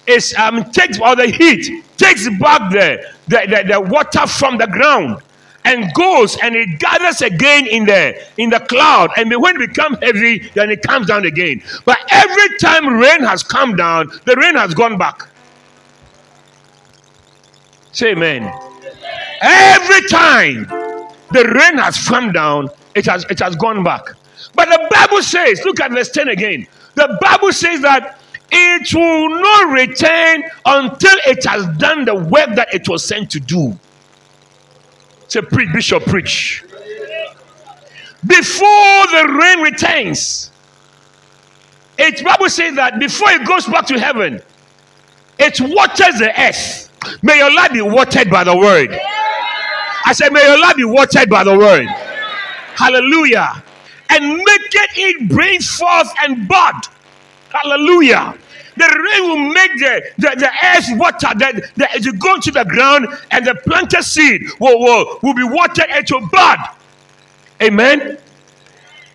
is 0.06 0.34
um 0.34 0.64
takes 0.70 1.00
or 1.00 1.16
the 1.16 1.26
heat 1.26 1.84
takes 1.96 2.28
back 2.38 2.72
the, 2.72 3.04
the, 3.28 3.46
the, 3.48 3.72
the 3.72 3.80
water 3.80 4.26
from 4.26 4.58
the 4.58 4.66
ground 4.66 5.22
and 5.64 5.92
goes 5.94 6.36
and 6.42 6.56
it 6.56 6.78
gathers 6.78 7.20
again 7.22 7.66
in 7.66 7.84
the 7.84 8.20
in 8.38 8.50
the 8.50 8.60
cloud. 8.60 9.10
And 9.16 9.30
when 9.40 9.60
it 9.60 9.68
becomes 9.68 9.98
heavy 10.02 10.50
then 10.54 10.70
it 10.70 10.82
comes 10.82 11.06
down 11.06 11.26
again. 11.26 11.62
But 11.84 11.98
every 12.10 12.58
time 12.58 12.88
rain 12.88 13.22
has 13.22 13.42
come 13.42 13.76
down 13.76 14.10
the 14.24 14.36
rain 14.36 14.56
has 14.56 14.74
gone 14.74 14.98
back. 14.98 15.28
Say 17.92 18.12
amen. 18.12 18.50
Every 19.42 20.08
time 20.08 20.64
the 21.32 21.44
rain 21.54 21.78
has 21.78 21.96
come 22.06 22.32
down 22.32 22.70
it 22.94 23.06
has 23.06 23.24
it 23.30 23.38
has 23.40 23.56
gone 23.56 23.84
back. 23.84 24.04
But 24.54 24.68
the 24.68 24.88
bible 24.90 25.22
says 25.22 25.62
look 25.64 25.80
at 25.80 25.90
verse 25.90 26.10
10 26.10 26.28
again. 26.28 26.66
The 26.94 27.18
bible 27.20 27.52
says 27.52 27.82
that 27.82 28.19
it 28.52 28.94
will 28.94 29.28
not 29.40 29.72
return 29.72 30.42
until 30.66 31.16
it 31.26 31.44
has 31.44 31.66
done 31.78 32.04
the 32.04 32.14
work 32.14 32.54
that 32.56 32.72
it 32.74 32.88
was 32.88 33.04
sent 33.04 33.30
to 33.32 33.40
do. 33.40 33.78
Say, 35.28 35.42
preach, 35.42 35.72
bishop, 35.72 36.04
preach. 36.04 36.64
Before 38.26 38.66
the 39.06 39.38
rain 39.40 39.60
returns, 39.60 40.50
it 41.98 42.24
Bible 42.24 42.48
says 42.48 42.74
that 42.76 42.98
before 42.98 43.30
it 43.30 43.46
goes 43.46 43.66
back 43.66 43.86
to 43.86 43.98
heaven, 43.98 44.40
it 45.38 45.60
waters 45.60 46.18
the 46.18 46.32
earth. 46.38 46.90
May 47.22 47.38
your 47.38 47.54
life 47.54 47.72
be 47.72 47.80
watered 47.80 48.28
by 48.30 48.44
the 48.44 48.56
word. 48.56 48.90
I 50.04 50.12
said, 50.12 50.32
May 50.32 50.42
your 50.42 50.60
life 50.60 50.76
be 50.76 50.84
watered 50.84 51.30
by 51.30 51.44
the 51.44 51.56
word. 51.56 51.86
Hallelujah. 52.74 53.62
And 54.10 54.36
make 54.36 54.46
it, 54.46 54.90
it 54.96 55.28
bring 55.28 55.60
forth 55.60 56.12
and 56.22 56.48
bud 56.48 56.74
Hallelujah. 57.50 58.36
The 58.76 58.86
rain 58.86 59.28
will 59.28 59.52
make 59.52 59.72
the, 59.78 60.02
the, 60.18 60.36
the 60.38 60.50
earth 60.64 60.98
water 60.98 61.28
that 61.38 61.70
the, 61.74 61.92
as 61.92 62.06
you 62.06 62.14
go 62.14 62.38
to 62.38 62.50
the 62.50 62.64
ground 62.64 63.08
and 63.30 63.46
the 63.46 63.54
planted 63.66 64.02
seed 64.04 64.42
will, 64.58 64.78
will, 64.80 65.18
will 65.22 65.34
be 65.34 65.44
watered 65.44 65.90
into 65.90 66.20
bud. 66.32 66.58
Amen. 67.62 68.16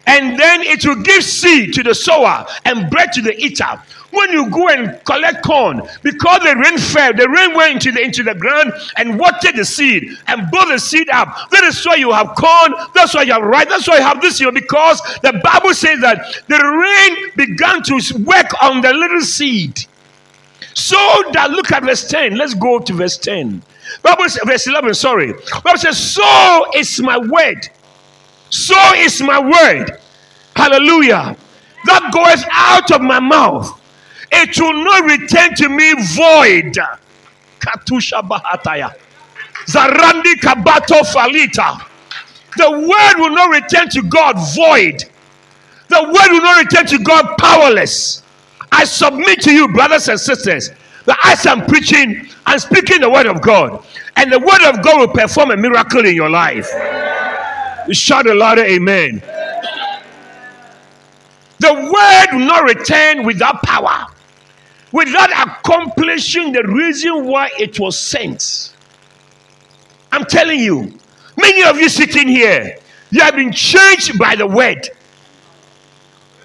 And 0.08 0.40
then 0.40 0.62
it 0.62 0.86
will 0.86 1.02
give 1.02 1.24
seed 1.24 1.74
to 1.74 1.84
the 1.84 1.96
sower 1.96 2.46
and 2.66 2.90
bread 2.92 3.12
to 3.14 3.22
the 3.22 3.36
eater. 3.38 3.82
When 4.16 4.32
you 4.32 4.50
go 4.50 4.70
and 4.70 5.04
collect 5.04 5.44
corn, 5.44 5.82
because 6.02 6.40
the 6.40 6.56
rain 6.56 6.78
fell, 6.78 7.14
the 7.14 7.30
rain 7.30 7.56
went 7.56 7.74
into 7.74 7.92
the 7.92 8.02
into 8.02 8.24
the 8.24 8.36
ground 8.36 8.74
and 8.98 9.20
watered 9.20 9.56
the 9.56 9.66
seed 9.66 10.10
and 10.28 10.50
brought 10.52 10.70
the 10.70 10.80
seed 10.80 11.10
up. 11.10 11.50
That 11.52 11.64
is 11.64 11.86
why 11.86 11.96
you 11.96 12.12
have 12.12 12.36
corn. 12.36 12.74
That's 12.94 13.14
why 13.14 13.24
you 13.24 13.34
have 13.34 13.44
rice. 13.44 13.68
That's 13.68 13.88
why 13.88 13.98
you 13.98 14.04
have 14.04 14.22
this 14.22 14.40
year 14.40 14.52
because 14.52 15.02
the 15.22 15.40
Bible 15.44 15.74
says 15.74 16.00
that 16.02 16.44
the 16.48 16.58
rain 16.58 17.32
began 17.36 17.84
to 17.84 18.24
work 18.24 18.64
on 18.64 18.82
the 18.82 18.94
little 18.94 19.22
seed. 19.22 19.86
So 20.76 20.98
that 21.34 21.52
look 21.52 21.72
at 21.72 21.84
verse 21.84 22.08
10. 22.10 22.36
Let's 22.38 22.54
go 22.54 22.80
to 22.80 22.94
verse 22.94 23.18
10. 23.18 23.62
Bible 24.02 24.30
says, 24.30 24.44
verse 24.46 24.68
11, 24.68 24.94
sorry. 24.94 25.34
Bible 25.64 25.78
says, 25.78 25.98
So 25.98 26.66
is 26.76 27.00
my 27.02 27.18
word. 27.18 27.70
So 28.50 28.76
is 28.96 29.22
my 29.22 29.40
word. 29.40 30.00
Hallelujah. 30.56 31.36
That 31.86 32.12
goeth 32.14 32.46
out 32.52 32.92
of 32.92 33.02
my 33.02 33.20
mouth. 33.20 33.82
It 34.32 34.60
will 34.60 34.84
not 34.84 35.06
return 35.06 35.56
to 35.56 35.70
me 35.70 35.94
void. 35.94 36.78
Katusha 37.60 38.28
Bahataya. 38.28 38.94
Zarandi 39.68 40.36
Kabato 40.36 41.02
Falita. 41.02 41.86
The 42.58 42.72
word 42.72 43.20
will 43.22 43.36
not 43.36 43.50
return 43.50 43.90
to 43.90 44.02
God 44.04 44.36
void. 44.56 45.04
The 45.90 46.04
word 46.04 46.32
will 46.32 46.42
not 46.42 46.64
return 46.64 46.86
to 46.88 47.00
God 47.00 47.38
powerless. 47.38 48.24
I 48.72 48.86
submit 48.86 49.42
to 49.44 49.52
you, 49.52 49.68
brothers 49.70 50.10
and 50.10 50.20
sisters, 50.20 50.72
that 51.06 51.20
as 51.26 51.46
I'm 51.46 51.66
preaching, 51.66 52.28
I'm 52.46 52.60
speaking 52.60 53.02
the 53.02 53.10
word 53.10 53.26
of 53.26 53.42
God. 53.42 53.86
And 54.16 54.32
the 54.32 54.40
word 54.40 54.62
of 54.70 54.84
God 54.84 55.00
will 55.00 55.08
perform 55.14 55.52
a 55.52 55.58
miracle 55.58 56.06
in 56.06 56.16
your 56.16 56.30
life. 56.30 56.68
You 57.88 57.94
shout 57.94 58.28
a 58.28 58.34
louder 58.34 58.64
amen. 58.64 59.22
The 61.60 61.74
word 61.74 62.38
will 62.38 62.46
not 62.46 62.64
return 62.64 63.26
without 63.26 63.62
power, 63.64 64.08
without 64.96 65.30
accomplishing 65.46 66.54
the 66.54 66.64
reason 66.64 67.26
why 67.26 67.50
it 67.60 67.78
was 67.82 68.00
sent. 68.00 68.74
I'm 70.10 70.24
telling 70.24 70.58
you, 70.58 70.98
many 71.36 71.64
of 71.66 71.76
you 71.76 71.90
sitting 71.90 72.30
here, 72.30 72.78
you 73.12 73.20
have 73.20 73.36
been 73.36 73.52
changed 73.52 74.18
by 74.18 74.38
the 74.38 74.48
word. 74.48 74.88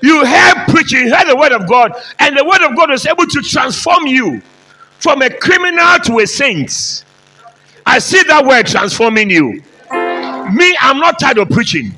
You 0.03 0.27
heard 0.27 0.67
preaching, 0.67 1.07
you 1.07 1.15
heard 1.15 1.29
the 1.29 1.37
word 1.37 1.53
of 1.53 1.69
God, 1.69 1.93
and 2.19 2.37
the 2.37 2.45
word 2.45 2.69
of 2.69 2.77
God 2.77 2.91
was 2.91 3.07
able 3.07 3.25
to 3.25 3.41
transform 3.41 4.09
you 4.09 4.43
from 4.99 5.23
a 5.23 5.31
criminal 5.31 6.01
to 6.07 6.19
a 6.19 6.27
saint. 6.27 7.05
I 7.87 8.01
see 8.01 8.21
that 8.25 8.45
word 8.45 8.67
transforming 8.67 9.31
you. 9.31 9.63
Me, 10.53 10.77
I'm 10.81 10.99
not 10.99 11.21
tired 11.21 11.39
of 11.39 11.51
preaching 11.51 11.93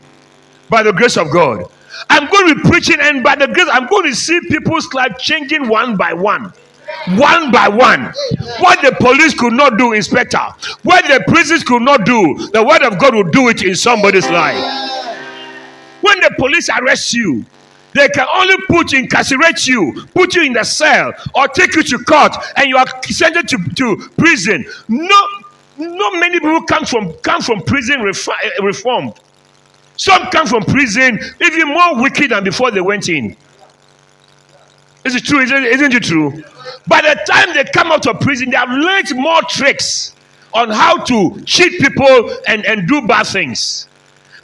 by 0.68 0.82
the 0.82 0.92
grace 0.92 1.16
of 1.16 1.30
God. 1.30 1.64
I'm 2.10 2.28
going 2.30 2.48
to 2.48 2.54
be 2.56 2.60
preaching, 2.68 2.98
and 3.00 3.22
by 3.22 3.36
the 3.36 3.46
grace, 3.46 3.68
I'm 3.70 3.86
going 3.86 4.04
to 4.10 4.14
see 4.14 4.40
people's 4.48 4.92
life 4.94 5.18
changing 5.18 5.68
one 5.68 5.96
by 5.96 6.12
one. 6.12 6.52
One 7.16 7.50
by 7.50 7.68
one. 7.68 8.12
What 8.60 8.82
the 8.82 8.94
police 9.00 9.34
could 9.34 9.52
not 9.54 9.78
do, 9.78 9.92
Inspector, 9.92 10.38
what 10.82 11.04
the 11.06 11.24
prisons 11.26 11.64
could 11.64 11.82
not 11.82 12.04
do, 12.04 12.48
the 12.52 12.62
word 12.62 12.82
of 12.82 12.98
God 12.98 13.14
will 13.14 13.30
do 13.30 13.48
it 13.48 13.62
in 13.62 13.74
somebody's 13.74 14.28
life. 14.28 14.56
When 16.02 16.20
the 16.20 16.34
police 16.36 16.68
arrest 16.68 17.14
you, 17.14 17.44
they 17.94 18.08
can 18.08 18.26
only 18.34 18.56
put 18.68 18.92
incarcerate 18.94 19.66
you, 19.66 20.06
put 20.14 20.34
you 20.34 20.42
in 20.44 20.52
the 20.52 20.64
cell, 20.64 21.12
or 21.34 21.48
take 21.48 21.74
you 21.76 21.82
to 21.82 21.98
court, 22.04 22.32
and 22.56 22.68
you 22.68 22.76
are 22.76 22.86
sent 23.04 23.48
to, 23.48 23.58
to 23.76 24.08
prison. 24.16 24.64
No, 24.88 25.26
not 25.78 26.18
many 26.18 26.40
people 26.40 26.62
come 26.62 26.84
from 26.84 27.12
come 27.22 27.40
from 27.42 27.60
prison 27.62 28.00
refi- 28.00 28.32
eh, 28.44 28.62
reformed. 28.62 29.14
Some 29.96 30.22
come 30.30 30.46
from 30.46 30.64
prison 30.64 31.18
even 31.40 31.68
more 31.68 32.00
wicked 32.00 32.30
than 32.30 32.44
before 32.44 32.70
they 32.70 32.80
went 32.80 33.08
in. 33.08 33.36
Is 35.04 35.14
it 35.16 35.24
true? 35.24 35.40
Isn't, 35.40 35.92
it 35.92 36.02
true? 36.04 36.42
By 36.86 37.00
the 37.00 37.20
time 37.28 37.54
they 37.54 37.64
come 37.64 37.90
out 37.90 38.06
of 38.06 38.20
prison, 38.20 38.50
they 38.50 38.56
have 38.56 38.70
learned 38.70 39.16
more 39.16 39.42
tricks 39.48 40.14
on 40.54 40.70
how 40.70 41.02
to 41.04 41.42
cheat 41.44 41.80
people 41.80 42.36
and, 42.46 42.64
and 42.66 42.86
do 42.86 43.06
bad 43.06 43.24
things. 43.24 43.88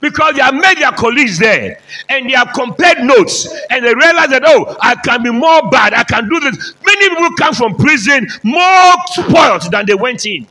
Because 0.00 0.36
they 0.36 0.42
have 0.42 0.54
made 0.54 0.78
their 0.78 0.92
colleagues 0.92 1.38
there 1.38 1.80
and 2.08 2.28
they 2.28 2.34
have 2.34 2.52
compared 2.54 3.00
notes 3.00 3.48
and 3.70 3.84
they 3.84 3.94
realize 3.94 4.30
that, 4.30 4.42
oh, 4.46 4.76
I 4.80 4.94
can 4.94 5.22
be 5.22 5.30
more 5.30 5.68
bad, 5.70 5.92
I 5.92 6.04
can 6.04 6.28
do 6.28 6.38
this. 6.38 6.74
Many 6.84 7.08
people 7.08 7.30
come 7.36 7.54
from 7.54 7.74
prison 7.74 8.28
more 8.44 8.94
spoiled 9.06 9.70
than 9.72 9.86
they 9.86 9.94
went 9.94 10.24
in. 10.24 10.46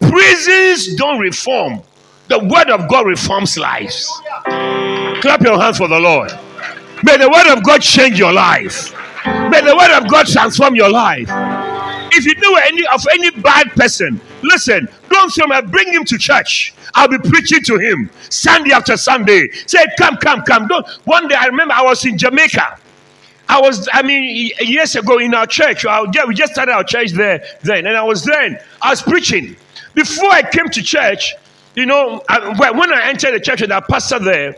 Prisons 0.00 0.94
don't 0.96 1.18
reform, 1.18 1.82
the 2.28 2.38
word 2.38 2.70
of 2.70 2.88
God 2.88 3.06
reforms 3.06 3.56
lives. 3.58 4.08
Clap 5.20 5.40
your 5.42 5.60
hands 5.60 5.78
for 5.78 5.88
the 5.88 5.98
Lord. 5.98 6.30
May 7.02 7.16
the 7.16 7.28
word 7.28 7.52
of 7.52 7.62
God 7.64 7.80
change 7.80 8.18
your 8.18 8.32
life. 8.32 8.94
May 9.24 9.60
the 9.60 9.74
word 9.76 9.96
of 9.96 10.10
God 10.10 10.26
transform 10.26 10.74
your 10.74 10.90
life. 10.90 11.28
If 12.12 12.24
you 12.26 12.34
know 12.36 12.58
any 12.64 12.86
of 12.88 13.04
any 13.12 13.30
bad 13.30 13.70
person, 13.72 14.20
listen, 14.42 14.88
don't 15.10 15.30
say, 15.30 15.42
bring 15.66 15.92
him 15.92 16.04
to 16.04 16.18
church. 16.18 16.74
I'll 16.94 17.08
be 17.08 17.18
preaching 17.18 17.62
to 17.62 17.78
him 17.78 18.10
Sunday 18.30 18.72
after 18.72 18.96
Sunday. 18.96 19.48
Say, 19.66 19.84
come, 19.98 20.16
come, 20.16 20.42
come. 20.42 20.66
Don't. 20.66 20.86
One 21.04 21.28
day 21.28 21.34
I 21.34 21.46
remember 21.46 21.74
I 21.74 21.82
was 21.82 22.04
in 22.04 22.18
Jamaica. 22.18 22.78
I 23.48 23.60
was, 23.60 23.88
I 23.92 24.02
mean, 24.02 24.50
years 24.60 24.94
ago 24.96 25.18
in 25.18 25.32
our 25.34 25.46
church. 25.46 25.84
we 25.84 26.34
just 26.34 26.52
started 26.52 26.72
our 26.72 26.84
church 26.84 27.12
there 27.12 27.42
then, 27.62 27.86
and 27.86 27.96
I 27.96 28.02
was 28.02 28.24
then. 28.24 28.58
I 28.82 28.90
was 28.90 29.00
preaching. 29.00 29.56
Before 29.94 30.30
I 30.30 30.42
came 30.42 30.68
to 30.68 30.82
church, 30.82 31.34
you 31.78 31.86
know, 31.86 32.20
I, 32.28 32.72
when 32.72 32.92
I 32.92 33.08
entered 33.08 33.34
the 33.34 33.38
church 33.40 33.60
with 33.60 33.70
that 33.70 33.86
pastor 33.86 34.18
there, 34.18 34.48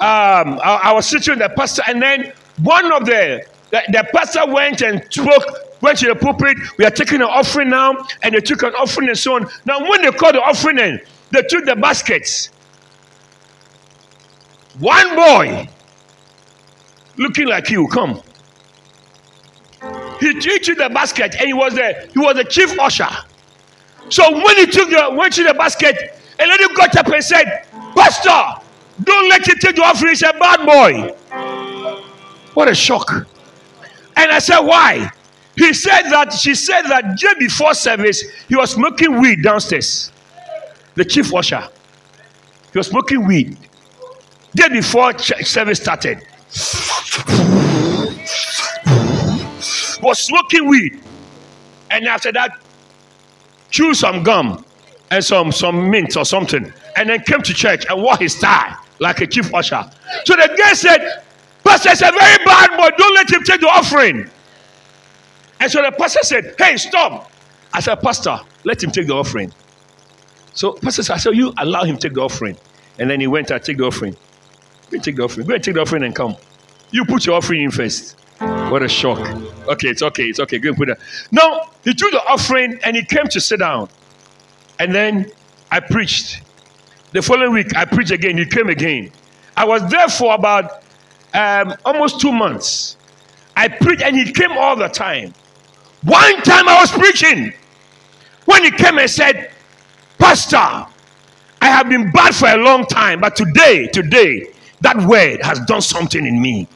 um, 0.00 0.58
I, 0.64 0.80
I, 0.84 0.92
was 0.94 1.06
sitting 1.06 1.32
with 1.32 1.40
the 1.40 1.54
pastor, 1.54 1.82
and 1.86 2.00
then 2.00 2.32
one 2.62 2.90
of 2.92 3.04
the, 3.04 3.46
the, 3.70 3.82
the 3.88 4.08
pastor 4.10 4.50
went 4.50 4.80
and 4.80 5.04
spoke, 5.10 5.82
went 5.82 5.98
to 5.98 6.06
the 6.06 6.14
pulpit. 6.14 6.56
We 6.78 6.86
are 6.86 6.90
taking 6.90 7.16
an 7.16 7.28
offering 7.28 7.68
now, 7.68 8.06
and 8.22 8.34
they 8.34 8.40
took 8.40 8.62
an 8.62 8.72
offering 8.74 9.10
and 9.10 9.18
so 9.18 9.34
on. 9.34 9.50
Now, 9.66 9.80
when 9.80 10.00
they 10.00 10.10
called 10.12 10.34
the 10.34 10.40
offering 10.40 10.78
in, 10.78 10.98
they 11.30 11.42
took 11.42 11.66
the 11.66 11.76
baskets. 11.76 12.46
One 14.78 15.14
boy 15.14 15.68
looking 17.18 17.48
like 17.48 17.68
you, 17.68 17.86
come. 17.88 18.22
He, 20.20 20.32
he 20.40 20.58
took 20.60 20.78
the 20.78 20.88
basket, 20.88 21.34
and 21.38 21.48
he 21.48 21.52
was 21.52 21.74
the 21.74 22.08
he 22.14 22.18
was 22.18 22.36
the 22.36 22.44
chief 22.44 22.78
usher. 22.78 23.08
So 24.08 24.32
when 24.32 24.56
he 24.56 24.64
took 24.64 24.88
the 24.88 25.14
went 25.14 25.34
to 25.34 25.44
the 25.44 25.52
basket, 25.52 26.15
a 26.38 26.46
lady 26.46 26.74
got 26.74 26.96
up 26.96 27.06
and 27.08 27.24
said, 27.24 27.66
Pastor, 27.94 28.62
don't 29.02 29.28
let 29.28 29.46
him 29.46 29.56
take 29.58 29.76
the 29.76 29.82
offering. 29.82 30.10
He's 30.10 30.22
a 30.22 30.32
bad 30.32 30.66
boy. 30.66 31.14
What 32.54 32.68
a 32.68 32.74
shock. 32.74 33.10
And 34.16 34.30
I 34.32 34.38
said, 34.38 34.60
Why? 34.60 35.10
He 35.56 35.72
said 35.72 36.02
that 36.10 36.32
she 36.34 36.54
said 36.54 36.82
that 36.82 37.16
just 37.16 37.38
before 37.38 37.72
service, 37.74 38.22
he 38.48 38.56
was 38.56 38.72
smoking 38.72 39.20
weed 39.20 39.42
downstairs. 39.42 40.12
The 40.94 41.04
chief 41.04 41.32
usher. 41.34 41.68
He 42.72 42.78
was 42.78 42.88
smoking 42.88 43.26
weed. 43.26 43.56
Just 44.54 44.72
before 44.72 45.18
service 45.18 45.80
started. 45.80 46.18
was 50.02 50.18
smoking 50.18 50.68
weed. 50.68 51.00
And 51.90 52.06
after 52.06 52.32
that, 52.32 52.58
chew 53.70 53.94
some 53.94 54.22
gum 54.22 54.65
and 55.10 55.24
some, 55.24 55.52
some 55.52 55.90
mint 55.90 56.16
or 56.16 56.24
something, 56.24 56.72
and 56.96 57.08
then 57.08 57.20
came 57.20 57.42
to 57.42 57.54
church 57.54 57.86
and 57.88 58.02
wore 58.02 58.16
his 58.16 58.38
tie 58.38 58.76
like 58.98 59.20
a 59.20 59.26
chief 59.26 59.52
usher. 59.54 59.84
So 60.24 60.34
the 60.36 60.54
guy 60.58 60.72
said, 60.72 61.22
Pastor 61.64 61.90
is 61.90 62.02
a 62.02 62.10
very 62.10 62.44
bad 62.44 62.76
boy, 62.76 62.96
don't 62.96 63.14
let 63.14 63.30
him 63.30 63.42
take 63.42 63.60
the 63.60 63.68
offering. 63.68 64.30
And 65.60 65.70
so 65.70 65.82
the 65.82 65.90
pastor 65.92 66.20
said, 66.22 66.54
Hey, 66.58 66.76
stop. 66.76 67.30
I 67.72 67.80
said, 67.80 67.96
Pastor, 67.96 68.38
let 68.64 68.82
him 68.82 68.90
take 68.90 69.06
the 69.06 69.14
offering. 69.14 69.52
So 70.52 70.74
Pastor 70.74 71.02
said, 71.02 71.14
I 71.14 71.18
said, 71.18 71.36
You 71.36 71.52
allow 71.58 71.84
him 71.84 71.96
take 71.96 72.14
the 72.14 72.20
offering. 72.20 72.56
And 72.98 73.10
then 73.10 73.20
he 73.20 73.26
went 73.26 73.50
and 73.50 73.62
take 73.62 73.78
the 73.78 73.84
offering. 73.84 74.16
Go 74.90 74.98
take 74.98 75.16
the 75.16 75.24
offering. 75.24 75.46
Go 75.46 75.54
and 75.54 75.64
take 75.64 75.74
the 75.74 75.80
offering 75.80 76.04
and 76.04 76.14
come. 76.14 76.36
You 76.90 77.04
put 77.04 77.26
your 77.26 77.36
offering 77.36 77.62
in 77.62 77.70
first. 77.70 78.16
What 78.38 78.82
a 78.82 78.88
shock. 78.88 79.18
Okay, 79.68 79.88
it's 79.88 80.02
okay, 80.02 80.24
it's 80.24 80.40
okay. 80.40 80.58
Go 80.58 80.68
and 80.68 80.78
put 80.78 80.88
that. 80.88 80.98
No, 81.30 81.62
he 81.84 81.94
took 81.94 82.12
the 82.12 82.22
offering 82.28 82.78
and 82.84 82.96
he 82.96 83.04
came 83.04 83.26
to 83.28 83.40
sit 83.40 83.58
down. 83.58 83.88
And 84.78 84.94
then 84.94 85.30
I 85.70 85.80
preached. 85.80 86.42
The 87.12 87.22
following 87.22 87.52
week, 87.52 87.74
I 87.76 87.84
preached 87.84 88.10
again. 88.10 88.36
He 88.36 88.44
came 88.44 88.68
again. 88.68 89.10
I 89.56 89.64
was 89.64 89.88
there 89.90 90.08
for 90.08 90.34
about 90.34 90.82
um, 91.32 91.74
almost 91.84 92.20
two 92.20 92.32
months. 92.32 92.96
I 93.56 93.68
preached 93.68 94.02
and 94.02 94.16
he 94.16 94.32
came 94.32 94.52
all 94.52 94.76
the 94.76 94.88
time. 94.88 95.32
One 96.02 96.42
time 96.42 96.68
I 96.68 96.80
was 96.80 96.90
preaching. 96.92 97.52
When 98.44 98.64
he 98.64 98.70
came 98.70 98.98
and 98.98 99.10
said, 99.10 99.50
Pastor, 100.18 100.56
I 100.56 101.66
have 101.66 101.88
been 101.88 102.10
bad 102.12 102.34
for 102.34 102.48
a 102.48 102.56
long 102.56 102.86
time, 102.86 103.20
but 103.20 103.34
today, 103.34 103.88
today, 103.88 104.52
that 104.82 104.96
word 105.06 105.42
has 105.42 105.58
done 105.60 105.80
something 105.80 106.24
in 106.24 106.40
me. 106.40 106.68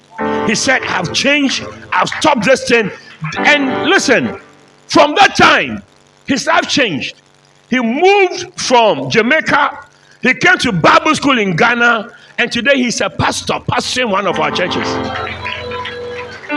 He 0.46 0.54
said, 0.54 0.82
I've 0.82 1.12
changed, 1.12 1.64
I've 1.92 2.08
stopped 2.08 2.44
this 2.44 2.66
thing. 2.66 2.90
And 3.38 3.88
listen, 3.88 4.40
from 4.88 5.14
that 5.16 5.36
time, 5.36 5.82
his 6.26 6.46
life 6.46 6.68
changed. 6.68 7.19
He 7.70 7.80
moved 7.80 8.61
from 8.61 9.09
Jamaica, 9.09 9.87
he 10.22 10.35
came 10.35 10.59
to 10.59 10.72
Bible 10.72 11.14
school 11.14 11.38
in 11.38 11.54
Ghana, 11.56 12.12
and 12.37 12.50
today 12.50 12.76
he's 12.76 13.00
a 13.00 13.09
pastor, 13.09 13.54
pastoring 13.54 14.11
one 14.11 14.26
of 14.26 14.40
our 14.40 14.50
churches. 14.50 14.87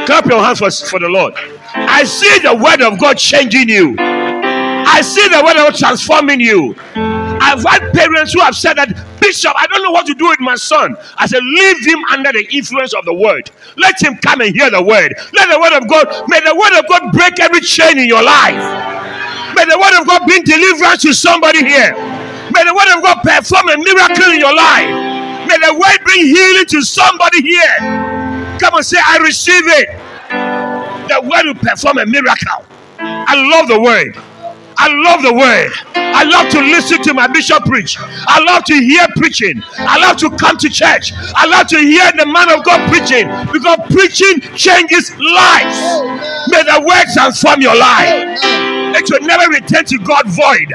Clap 0.07 0.25
your 0.25 0.43
hands 0.43 0.59
for, 0.59 0.71
for 0.89 0.99
the 0.99 1.07
Lord. 1.07 1.35
I 1.75 2.03
see 2.03 2.39
the 2.39 2.55
word 2.55 2.81
of 2.81 2.99
God 2.99 3.17
changing 3.17 3.69
you. 3.69 3.95
I 3.99 5.01
see 5.01 5.27
the 5.29 5.41
word 5.43 5.57
of 5.57 5.71
God 5.71 5.75
transforming 5.75 6.39
you. 6.39 6.75
I've 6.95 7.63
had 7.63 7.91
parents 7.93 8.33
who 8.33 8.41
have 8.41 8.55
said 8.55 8.75
that, 8.75 8.89
Bishop, 9.21 9.53
I 9.55 9.67
don't 9.67 9.83
know 9.83 9.91
what 9.91 10.07
to 10.07 10.15
do 10.15 10.27
with 10.29 10.39
my 10.39 10.55
son. 10.55 10.95
I 11.17 11.27
said, 11.27 11.43
leave 11.43 11.85
him 11.85 12.03
under 12.11 12.31
the 12.31 12.47
influence 12.51 12.93
of 12.93 13.05
the 13.05 13.13
word. 13.13 13.51
Let 13.77 14.01
him 14.01 14.17
come 14.17 14.41
and 14.41 14.55
hear 14.55 14.71
the 14.71 14.81
word. 14.81 15.13
Let 15.33 15.49
the 15.49 15.59
word 15.59 15.77
of 15.77 15.87
God, 15.87 16.27
may 16.27 16.39
the 16.39 16.55
word 16.55 16.79
of 16.79 16.87
God 16.89 17.11
break 17.13 17.39
every 17.39 17.61
chain 17.61 17.99
in 17.99 18.07
your 18.07 18.23
life. 18.23 19.02
May 19.55 19.65
the 19.65 19.79
word 19.79 19.99
of 20.01 20.07
God 20.07 20.21
bring 20.27 20.43
deliverance 20.43 21.03
to 21.03 21.13
somebody 21.13 21.59
here. 21.65 21.93
May 22.53 22.63
the 22.65 22.75
word 22.75 22.97
of 22.97 23.03
God 23.03 23.19
perform 23.23 23.69
a 23.69 23.77
miracle 23.77 24.31
in 24.33 24.39
your 24.39 24.55
life. 24.55 24.89
May 25.47 25.57
the 25.59 25.73
word 25.73 25.99
bring 26.05 26.25
healing 26.25 26.65
to 26.69 26.81
somebody 26.83 27.41
here. 27.41 27.77
Come 28.59 28.75
and 28.75 28.85
say, 28.85 28.97
I 29.05 29.19
receive 29.19 29.63
it. 29.67 29.89
The 30.95 31.21
word 31.23 31.45
will 31.45 31.61
perform 31.61 31.99
a 31.99 32.05
miracle. 32.05 32.65
I 33.15 33.35
love 33.51 33.67
the 33.69 33.81
word. 33.81 34.13
I 34.77 34.89
love 34.91 35.21
the 35.23 35.33
word. 35.33 35.71
I 35.95 36.23
love 36.23 36.51
to 36.51 36.61
listen 36.61 37.01
to 37.03 37.13
my 37.13 37.27
bishop 37.27 37.63
preach. 37.65 37.97
I 37.99 38.43
love 38.43 38.63
to 38.65 38.75
hear 38.75 39.05
preaching. 39.17 39.61
I 39.79 39.99
love 39.99 40.17
to 40.17 40.29
come 40.37 40.57
to 40.59 40.69
church. 40.69 41.13
I 41.35 41.47
love 41.47 41.67
to 41.69 41.79
hear 41.79 42.11
the 42.17 42.25
man 42.27 42.51
of 42.51 42.65
God 42.65 42.89
preaching 42.89 43.27
because 43.53 43.79
preaching 43.91 44.41
changes 44.57 45.11
lives. 45.17 45.79
May 46.49 46.63
the 46.63 46.83
word 46.85 47.05
transform 47.13 47.61
your 47.61 47.75
life. 47.77 48.39
It 48.95 49.09
will 49.09 49.25
never 49.25 49.49
return 49.51 49.85
to 49.85 49.97
God 49.99 50.27
void. 50.27 50.71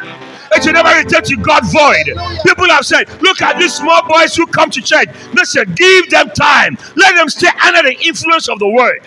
It 0.52 0.64
will 0.64 0.72
never 0.72 0.96
return 0.98 1.22
to 1.24 1.37
God 1.37 1.64
void. 1.70 2.07
People 2.44 2.68
have 2.68 2.87
said, 2.87 3.09
Look 3.22 3.42
at 3.42 3.59
these 3.59 3.74
small 3.74 4.02
boys 4.09 4.35
who 4.35 4.46
come 4.46 4.70
to 4.70 4.81
church. 4.81 5.09
Listen, 5.35 5.72
give 5.74 6.11
them 6.11 6.31
time. 6.31 6.76
Let 6.96 7.16
them 7.16 7.28
stay 7.28 7.50
under 7.64 7.83
the 7.83 7.96
influence 8.04 8.48
of 8.48 8.59
the 8.59 8.68
word. 8.68 9.07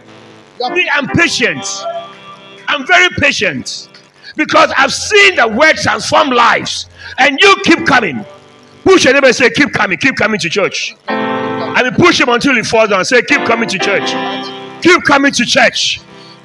Me, 0.73 0.87
I'm 0.91 1.07
patient. 1.07 1.65
I'm 2.67 2.85
very 2.85 3.09
patient 3.17 3.89
because 4.35 4.71
I've 4.77 4.93
seen 4.93 5.35
the 5.35 5.47
word 5.47 5.75
transform 5.77 6.29
lives. 6.29 6.87
And 7.17 7.37
you 7.41 7.55
keep 7.63 7.85
coming. 7.85 8.23
Push 8.83 9.05
your 9.05 9.13
neighbor 9.13 9.33
say, 9.33 9.49
Keep 9.49 9.73
coming, 9.73 9.97
keep 9.97 10.15
coming 10.15 10.39
to 10.39 10.49
church. 10.49 10.95
I 11.07 11.83
mean, 11.83 11.93
push 11.93 12.19
him 12.19 12.29
until 12.29 12.55
he 12.55 12.63
falls 12.63 12.89
down. 12.89 13.03
Say, 13.05 13.21
Keep 13.23 13.45
coming 13.45 13.69
to 13.69 13.79
church. 13.79 14.11
Keep 14.81 15.03
coming 15.03 15.31
to 15.31 15.45
church. 15.45 16.01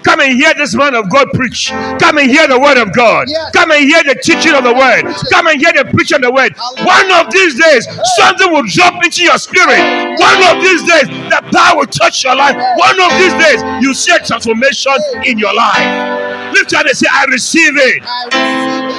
Come 0.07 0.21
and 0.21 0.33
hear 0.39 0.55
this 0.55 0.75
man 0.75 0.95
of 0.95 1.11
God 1.11 1.27
preach. 1.35 1.71
Come 1.99 2.19
and 2.19 2.31
hear 2.31 2.47
the 2.47 2.59
word 2.59 2.79
of 2.79 2.95
God. 2.95 3.27
Yes. 3.29 3.51
Come 3.51 3.73
and 3.73 3.83
hear 3.83 4.03
the 4.05 4.15
teaching 4.23 4.55
of 4.55 4.63
the 4.63 4.73
word. 4.73 5.03
Come 5.35 5.49
and 5.49 5.59
hear 5.61 5.73
the 5.75 5.91
preaching 5.91 6.17
of 6.17 6.23
the 6.23 6.33
word. 6.33 6.55
One 6.87 7.11
of 7.11 7.33
these 7.33 7.59
days, 7.59 7.87
something 8.17 8.53
will 8.53 8.65
drop 8.71 9.03
into 9.05 9.25
your 9.25 9.39
spirit. 9.39 9.83
One 10.23 10.41
of 10.47 10.63
these 10.63 10.83
days, 10.87 11.11
the 11.11 11.43
power 11.53 11.79
will 11.83 11.91
touch 11.91 12.23
your 12.25 12.37
life. 12.37 12.55
One 12.55 13.01
of 13.03 13.11
these 13.19 13.35
days, 13.35 13.61
you 13.83 13.95
see 13.95 14.15
a 14.15 14.21
transformation 14.25 14.95
in 15.27 15.39
your 15.39 15.55
life. 15.55 16.55
Lift 16.55 16.71
your 16.73 16.79
hand 16.79 16.89
and 16.89 16.97
say, 16.97 17.09
I 17.11 17.25
receive 17.27 17.75
it. 17.77 18.03
I 18.07 18.25
receive 18.31 18.91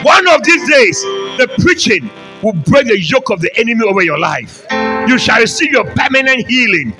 it. 0.00 0.04
One 0.04 0.28
of 0.28 0.42
these 0.44 0.68
days, 0.68 1.00
the 1.38 1.48
preaching 1.62 2.10
will 2.42 2.54
break 2.54 2.86
the 2.86 3.00
yoke 3.00 3.30
of 3.30 3.40
the 3.40 3.56
enemy 3.58 3.84
over 3.86 4.02
your 4.02 4.18
life. 4.18 4.66
You 5.08 5.18
shall 5.18 5.40
receive 5.40 5.72
your 5.72 5.84
permanent 5.84 6.46
healing, 6.48 6.92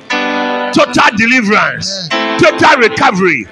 total 0.78 1.16
deliverance, 1.16 2.08
total 2.38 2.76
recovery. 2.78 3.46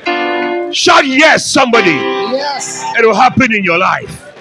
Shout 0.72 1.06
yes, 1.06 1.50
somebody. 1.50 1.90
Yes. 1.90 2.84
It 2.96 3.04
will 3.04 3.14
happen 3.14 3.52
in 3.52 3.64
your 3.64 3.78
life. 3.78 4.32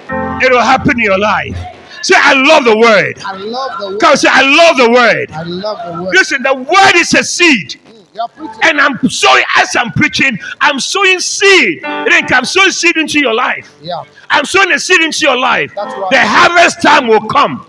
It 0.42 0.52
will 0.52 0.62
happen 0.62 1.00
in 1.00 1.06
your 1.06 1.18
life. 1.18 1.58
Say, 2.04 2.16
I 2.16 2.34
love 2.34 2.66
the 2.66 2.78
word. 2.78 3.20
I 3.26 3.38
love 3.38 3.80
the 3.80 3.88
word. 3.88 4.00
Come 4.00 4.16
say, 4.16 4.28
I 4.32 4.42
love 4.44 4.78
the 4.78 4.92
word. 4.92 5.32
I 5.32 5.42
love 5.42 5.80
the 5.86 6.04
word. 6.04 6.14
Listen, 6.14 6.44
the 6.44 6.54
word 6.54 6.96
is 6.96 7.14
a 7.16 7.24
seed. 7.24 7.80
Mm. 8.16 8.60
And 8.64 8.80
I'm 8.80 9.00
sowing, 9.10 9.44
as 9.58 9.76
I'm 9.76 9.92
preaching, 9.92 10.38
I'm 10.62 10.80
sowing 10.80 11.20
seed. 11.20 11.82
Then 11.82 12.26
I'm 12.32 12.46
sowing 12.46 12.70
seed 12.70 12.98
into 12.98 13.20
your 13.20 13.34
life. 13.34 13.76
Yeah. 13.82 14.04
I'm 14.30 14.46
sowing 14.46 14.72
a 14.72 14.80
seed 14.80 15.02
into 15.02 15.26
your 15.26 15.38
life. 15.38 15.74
That's 15.76 15.96
right. 15.96 16.12
The 16.12 16.20
harvest 16.20 16.84
time 16.84 17.08
will 17.08 17.28
come. 17.28 17.66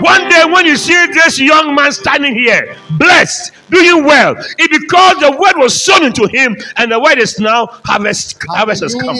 One 0.00 0.28
day, 0.28 0.44
when 0.44 0.66
you 0.66 0.76
see 0.76 0.94
this 1.12 1.38
young 1.38 1.74
man 1.74 1.92
standing 1.92 2.34
here, 2.34 2.76
blessed, 2.98 3.52
doing 3.70 4.04
well, 4.04 4.34
it's 4.38 4.78
because 4.78 5.18
the 5.20 5.30
word 5.30 5.60
was 5.60 5.80
sown 5.80 6.04
into 6.04 6.26
him, 6.26 6.56
and 6.76 6.90
the 6.90 6.98
word 7.00 7.18
is 7.18 7.38
now 7.38 7.66
harvest. 7.84 8.42
Harvest 8.48 8.82
has 8.82 8.94
come. 8.94 9.16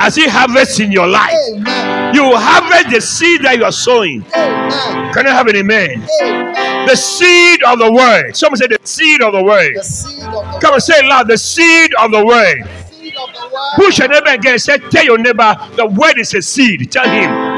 As 0.00 0.16
he 0.16 0.26
harvests 0.28 0.80
in 0.80 0.90
your 0.90 1.06
life, 1.06 1.34
Amen. 1.52 2.14
you 2.14 2.22
will 2.22 2.38
harvest 2.38 2.90
the 2.90 3.00
seed 3.00 3.42
that 3.42 3.58
you 3.58 3.64
are 3.64 3.72
sowing. 3.72 4.24
Amen. 4.34 5.12
Can 5.12 5.26
I 5.26 5.32
have 5.32 5.46
an 5.48 5.56
amen? 5.56 6.06
Amen. 6.22 6.86
The 6.86 6.96
seed 6.96 7.62
of 7.64 7.78
the 7.78 7.92
word. 7.92 8.34
Someone 8.36 8.56
say 8.56 8.66
the 8.68 8.78
seed 8.84 9.20
of 9.22 9.32
the 9.32 9.42
word. 9.42 9.76
The 9.76 9.82
seed 9.84 10.22
of 10.24 10.32
the 10.32 10.58
Come 10.60 10.74
and 10.74 10.82
say 10.82 10.94
it 10.98 11.04
loud. 11.04 11.28
The 11.28 11.36
seed 11.38 11.92
of 12.00 12.10
the 12.10 12.24
word. 12.24 12.64
seed 12.90 13.14
of 13.16 13.28
the 13.34 13.50
word. 13.52 13.72
Push 13.76 13.98
your 13.98 14.08
neighbor 14.08 14.30
again. 14.30 14.58
Say, 14.58 14.78
tell 14.78 15.04
your 15.04 15.18
neighbor 15.18 15.54
the 15.76 15.86
word 15.86 16.18
is 16.18 16.32
a 16.34 16.40
seed. 16.42 16.90
Tell 16.90 17.08
him. 17.08 17.49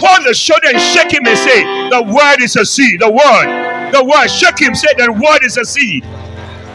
Hold 0.00 0.26
the 0.26 0.34
shoulder 0.34 0.68
and 0.68 0.80
shake 0.80 1.12
him 1.12 1.26
and 1.26 1.38
say, 1.38 1.62
the 1.90 2.02
word 2.02 2.42
is 2.42 2.56
a 2.56 2.64
seed. 2.64 3.00
The 3.00 3.10
word. 3.10 3.92
The 3.92 4.04
word. 4.04 4.28
Shake 4.28 4.58
him. 4.60 4.74
Say, 4.74 4.88
the 4.96 5.12
word 5.12 5.44
is 5.44 5.56
a 5.56 5.64
seed. 5.64 6.04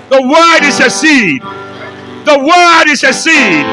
The 0.10 0.22
word 0.22 0.64
is 0.64 0.80
a 0.80 0.90
seed. 0.90 1.42
The 2.26 2.38
word 2.40 2.88
is 2.92 3.04
a 3.04 3.14
seed. 3.14 3.66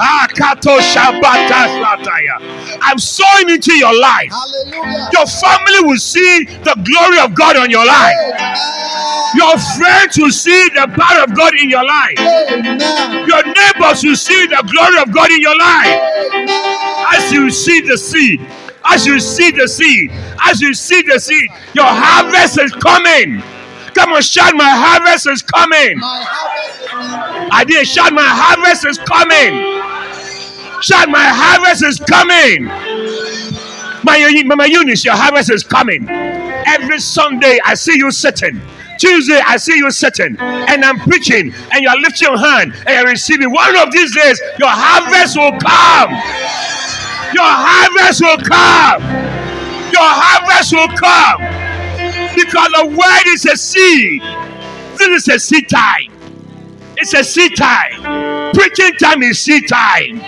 Ah, 0.00 0.26
kato 0.34 0.78
shabata 0.78 1.68
slataya. 1.74 2.38
I'm 2.82 2.98
sowing 2.98 3.50
into 3.50 3.74
your 3.74 3.92
life. 3.98 4.30
Hallelujah. 4.30 5.08
Your 5.12 5.26
family 5.26 5.80
will 5.88 5.98
see 5.98 6.44
the 6.62 6.74
glory 6.84 7.18
of 7.18 7.34
God 7.34 7.56
on 7.56 7.70
your 7.70 7.84
life. 7.84 8.14
Amen. 8.14 9.36
Your 9.36 9.58
friends 9.76 10.16
will 10.18 10.30
see 10.30 10.68
the 10.74 10.86
power 10.96 11.24
of 11.24 11.34
God 11.36 11.54
in 11.54 11.68
your 11.68 11.84
life. 11.84 12.18
Amen. 12.18 13.28
Your 13.28 13.42
neighbors 13.44 14.02
will 14.04 14.16
see 14.16 14.46
the 14.46 14.62
glory 14.70 15.02
of 15.02 15.12
God 15.12 15.30
in 15.30 15.40
your 15.40 15.56
life. 15.58 16.00
Amen. 16.32 17.14
As 17.14 17.32
you 17.32 17.50
see 17.50 17.80
the 17.82 17.98
seed, 17.98 18.40
as 18.88 19.06
you 19.06 19.20
see 19.20 19.50
the 19.50 19.68
seed, 19.68 20.10
as 20.44 20.60
you 20.60 20.74
see 20.74 21.02
the 21.02 21.18
seed, 21.18 21.50
your 21.74 21.86
harvest 21.86 22.58
is 22.58 22.72
coming. 22.72 23.42
Come 23.94 24.12
on, 24.12 24.22
shout, 24.22 24.54
my 24.54 24.68
harvest 24.68 25.26
is 25.26 25.42
coming. 25.42 25.98
My 25.98 26.24
harvest 26.26 26.80
is 26.82 26.88
coming. 26.88 27.48
I 27.52 27.64
did 27.64 27.86
shout, 27.86 28.12
my 28.12 28.22
harvest 28.24 28.86
is 28.86 28.98
coming. 28.98 30.82
Shout, 30.82 31.08
my 31.08 31.24
harvest 31.24 31.84
is 31.84 31.98
coming. 31.98 32.66
My 34.04 34.42
Mama 34.46 34.66
Eunice, 34.66 35.04
your 35.04 35.16
harvest 35.16 35.50
is 35.50 35.64
coming. 35.64 36.08
Every 36.08 37.00
Sunday, 37.00 37.58
I 37.64 37.74
see 37.74 37.96
you 37.96 38.10
sitting. 38.10 38.60
Tuesday, 38.98 39.40
I 39.44 39.56
see 39.56 39.76
you 39.76 39.90
sitting, 39.90 40.36
and 40.38 40.84
I'm 40.84 40.98
preaching, 41.00 41.52
and 41.72 41.82
you're 41.82 42.00
lifting 42.00 42.28
your 42.28 42.38
hand 42.38 42.74
and 42.86 42.88
you're 42.88 43.06
receiving. 43.06 43.50
One 43.50 43.76
of 43.76 43.92
these 43.92 44.14
days, 44.14 44.40
your 44.58 44.70
harvest 44.70 45.36
will 45.36 45.52
come. 45.58 46.87
Your 47.34 47.44
harvest 47.44 48.20
will 48.22 48.38
come. 48.38 49.02
Your 49.92 50.08
harvest 50.08 50.72
will 50.72 50.88
come. 50.96 51.40
Because 52.34 52.68
the 52.72 52.86
word 52.96 53.26
is 53.34 53.44
a 53.46 53.56
seed. 53.56 54.22
This 54.98 55.26
is 55.26 55.28
a 55.28 55.38
seed 55.38 55.68
time. 55.68 56.12
It's 56.96 57.14
a 57.14 57.22
seed 57.22 57.56
time. 57.56 58.52
Preaching 58.54 58.92
time 58.94 59.22
is 59.22 59.38
seed 59.38 59.68
time. 59.68 60.20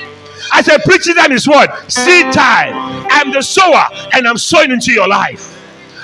I 0.52 0.62
said, 0.62 0.82
preaching 0.82 1.14
time 1.14 1.32
is 1.32 1.46
what? 1.46 1.90
Seed 1.90 2.32
time. 2.32 3.06
I'm 3.10 3.32
the 3.32 3.42
sower 3.42 3.84
and 4.12 4.26
I'm 4.26 4.38
sowing 4.38 4.70
into 4.70 4.92
your 4.92 5.08
life. 5.08 5.56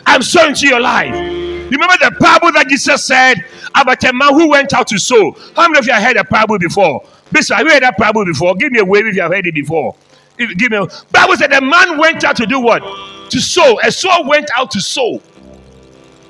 I'm 0.07 0.23
sowing 0.23 0.51
into 0.51 0.67
your 0.67 0.81
life. 0.81 1.13
Remember 1.13 1.95
the 2.01 2.17
parable 2.21 2.53
that 2.53 2.67
Jesus 2.69 3.05
said 3.05 3.35
about 3.75 4.03
a 4.05 4.13
man 4.13 4.35
who 4.35 4.49
went 4.49 4.73
out 4.73 4.87
to 4.89 4.99
sow? 4.99 5.33
How 5.55 5.69
many 5.69 5.79
of 5.79 5.87
you 5.87 5.93
have 5.93 6.03
heard 6.03 6.17
a 6.17 6.25
parable 6.25 6.59
before? 6.59 7.05
Bishop, 7.33 7.57
have 7.57 7.67
you 7.67 7.73
heard 7.73 7.83
that 7.83 7.97
parable 7.97 8.25
before? 8.25 8.55
Give 8.55 8.71
me 8.71 8.79
a 8.79 8.85
wave 8.85 9.07
if 9.07 9.17
you 9.17 9.23
have 9.23 9.33
heard 9.33 9.47
it 9.47 9.55
before. 9.55 9.97
Me 10.39 10.47
a 10.77 10.87
Bible 11.13 11.37
said 11.37 11.51
the 11.51 11.61
man 11.61 11.99
went 11.99 12.25
out 12.25 12.37
to 12.37 12.47
do 12.47 12.61
what? 12.61 12.83
To 13.31 13.41
sow. 13.41 13.79
A 13.83 13.91
sower 13.91 14.27
went 14.27 14.51
out 14.57 14.71
to 14.73 14.81
sow. 14.81 15.21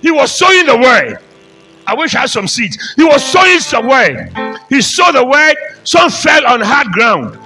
He 0.01 0.11
was 0.11 0.33
sowing 0.37 0.67
the 0.67 0.77
word. 0.77 1.19
I 1.87 1.95
wish 1.95 2.15
I 2.15 2.21
had 2.21 2.31
some 2.31 2.49
seeds. 2.49 2.95
He 2.97 3.05
was 3.05 3.25
sowing 3.25 3.59
the 3.59 3.89
word. 3.89 4.59
He 4.69 4.83
sowed 4.83 5.15
the 5.15 5.25
word. 5.25 5.55
Some 5.85 6.11
fell 6.11 6.47
on 6.47 6.61
hard 6.61 6.89
ground, 6.89 7.39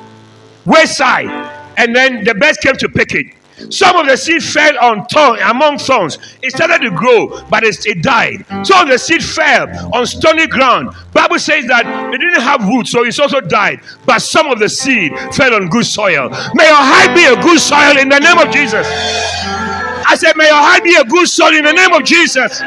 wayside, 0.64 1.28
and 1.76 1.94
then 1.94 2.24
the 2.24 2.34
birds 2.34 2.58
came 2.58 2.76
to 2.76 2.88
pick 2.88 3.14
it. 3.14 3.26
Some 3.68 3.96
of 3.96 4.06
the 4.06 4.16
seed 4.16 4.42
fell 4.42 4.78
on 4.80 5.06
thorn 5.06 5.38
among 5.40 5.78
thorns. 5.78 6.18
It 6.42 6.52
started 6.52 6.80
to 6.82 6.90
grow, 6.90 7.42
but 7.48 7.62
it, 7.62 7.84
it 7.86 8.02
died. 8.02 8.44
Some 8.66 8.82
of 8.82 8.88
the 8.88 8.98
seed 8.98 9.22
fell 9.22 9.68
on 9.94 10.06
stony 10.06 10.46
ground. 10.46 10.94
Bible 11.12 11.38
says 11.38 11.66
that 11.66 11.84
it 12.14 12.18
didn't 12.18 12.42
have 12.42 12.66
roots, 12.66 12.90
so 12.90 13.04
it 13.04 13.18
also 13.18 13.40
died. 13.40 13.80
But 14.06 14.20
some 14.20 14.46
of 14.46 14.58
the 14.58 14.68
seed 14.68 15.12
fell 15.34 15.54
on 15.54 15.68
good 15.68 15.86
soil. 15.86 16.30
May 16.54 16.66
your 16.66 16.76
heart 16.76 17.14
be 17.14 17.24
a 17.24 17.36
good 17.42 17.60
soil 17.60 17.98
in 17.98 18.08
the 18.08 18.18
name 18.18 18.38
of 18.38 18.52
Jesus. 18.52 18.86
I 18.86 20.16
said, 20.16 20.36
may 20.36 20.46
your 20.46 20.54
heart 20.54 20.82
be 20.82 20.96
a 20.96 21.04
good 21.04 21.28
soil 21.28 21.54
in 21.54 21.64
the 21.64 21.72
name 21.72 21.92
of 21.92 22.04
Jesus. 22.04 22.60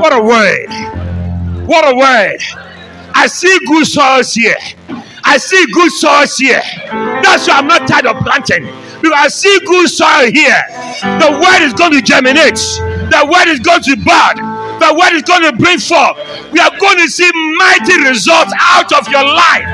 What 0.00 0.12
a 0.12 0.22
word. 0.22 1.66
What 1.66 1.92
a 1.92 1.96
word. 1.96 2.40
I 3.14 3.26
see 3.26 3.58
good 3.66 3.86
soils 3.86 4.34
here. 4.34 4.56
I 5.24 5.36
see 5.38 5.64
good 5.72 5.92
soils 5.92 6.36
here. 6.36 6.62
That's 7.22 7.46
why 7.46 7.54
I'm 7.58 7.66
not 7.66 7.86
tired 7.86 8.06
of 8.06 8.16
planting. 8.24 8.64
Because 9.02 9.18
I 9.18 9.28
see 9.28 9.58
good 9.66 9.88
soil 9.88 10.30
here. 10.30 10.62
The 11.18 11.30
word 11.42 11.62
is 11.66 11.74
going 11.74 11.92
to 11.92 12.00
germinate. 12.02 12.56
The 13.10 13.26
word 13.26 13.48
is 13.50 13.60
going 13.60 13.82
to 13.82 13.96
bud. 13.96 14.36
the 14.82 14.94
word 14.94 15.12
is 15.14 15.22
going 15.22 15.42
to 15.42 15.52
bring 15.52 15.78
forth. 15.78 16.16
We 16.50 16.58
are 16.60 16.70
going 16.78 16.98
to 16.98 17.08
see 17.08 17.30
mighty 17.58 17.98
results 18.08 18.52
out 18.58 18.92
of 18.92 19.08
your 19.08 19.24
life. 19.24 19.66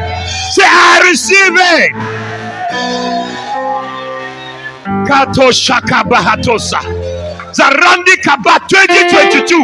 Say, 0.53 0.65
I 0.65 1.01
receive 1.09 1.55
it. 1.57 1.93
Kato 5.07 5.51
Shaka 5.51 6.05
Bahatosa. 6.09 6.81
Zarandi 7.53 8.21
Kaba 8.23 8.61
2022. 8.69 9.57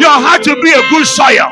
Your 0.00 0.16
heart 0.20 0.42
to 0.44 0.54
be 0.60 0.70
a 0.72 0.82
good 0.90 1.06
soil. 1.06 1.48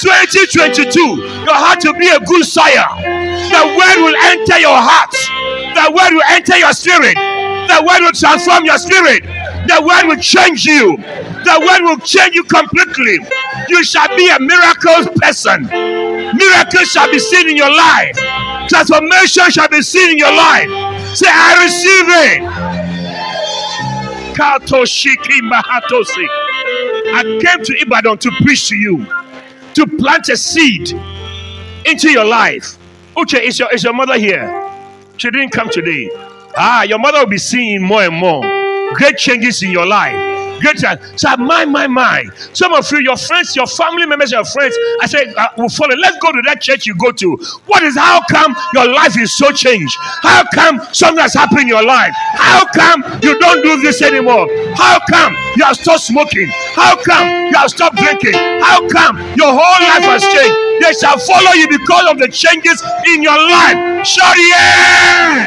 2022. 0.00 1.00
Your 1.46 1.54
heart 1.54 1.80
to 1.80 1.92
be 1.94 2.08
a 2.08 2.18
good 2.20 2.44
soil. 2.44 2.86
The 2.98 3.62
word 3.78 3.96
will 4.02 4.16
enter 4.26 4.58
your 4.58 4.74
heart. 4.74 5.14
The 5.74 5.90
word 5.92 6.14
will 6.14 6.28
enter 6.30 6.56
your 6.58 6.72
spirit. 6.72 7.14
The 7.14 7.82
word 7.86 8.00
will 8.02 8.12
transform 8.12 8.64
your 8.64 8.78
spirit. 8.78 9.24
The 9.68 9.80
word 9.82 10.08
will 10.08 10.20
change 10.22 10.64
you. 10.66 10.96
The 10.98 11.56
word 11.60 11.82
will 11.84 11.98
change 11.98 12.34
you 12.34 12.44
completely. 12.44 13.18
You 13.68 13.84
shall 13.84 14.08
be 14.16 14.28
a 14.30 14.38
miracle 14.40 15.12
person. 15.20 15.64
Miracles 15.66 16.90
shall 16.92 17.10
be 17.10 17.18
seen 17.18 17.50
in 17.50 17.56
your 17.56 17.70
life. 17.74 18.16
Transformation 18.68 19.50
shall 19.50 19.68
be 19.68 19.82
seen 19.82 20.12
in 20.12 20.18
your 20.18 20.32
life. 20.34 20.68
Say, 21.16 21.28
I 21.30 21.62
receive 21.64 22.08
it. 22.08 22.64
Katoshiki 24.34 25.40
Mahatosi. 25.50 26.26
I 27.14 27.22
came 27.42 27.64
to 27.64 27.74
Ibadan 27.82 28.18
to 28.18 28.30
preach 28.42 28.68
to 28.68 28.76
you, 28.76 29.06
to 29.74 29.86
plant 29.98 30.28
a 30.28 30.36
seed 30.36 30.92
into 31.86 32.10
your 32.10 32.24
life. 32.24 32.76
Uche, 33.16 33.40
is 33.40 33.58
your, 33.58 33.72
is 33.72 33.84
your 33.84 33.92
mother 33.92 34.18
here? 34.18 34.63
Didn't 35.18 35.50
come 35.50 35.70
today. 35.70 36.10
Ah, 36.56 36.82
your 36.82 36.98
mother 36.98 37.20
will 37.20 37.26
be 37.26 37.38
seeing 37.38 37.82
more 37.82 38.02
and 38.02 38.14
more 38.14 38.42
great 38.94 39.16
changes 39.16 39.62
in 39.62 39.70
your 39.70 39.86
life. 39.86 40.33
Great 40.60 40.78
time. 40.80 40.98
So, 41.16 41.36
my, 41.36 41.64
my, 41.64 41.86
my. 41.86 42.24
Some 42.52 42.72
of 42.72 42.90
you, 42.90 42.98
your 43.00 43.16
friends, 43.16 43.54
your 43.54 43.66
family 43.66 44.06
members, 44.06 44.32
your 44.32 44.44
friends, 44.44 44.74
I 45.00 45.06
say, 45.06 45.32
uh, 45.34 45.48
will 45.56 45.68
follow. 45.68 45.94
Let's 45.96 46.18
go 46.18 46.32
to 46.32 46.42
that 46.46 46.60
church 46.60 46.86
you 46.86 46.94
go 46.96 47.12
to. 47.12 47.36
What 47.66 47.82
is, 47.82 47.96
how 47.96 48.22
come 48.30 48.54
your 48.72 48.88
life 48.88 49.18
is 49.18 49.36
so 49.36 49.50
changed? 49.52 49.96
How 50.22 50.44
come 50.54 50.80
something 50.92 51.20
has 51.20 51.34
happened 51.34 51.62
in 51.62 51.68
your 51.68 51.84
life? 51.84 52.12
How 52.34 52.64
come 52.66 53.02
you 53.22 53.38
don't 53.38 53.62
do 53.62 53.80
this 53.80 54.02
anymore? 54.02 54.48
How 54.74 54.98
come 55.10 55.34
you 55.56 55.64
have 55.64 55.76
stopped 55.76 56.02
smoking? 56.02 56.48
How 56.74 56.96
come 56.96 57.28
you 57.50 57.56
have 57.56 57.70
stopped 57.70 57.96
drinking? 57.96 58.34
How 58.34 58.88
come 58.88 59.18
your 59.36 59.52
whole 59.52 59.80
life 59.84 60.04
has 60.08 60.22
changed? 60.22 60.64
They 60.82 60.92
shall 60.92 61.18
follow 61.18 61.52
you 61.52 61.68
because 61.68 62.10
of 62.10 62.18
the 62.18 62.28
changes 62.28 62.82
in 63.14 63.22
your 63.22 63.38
life. 63.38 64.06
Shout 64.06 64.36
yeah! 64.36 65.46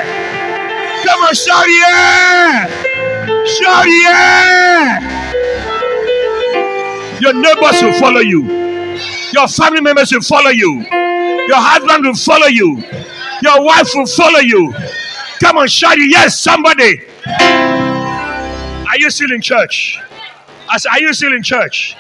Come 1.06 1.22
on, 1.22 1.34
shout 1.34 1.66
yeah! 1.68 2.97
Shout 3.46 3.86
yeah! 3.88 5.00
Your 7.20 7.34
neighbors 7.34 7.82
will 7.82 8.00
follow 8.00 8.22
you. 8.22 8.44
Your 9.34 9.48
family 9.48 9.82
members 9.82 10.12
will 10.12 10.22
follow 10.22 10.50
you. 10.50 10.82
Your 10.82 11.58
husband 11.58 12.06
will 12.06 12.16
follow 12.16 12.48
you. 12.48 12.84
Your 13.42 13.64
wife 13.64 13.90
will 13.96 14.06
follow 14.06 14.40
you. 14.40 14.74
Come 15.40 15.58
on, 15.58 15.68
shout. 15.68 15.98
Yes, 15.98 16.40
somebody. 16.40 17.02
Are 17.28 18.98
you 18.98 19.10
still 19.10 19.32
in 19.32 19.42
church? 19.42 20.00
I 20.70 20.78
said, 20.78 20.90
Are 20.90 21.00
you 21.00 21.14
still 21.14 21.34
in 21.34 21.44
church? 21.44 21.96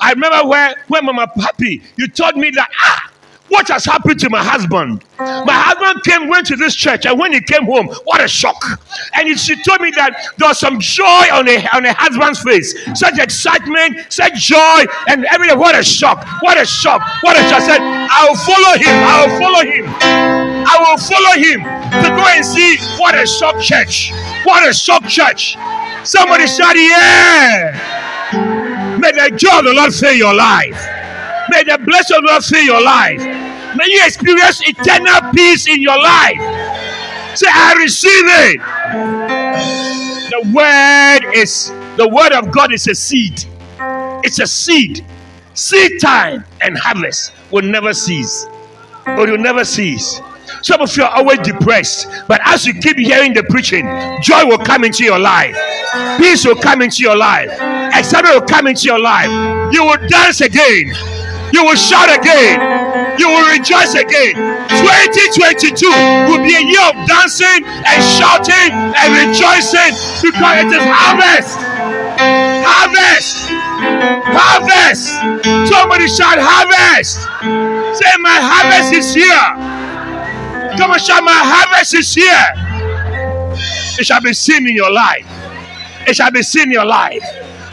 I 0.00 0.12
remember 0.12 0.48
where, 0.48 0.74
where 0.88 1.02
Mama 1.02 1.26
Papi, 1.36 1.82
you 1.96 2.08
told 2.08 2.36
me 2.36 2.50
that, 2.50 2.70
ah, 2.82 3.09
what 3.50 3.68
has 3.68 3.84
happened 3.84 4.18
to 4.20 4.30
my 4.30 4.42
husband? 4.42 5.04
My 5.18 5.44
husband 5.52 6.02
came, 6.04 6.28
went 6.28 6.46
to 6.46 6.56
this 6.56 6.74
church, 6.74 7.04
and 7.04 7.18
when 7.18 7.32
he 7.32 7.40
came 7.40 7.64
home, 7.64 7.88
what 8.04 8.22
a 8.22 8.28
shock. 8.28 8.56
And 9.14 9.28
he, 9.28 9.34
she 9.34 9.60
told 9.62 9.80
me 9.80 9.90
that 9.96 10.14
there 10.38 10.48
was 10.48 10.58
some 10.58 10.80
joy 10.80 11.04
on 11.32 11.48
a, 11.48 11.58
on 11.74 11.84
a 11.84 11.92
husband's 11.92 12.40
face, 12.40 12.74
such 12.98 13.18
excitement, 13.18 14.06
such 14.08 14.34
joy, 14.34 14.84
and 15.08 15.26
everything. 15.30 15.58
What 15.58 15.78
a 15.78 15.82
shock! 15.82 16.24
What 16.42 16.58
a 16.60 16.64
shock! 16.64 17.02
What 17.22 17.36
a 17.36 17.42
shock! 17.48 17.60
I 17.60 17.66
said, 17.66 17.80
I 17.82 18.26
will 18.28 18.36
follow 18.38 18.78
him. 18.78 18.96
I 19.04 19.26
will 19.26 19.38
follow 19.38 19.62
him. 19.66 19.84
I 20.66 20.76
will 20.78 20.98
follow 20.98 21.34
him 21.36 21.60
to 22.02 22.08
go 22.14 22.24
and 22.30 22.46
see 22.46 22.78
what 22.98 23.14
a 23.14 23.26
shock 23.26 23.60
church. 23.60 24.12
What 24.44 24.66
a 24.68 24.72
shock 24.72 25.06
church. 25.06 25.56
Somebody 26.04 26.46
shout, 26.46 26.76
Yeah! 26.76 27.76
May 29.00 29.12
the 29.12 29.36
joy 29.36 29.58
of 29.58 29.64
the 29.64 29.72
Lord 29.74 29.92
fill 29.92 30.14
your 30.14 30.34
life. 30.34 30.78
May 31.50 31.64
the 31.64 31.78
blessing 31.84 32.16
of 32.18 32.24
Lord 32.24 32.44
fill 32.44 32.62
your 32.62 32.82
life. 32.82 33.18
May 33.76 33.86
you 33.86 34.02
experience 34.04 34.62
eternal 34.66 35.32
peace 35.32 35.68
in 35.68 35.82
your 35.82 36.00
life. 36.00 36.38
Say, 37.36 37.46
I 37.50 37.74
receive 37.78 38.24
it. 38.26 38.60
The 40.30 40.52
word 40.52 41.34
is 41.34 41.72
the 41.96 42.08
word 42.08 42.32
of 42.32 42.50
God 42.50 42.72
is 42.72 42.86
a 42.88 42.94
seed. 42.94 43.44
It's 44.24 44.38
a 44.38 44.46
seed. 44.46 45.04
Seed 45.54 46.00
time 46.00 46.44
and 46.62 46.78
harvest 46.78 47.32
will 47.50 47.62
never 47.62 47.92
cease. 47.92 48.46
Or 49.06 49.26
will 49.26 49.38
never 49.38 49.64
cease. 49.64 50.20
Some 50.62 50.80
of 50.80 50.94
you 50.96 51.04
are 51.04 51.10
always 51.10 51.38
depressed, 51.40 52.08
but 52.28 52.40
as 52.44 52.66
you 52.66 52.74
keep 52.74 52.98
hearing 52.98 53.32
the 53.32 53.42
preaching, 53.44 53.86
joy 54.22 54.44
will 54.44 54.58
come 54.58 54.84
into 54.84 55.04
your 55.04 55.18
life, 55.18 55.56
peace 56.18 56.44
will 56.44 56.56
come 56.56 56.82
into 56.82 57.02
your 57.02 57.16
life, 57.16 57.50
excitement 57.94 58.34
will 58.34 58.46
come 58.46 58.66
into 58.66 58.84
your 58.84 58.98
life. 58.98 59.30
You 59.72 59.84
will 59.84 60.06
dance 60.08 60.40
again, 60.40 60.92
you 61.52 61.64
will 61.64 61.76
shout 61.76 62.08
again, 62.08 62.58
you 63.18 63.28
will 63.28 63.46
rejoice 63.50 63.94
again. 63.94 64.34
2022 64.70 65.86
will 66.30 66.42
be 66.42 66.54
a 66.54 66.64
year 66.64 66.86
of 66.88 66.96
dancing 67.06 67.66
and 67.66 67.98
shouting 68.16 68.70
and 68.72 69.08
rejoicing 69.18 69.92
because 70.22 70.56
it 70.64 70.70
is 70.72 70.84
harvest. 70.86 71.58
Harvest! 72.62 73.36
Harvest! 74.30 75.08
Somebody 75.68 76.06
shout 76.08 76.38
harvest! 76.40 77.18
Say, 77.98 78.12
My 78.20 78.38
harvest 78.40 78.92
is 78.94 79.14
here. 79.14 80.78
Come 80.78 80.92
on, 80.92 80.98
shout, 80.98 81.24
My 81.24 81.32
harvest 81.32 81.94
is 81.94 82.14
here. 82.14 82.70
It 83.98 84.06
shall 84.06 84.20
be 84.20 84.32
seen 84.32 84.68
in 84.68 84.74
your 84.74 84.92
life. 84.92 85.26
It 86.06 86.16
shall 86.16 86.30
be 86.30 86.42
seen 86.42 86.64
in 86.64 86.70
your 86.72 86.86
life. 86.86 87.22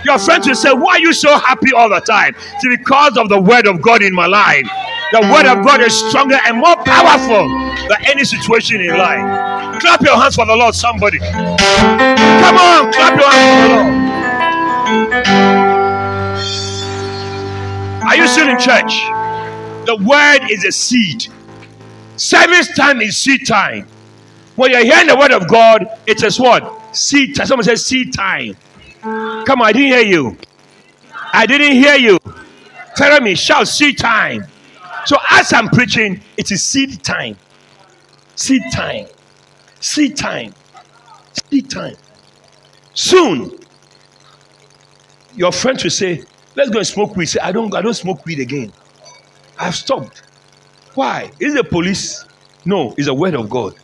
Your 0.08 0.18
friends 0.18 0.48
will 0.48 0.56
say, 0.56 0.72
Why 0.72 0.94
are 0.94 1.00
you 1.00 1.12
so 1.12 1.38
happy 1.38 1.74
all 1.76 1.90
the 1.90 2.00
time? 2.00 2.34
It's 2.38 2.66
because 2.66 3.18
of 3.18 3.28
the 3.28 3.42
word 3.42 3.68
of 3.68 3.82
God 3.82 4.02
in 4.02 4.16
my 4.16 4.26
life. 4.26 4.66
The 5.12 5.20
word 5.20 5.46
of 5.46 5.66
God 5.66 5.82
is 5.82 5.94
stronger 6.08 6.40
and 6.46 6.60
more 6.60 6.78
powerful 6.86 7.50
than 7.90 7.98
any 8.06 8.24
situation 8.24 8.80
in 8.80 8.98
life. 8.98 9.82
Clap 9.82 10.02
your 10.02 10.16
hands 10.16 10.36
for 10.36 10.46
the 10.46 10.56
Lord, 10.56 10.74
somebody. 10.76 11.20
Come 11.20 12.56
on, 12.56 12.94
clap 12.94 13.20
your 13.20 13.30
hands 13.30 13.52
for 13.52 13.68
the 13.68 13.76
Lord. 13.76 13.92
Are 18.08 18.16
you 18.16 18.28
still 18.30 18.48
in 18.48 18.58
church? 18.58 18.94
The 19.88 19.98
word 20.08 20.50
is 20.50 20.64
a 20.64 20.72
seed. 20.72 21.28
Service 22.16 22.74
time 22.78 23.02
is 23.02 23.18
seed 23.18 23.46
time. 23.46 23.86
When 24.56 24.72
you're 24.72 24.86
hearing 24.86 25.08
the 25.08 25.18
word 25.18 25.32
of 25.32 25.50
God, 25.50 25.86
it 26.06 26.24
is 26.24 26.40
what? 26.40 26.96
Seed 26.96 27.36
time. 27.36 27.48
Someone 27.48 27.66
says 27.66 27.86
seed 27.86 28.14
time. 28.14 28.56
Come 29.46 29.62
on, 29.62 29.68
I 29.68 29.72
didn't 29.72 29.88
hear 29.88 30.02
you. 30.02 30.38
I 31.34 31.46
didn't 31.46 31.74
hear 31.74 31.96
you. 31.96 32.18
Tell 32.96 33.22
me, 33.22 33.36
shout 33.36 33.68
seed 33.68 33.98
time. 33.98 34.46
So 35.06 35.18
as 35.32 35.54
I'm 35.54 35.70
preaching, 35.70 36.22
it 36.36 36.52
is 36.52 36.64
seed 36.64 37.04
time. 37.04 37.38
Seed 38.36 38.64
time. 38.74 39.08
Seed 39.80 40.18
time. 40.18 40.54
Seed 41.34 41.70
time. 41.70 41.96
Soon, 42.94 43.58
your 45.36 45.52
friends 45.52 45.84
will 45.84 45.92
say, 45.92 46.24
Let's 46.58 46.72
go 46.72 46.80
and 46.80 46.88
smoke 46.88 47.16
weed. 47.16 47.28
Say, 47.28 47.40
I 47.40 47.52
don't 47.52 47.74
I 47.76 47.82
don't 47.84 47.94
smoke 47.94 48.26
weed 48.26 48.40
again. 48.40 48.74
I've 49.60 49.76
stopped. 49.76 50.24
Why? 50.96 51.32
Is 51.40 51.54
the 51.54 51.64
police? 51.64 52.26
No, 52.66 52.96
it's 52.98 53.06
the 53.06 53.14
word 53.14 53.36
of 53.36 53.48
God. 53.48 53.76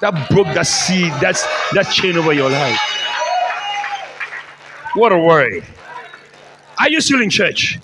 That 0.00 0.30
broke 0.30 0.46
that 0.46 0.66
seed, 0.66 1.12
that's 1.20 1.42
that 1.74 1.90
chain 1.92 2.16
over 2.16 2.32
your 2.32 2.50
life. 2.50 2.80
What 4.94 5.12
a 5.12 5.18
word. 5.18 5.64
Are 6.78 6.88
you 6.90 7.00
still 7.00 7.22
in 7.22 7.30
church? 7.30 7.78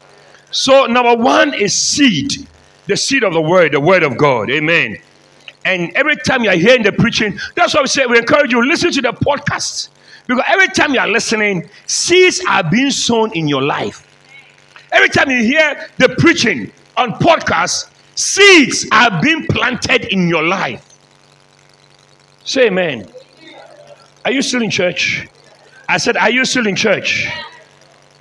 So, 0.50 0.86
number 0.86 1.14
one 1.14 1.54
is 1.54 1.74
seed, 1.74 2.46
the 2.86 2.96
seed 2.96 3.22
of 3.22 3.32
the 3.32 3.40
word, 3.40 3.72
the 3.72 3.80
word 3.80 4.02
of 4.02 4.16
God. 4.18 4.50
Amen. 4.50 4.96
And 5.64 5.90
every 5.94 6.16
time 6.16 6.44
you 6.44 6.50
are 6.50 6.56
hearing 6.56 6.82
the 6.82 6.92
preaching, 6.92 7.38
that's 7.54 7.74
why 7.74 7.82
we 7.82 7.86
say 7.86 8.06
we 8.06 8.18
encourage 8.18 8.52
you 8.52 8.66
listen 8.66 8.90
to 8.92 9.02
the 9.02 9.12
podcast. 9.12 9.90
Because 10.26 10.44
every 10.46 10.68
time 10.68 10.92
you 10.92 11.00
are 11.00 11.08
listening, 11.08 11.68
seeds 11.86 12.42
are 12.48 12.62
being 12.68 12.90
sown 12.90 13.32
in 13.32 13.48
your 13.48 13.62
life. 13.62 14.06
Every 14.92 15.08
time 15.08 15.30
you 15.30 15.42
hear 15.42 15.88
the 15.98 16.10
preaching 16.18 16.72
on 16.96 17.12
podcast, 17.12 17.90
seeds 18.14 18.86
are 18.92 19.20
being 19.22 19.46
planted 19.46 20.12
in 20.12 20.28
your 20.28 20.42
life. 20.42 20.98
Say 22.44 22.66
amen. 22.66 23.06
Are 24.24 24.32
you 24.32 24.42
still 24.42 24.62
in 24.62 24.70
church? 24.70 25.26
I 25.88 25.96
said, 25.96 26.16
Are 26.18 26.30
you 26.30 26.44
still 26.44 26.66
in 26.66 26.76
church? 26.76 27.26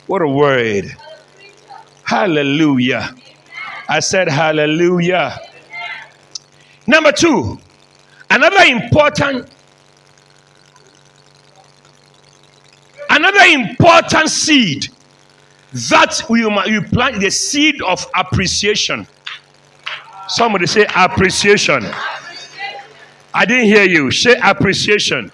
What 0.08 0.22
a 0.22 0.28
word. 0.28 0.86
Hallelujah. 2.04 3.14
I 3.90 4.00
said, 4.00 4.30
Hallelujah. 4.30 5.38
Number 6.88 7.12
two, 7.12 7.60
another 8.30 8.64
important, 8.64 9.50
another 13.10 13.42
important 13.42 14.30
seed 14.30 14.88
that 15.90 16.22
we 16.30 16.40
you 16.40 16.82
plant 16.82 17.20
the 17.20 17.30
seed 17.30 17.82
of 17.82 18.06
appreciation. 18.16 19.06
Somebody 20.30 20.66
say 20.68 20.86
appreciation. 20.96 21.86
I 23.34 23.46
didn't 23.46 23.66
hear 23.66 23.84
you. 23.84 24.12
Say 24.12 24.36
appreciation. 24.42 25.32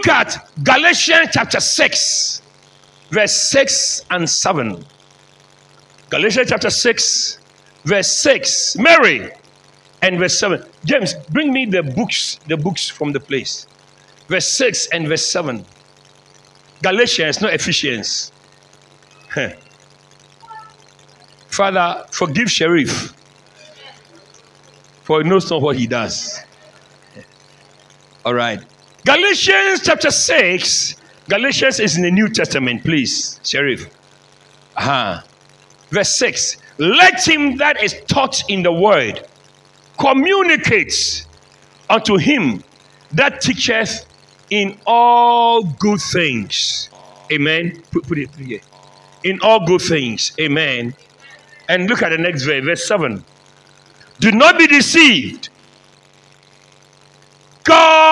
Look 0.00 0.08
at 0.08 0.48
Galatians 0.62 1.28
chapter 1.30 1.60
6, 1.60 2.40
verse 3.10 3.36
6 3.50 4.06
and 4.10 4.30
7. 4.30 4.82
Galatians 6.08 6.48
chapter 6.48 6.70
6, 6.70 7.38
verse 7.84 8.10
6. 8.10 8.78
Mary 8.78 9.30
and 10.00 10.18
verse 10.18 10.38
7. 10.38 10.64
James, 10.86 11.12
bring 11.32 11.52
me 11.52 11.66
the 11.66 11.82
books, 11.82 12.40
the 12.48 12.56
books 12.56 12.88
from 12.88 13.12
the 13.12 13.20
place. 13.20 13.66
Verse 14.26 14.48
6 14.48 14.86
and 14.94 15.06
verse 15.06 15.26
7. 15.26 15.66
Galatians, 16.82 17.42
not 17.42 17.52
Ephesians. 17.52 18.32
Father, 21.48 22.06
forgive 22.10 22.50
Sheriff, 22.50 23.12
for 25.02 25.22
he 25.22 25.28
knows 25.28 25.50
not 25.50 25.60
what 25.60 25.76
he 25.76 25.86
does. 25.86 26.40
All 28.24 28.32
right. 28.32 28.60
Galatians 29.04 29.80
chapter 29.82 30.10
6. 30.10 30.96
Galatians 31.28 31.80
is 31.80 31.96
in 31.96 32.02
the 32.02 32.10
New 32.10 32.28
Testament, 32.28 32.84
please, 32.84 33.40
Sheriff. 33.42 33.88
Uh-huh. 34.76 35.20
Verse 35.90 36.14
6. 36.16 36.56
Let 36.78 37.26
him 37.26 37.56
that 37.58 37.82
is 37.82 38.00
taught 38.06 38.42
in 38.48 38.62
the 38.62 38.72
word 38.72 39.26
communicate 40.00 41.26
unto 41.90 42.16
him 42.16 42.64
that 43.12 43.40
teacheth 43.40 44.06
in 44.50 44.78
all 44.86 45.62
good 45.62 46.00
things. 46.00 46.88
Amen. 47.32 47.82
Put, 47.92 48.06
put 48.08 48.18
it 48.18 48.34
here. 48.36 48.60
In 49.24 49.38
all 49.42 49.64
good 49.66 49.82
things. 49.82 50.32
Amen. 50.40 50.94
And 51.68 51.88
look 51.88 52.02
at 52.02 52.08
the 52.08 52.18
next 52.18 52.44
verse, 52.44 52.64
verse 52.64 52.88
7. 52.88 53.22
Do 54.18 54.32
not 54.32 54.58
be 54.58 54.66
deceived. 54.66 55.50
God 57.62 58.09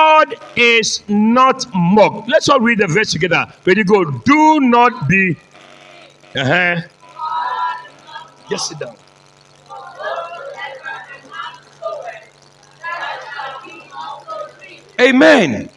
is 0.57 1.03
not 1.09 1.67
mocked. 1.75 2.29
Let's 2.29 2.49
all 2.49 2.61
read 2.61 2.79
the 2.79 2.87
verse 2.87 3.13
together. 3.13 3.47
Ready, 3.65 3.85
go. 3.85 4.05
Do 4.05 4.61
not 4.61 5.09
be. 5.09 5.37
Uh 6.35 6.45
huh. 6.45 6.81
Just 8.51 8.69
sit 8.69 8.79
down. 8.79 8.97
Amen. 15.01 15.69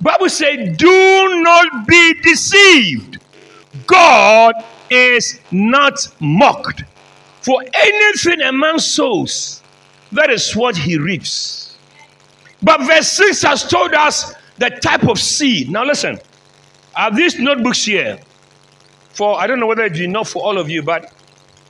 Bible 0.00 0.28
says, 0.28 0.76
"Do 0.76 1.42
not 1.42 1.86
be 1.86 2.14
deceived. 2.22 3.18
God 3.86 4.54
is 4.90 5.40
not 5.50 6.08
mocked. 6.20 6.84
For 7.42 7.62
anything 7.74 8.40
a 8.42 8.52
man 8.52 8.78
sows, 8.78 9.60
that 10.12 10.30
is 10.30 10.54
what 10.56 10.76
he 10.76 10.96
reaps." 10.98 11.57
But 12.62 12.86
verse 12.86 13.10
6 13.12 13.42
has 13.42 13.64
told 13.64 13.94
us 13.94 14.34
the 14.58 14.70
type 14.70 15.08
of 15.08 15.18
seed. 15.18 15.70
Now 15.70 15.84
listen, 15.84 16.18
I 16.96 17.04
have 17.04 17.16
these 17.16 17.38
notebooks 17.38 17.84
here. 17.84 18.18
For 19.10 19.38
I 19.38 19.46
don't 19.46 19.58
know 19.58 19.66
whether 19.66 19.84
it's 19.84 19.98
enough 19.98 20.30
for 20.30 20.42
all 20.44 20.58
of 20.58 20.70
you, 20.70 20.82
but 20.82 21.12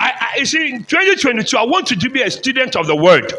I, 0.01 0.13
I 0.35 0.39
you 0.39 0.47
see, 0.47 0.71
in 0.75 0.85
2022, 0.85 1.57
I 1.57 1.63
want 1.65 1.91
you 1.91 1.97
to 1.97 2.11
be 2.11 2.23
a 2.23 2.31
student 2.31 2.77
of 2.77 2.87
the 2.87 2.95
word. 2.95 3.33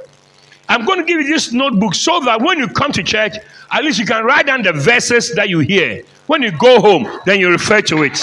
I'm 0.67 0.85
going 0.85 0.99
to 0.99 1.05
give 1.05 1.21
you 1.21 1.27
this 1.27 1.51
notebook 1.51 1.95
so 1.95 2.19
that 2.21 2.41
when 2.41 2.59
you 2.59 2.67
come 2.67 2.91
to 2.91 3.03
church, 3.03 3.35
at 3.71 3.83
least 3.83 3.99
you 3.99 4.05
can 4.05 4.23
write 4.23 4.45
down 4.45 4.61
the 4.61 4.73
verses 4.73 5.33
that 5.35 5.49
you 5.49 5.59
hear. 5.59 6.03
When 6.27 6.43
you 6.43 6.51
go 6.51 6.79
home, 6.79 7.07
then 7.25 7.39
you 7.39 7.49
refer 7.49 7.81
to 7.81 8.03
it. 8.03 8.17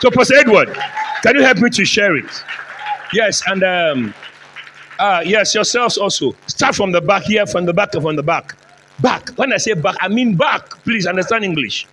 So, 0.00 0.10
Pastor 0.10 0.36
Edward, 0.36 0.76
can 1.22 1.36
you 1.36 1.42
help 1.42 1.58
me 1.58 1.70
to 1.70 1.84
share 1.84 2.16
it? 2.16 2.44
Yes, 3.12 3.42
and 3.46 3.62
um, 3.62 4.14
uh, 4.98 5.22
yes, 5.24 5.54
yourselves 5.54 5.98
also. 5.98 6.34
Start 6.46 6.74
from 6.74 6.92
the 6.92 7.00
back 7.00 7.24
here, 7.24 7.46
from 7.46 7.64
the 7.64 7.72
back, 7.72 7.92
from 7.92 8.16
the 8.16 8.22
back. 8.22 8.56
Back. 9.00 9.30
When 9.30 9.52
I 9.52 9.58
say 9.58 9.74
back, 9.74 9.96
I 10.00 10.08
mean 10.08 10.36
back. 10.36 10.70
Please 10.82 11.06
understand 11.06 11.44
English. 11.44 11.86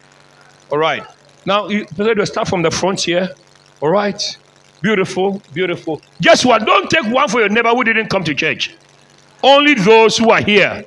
All 0.72 0.78
right. 0.78 1.03
Now, 1.45 1.68
you 1.68 1.86
start 2.26 2.47
from 2.47 2.64
the 2.64 2.72
front 2.72 3.01
here. 3.01 3.30
All 3.82 3.89
right. 3.89 4.22
Beautiful, 4.82 5.41
beautiful. 5.53 6.01
Guess 6.22 6.45
what? 6.45 6.66
Don't 6.66 6.89
take 6.89 7.06
one 7.12 7.28
for 7.28 7.39
your 7.39 7.49
neighbor 7.49 7.70
who 7.70 7.84
didn't 7.84 8.10
come 8.10 8.24
to 8.24 8.34
church. 8.34 8.76
Only 9.43 9.76
those 9.76 10.18
who 10.18 10.30
are 10.32 10.41
here. 10.41 10.84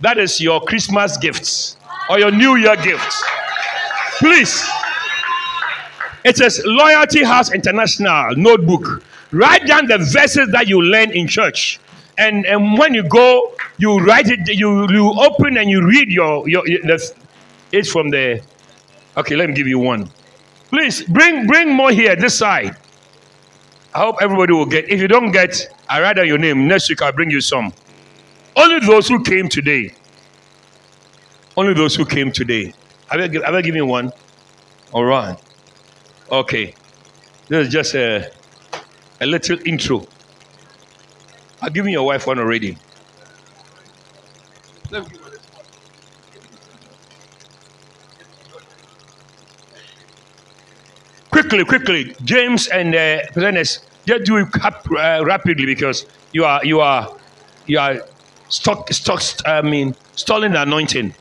That 0.00 0.18
is 0.18 0.40
your 0.40 0.60
Christmas 0.60 1.16
gifts 1.16 1.76
or 2.10 2.18
your 2.18 2.30
New 2.30 2.56
Year 2.56 2.76
gifts. 2.76 3.22
Please. 4.18 4.64
It 6.24 6.36
says 6.36 6.62
Loyalty 6.64 7.24
House 7.24 7.52
International 7.52 8.36
notebook. 8.36 9.02
Write 9.32 9.66
down 9.66 9.86
the 9.86 9.98
verses 9.98 10.48
that 10.52 10.68
you 10.68 10.82
learn 10.82 11.10
in 11.10 11.26
church. 11.26 11.80
And, 12.18 12.44
and 12.46 12.78
when 12.78 12.92
you 12.92 13.02
go, 13.08 13.54
you 13.78 13.98
write 13.98 14.28
it, 14.28 14.46
you, 14.48 14.86
you 14.90 15.10
open 15.18 15.56
and 15.56 15.70
you 15.70 15.86
read 15.86 16.10
your, 16.10 16.46
your, 16.48 16.66
your 16.68 16.80
it's 17.72 17.90
from 17.90 18.10
the, 18.10 18.42
okay, 19.16 19.34
let 19.34 19.48
me 19.48 19.54
give 19.54 19.66
you 19.66 19.78
one. 19.78 20.10
Please 20.68 21.02
bring, 21.02 21.46
bring 21.46 21.74
more 21.74 21.90
here, 21.90 22.14
this 22.14 22.36
side. 22.36 22.76
I 23.94 24.00
hope 24.00 24.16
everybody 24.20 24.52
will 24.52 24.66
get. 24.66 24.90
If 24.90 25.00
you 25.00 25.08
don't 25.08 25.32
get, 25.32 25.68
I 25.88 26.00
write 26.00 26.16
down 26.16 26.26
your 26.26 26.38
name. 26.38 26.68
Next 26.68 26.88
week 26.88 27.00
I'll 27.02 27.12
bring 27.12 27.30
you 27.30 27.40
some. 27.40 27.72
Only 28.56 28.80
those 28.80 29.08
who 29.08 29.22
came 29.22 29.48
today. 29.48 29.94
Only 31.56 31.74
those 31.74 31.94
who 31.94 32.04
came 32.04 32.32
today. 32.32 32.74
Have 33.08 33.20
I, 33.20 33.44
have 33.44 33.54
I 33.54 33.62
given 33.62 33.86
one? 33.86 34.12
All 34.92 35.04
right. 35.04 35.38
Okay. 36.30 36.74
This 37.48 37.66
is 37.66 37.72
just 37.72 37.94
a 37.94 38.30
a 39.22 39.26
little 39.26 39.56
intro. 39.64 40.06
I've 41.62 41.72
given 41.72 41.92
your 41.92 42.04
wife 42.04 42.26
one 42.26 42.40
already. 42.40 42.76
Quickly, 51.30 51.64
quickly, 51.64 52.14
James 52.24 52.66
and 52.66 52.94
uh, 52.94 53.20
just 54.04 54.24
do 54.24 54.36
it 54.36 54.48
uh, 54.64 55.24
rapidly 55.24 55.66
because 55.66 56.04
you 56.32 56.44
are 56.44 56.62
you 56.64 56.80
are 56.80 57.16
you 57.66 57.78
are 57.78 58.00
stuck 58.48 58.92
stuck. 58.92 59.22
I 59.46 59.62
mean, 59.62 59.94
stalling 60.14 60.52
the 60.52 60.62
anointing. 60.62 61.14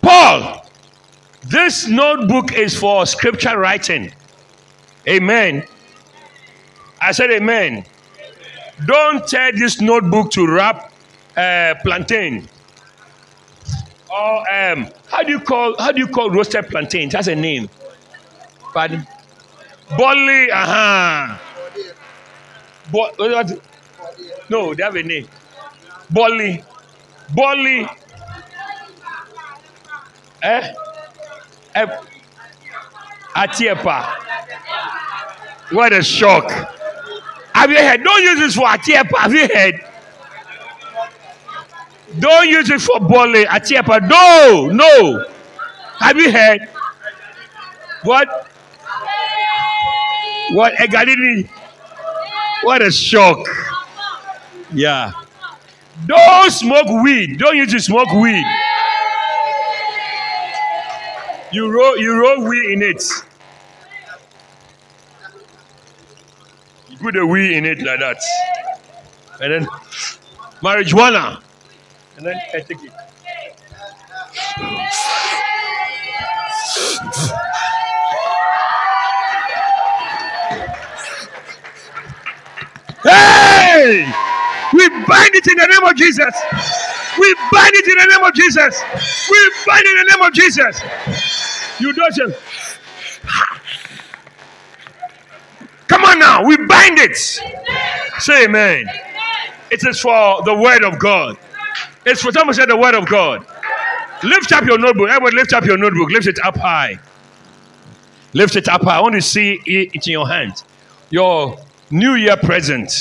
Paul, 0.00 0.66
this 1.44 1.86
notebook 1.86 2.52
is 2.54 2.74
for 2.76 3.04
scripture 3.06 3.58
writing. 3.58 4.12
Amen. 5.08 5.64
I 7.00 7.12
said 7.12 7.30
amen. 7.30 7.84
Don't 8.86 9.26
tell 9.26 9.52
this 9.52 9.80
notebook 9.80 10.30
to 10.32 10.46
wrap 10.46 10.92
uh, 11.36 11.74
plantain. 11.82 12.48
Or 14.10 14.52
um, 14.52 14.88
how 15.08 15.22
do 15.22 15.30
you 15.30 15.40
call 15.40 15.76
how 15.78 15.92
do 15.92 16.00
you 16.00 16.08
call 16.08 16.30
roasted 16.30 16.68
plantain? 16.68 17.08
That's 17.08 17.28
a 17.28 17.34
name. 17.34 17.70
Pardon? 18.74 19.06
Bolly, 19.96 20.50
uh-huh. 20.50 21.38
Bo- 22.92 23.12
what? 23.16 23.60
No, 24.50 24.74
they 24.74 24.82
have 24.82 24.96
a 24.96 25.02
name. 25.02 25.26
Bolly. 26.10 26.62
Bolly. 27.34 27.88
Eh? 30.42 30.72
eh? 31.74 31.86
Atiepa. 33.34 34.27
What 35.70 35.92
a 35.92 36.02
shock. 36.02 36.50
Have 37.54 37.70
you 37.70 37.78
heard? 37.78 38.02
Don't 38.02 38.22
use 38.22 38.38
this 38.38 38.54
for 38.54 38.66
Atiepa. 38.66 39.18
Have 39.18 39.34
you 39.34 39.48
heard? 39.52 39.74
Don't 42.18 42.48
use 42.48 42.70
it 42.70 42.80
for 42.80 43.00
Bole, 43.00 43.44
Atiepa. 43.44 44.08
No, 44.08 44.68
no. 44.72 45.24
Have 45.98 46.16
you 46.16 46.32
heard? 46.32 46.68
What? 48.04 48.28
What? 50.52 50.72
Egalini? 50.74 51.48
What 52.62 52.82
a 52.82 52.90
shock. 52.90 53.46
Yeah. 54.72 55.12
Don't 56.06 56.50
smoke 56.50 57.02
weed. 57.02 57.38
Don't 57.38 57.56
use 57.56 57.72
to 57.72 57.80
smoke 57.80 58.10
weed. 58.12 58.44
You 61.52 61.70
roll, 61.70 61.96
you 61.98 62.20
roll 62.20 62.44
weed 62.48 62.72
in 62.72 62.82
it. 62.82 63.02
Put 66.98 67.16
a 67.16 67.26
we 67.26 67.54
in 67.54 67.64
it 67.64 67.78
like 67.82 68.00
that. 68.00 68.20
And 69.40 69.52
then 69.52 69.66
marijuana. 70.60 71.38
Ah. 71.38 71.42
And 72.16 72.26
then 72.26 72.36
I 72.54 72.60
take 72.60 72.82
it. 72.82 72.92
Hey! 83.04 84.04
We 84.72 84.88
bind 84.88 85.34
it 85.34 85.46
in 85.46 85.56
the 85.56 85.66
name 85.66 85.84
of 85.84 85.96
Jesus. 85.96 86.34
We 87.18 87.34
bind 87.52 87.72
it 87.74 87.86
in 87.86 87.98
the 87.98 88.14
name 88.14 88.24
of 88.24 88.34
Jesus. 88.34 88.82
We 89.30 89.52
bind 89.66 89.84
it 89.86 89.98
in 89.98 90.06
the 90.06 90.12
name 90.12 90.22
of 90.26 90.32
Jesus. 90.34 90.82
You 91.80 91.92
don't 91.92 92.12
say, 92.12 92.36
Come 95.88 96.04
on 96.04 96.18
now, 96.18 96.44
we 96.44 96.56
bind 96.56 96.98
it. 96.98 97.16
Say 98.18 98.44
amen. 98.44 98.86
It 99.70 99.86
is 99.86 100.00
for 100.00 100.42
the 100.44 100.54
word 100.54 100.84
of 100.84 100.98
God. 100.98 101.36
It's 102.06 102.22
for 102.22 102.32
someone 102.32 102.54
said 102.54 102.68
the 102.68 102.76
word 102.76 102.94
of 102.94 103.06
God. 103.06 103.44
Lift 104.22 104.52
up 104.52 104.64
your 104.64 104.78
notebook. 104.78 105.08
Everybody 105.08 105.36
lift 105.36 105.52
up 105.52 105.64
your 105.64 105.76
notebook. 105.76 106.10
Lift 106.10 106.26
it 106.26 106.38
up 106.44 106.56
high. 106.56 106.98
Lift 108.32 108.56
it 108.56 108.68
up 108.68 108.82
high. 108.82 108.98
I 108.98 109.00
want 109.00 109.14
to 109.14 109.22
see 109.22 109.60
it 109.64 109.94
in 109.94 110.12
your 110.12 110.26
hand. 110.26 110.62
Your 111.10 111.58
New 111.90 112.14
Year 112.14 112.36
present. 112.36 112.92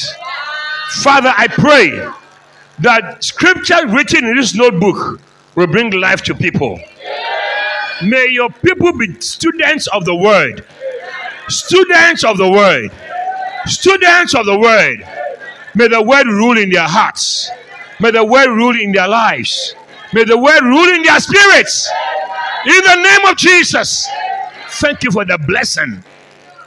Father, 1.01 1.33
I 1.35 1.47
pray 1.47 2.09
that 2.79 3.23
scripture 3.23 3.87
written 3.87 4.25
in 4.25 4.35
this 4.35 4.55
notebook 4.55 5.19
will 5.55 5.67
bring 5.67 5.91
life 5.91 6.21
to 6.23 6.35
people. 6.35 6.79
May 8.03 8.27
your 8.29 8.49
people 8.49 8.95
be 8.97 9.19
students 9.19 9.87
of 9.87 10.05
the 10.05 10.15
word. 10.15 10.65
Students 11.49 12.23
of 12.23 12.37
the 12.37 12.49
word. 12.49 12.91
Students 13.65 14.35
of 14.35 14.45
the 14.45 14.57
word. 14.57 15.07
May 15.75 15.87
the 15.87 16.01
word 16.01 16.27
rule 16.27 16.57
in 16.57 16.69
their 16.69 16.87
hearts. 16.87 17.49
May 17.99 18.11
the 18.11 18.25
word 18.25 18.49
rule 18.49 18.79
in 18.79 18.91
their 18.91 19.07
lives. 19.07 19.75
May 20.13 20.23
the 20.23 20.37
word 20.37 20.61
rule 20.61 20.93
in 20.93 21.03
their 21.03 21.19
spirits. 21.19 21.89
In 22.65 22.81
the 22.83 22.95
name 22.95 23.31
of 23.31 23.37
Jesus. 23.37 24.07
Thank 24.69 25.03
you 25.03 25.11
for 25.11 25.25
the 25.25 25.37
blessing 25.37 26.03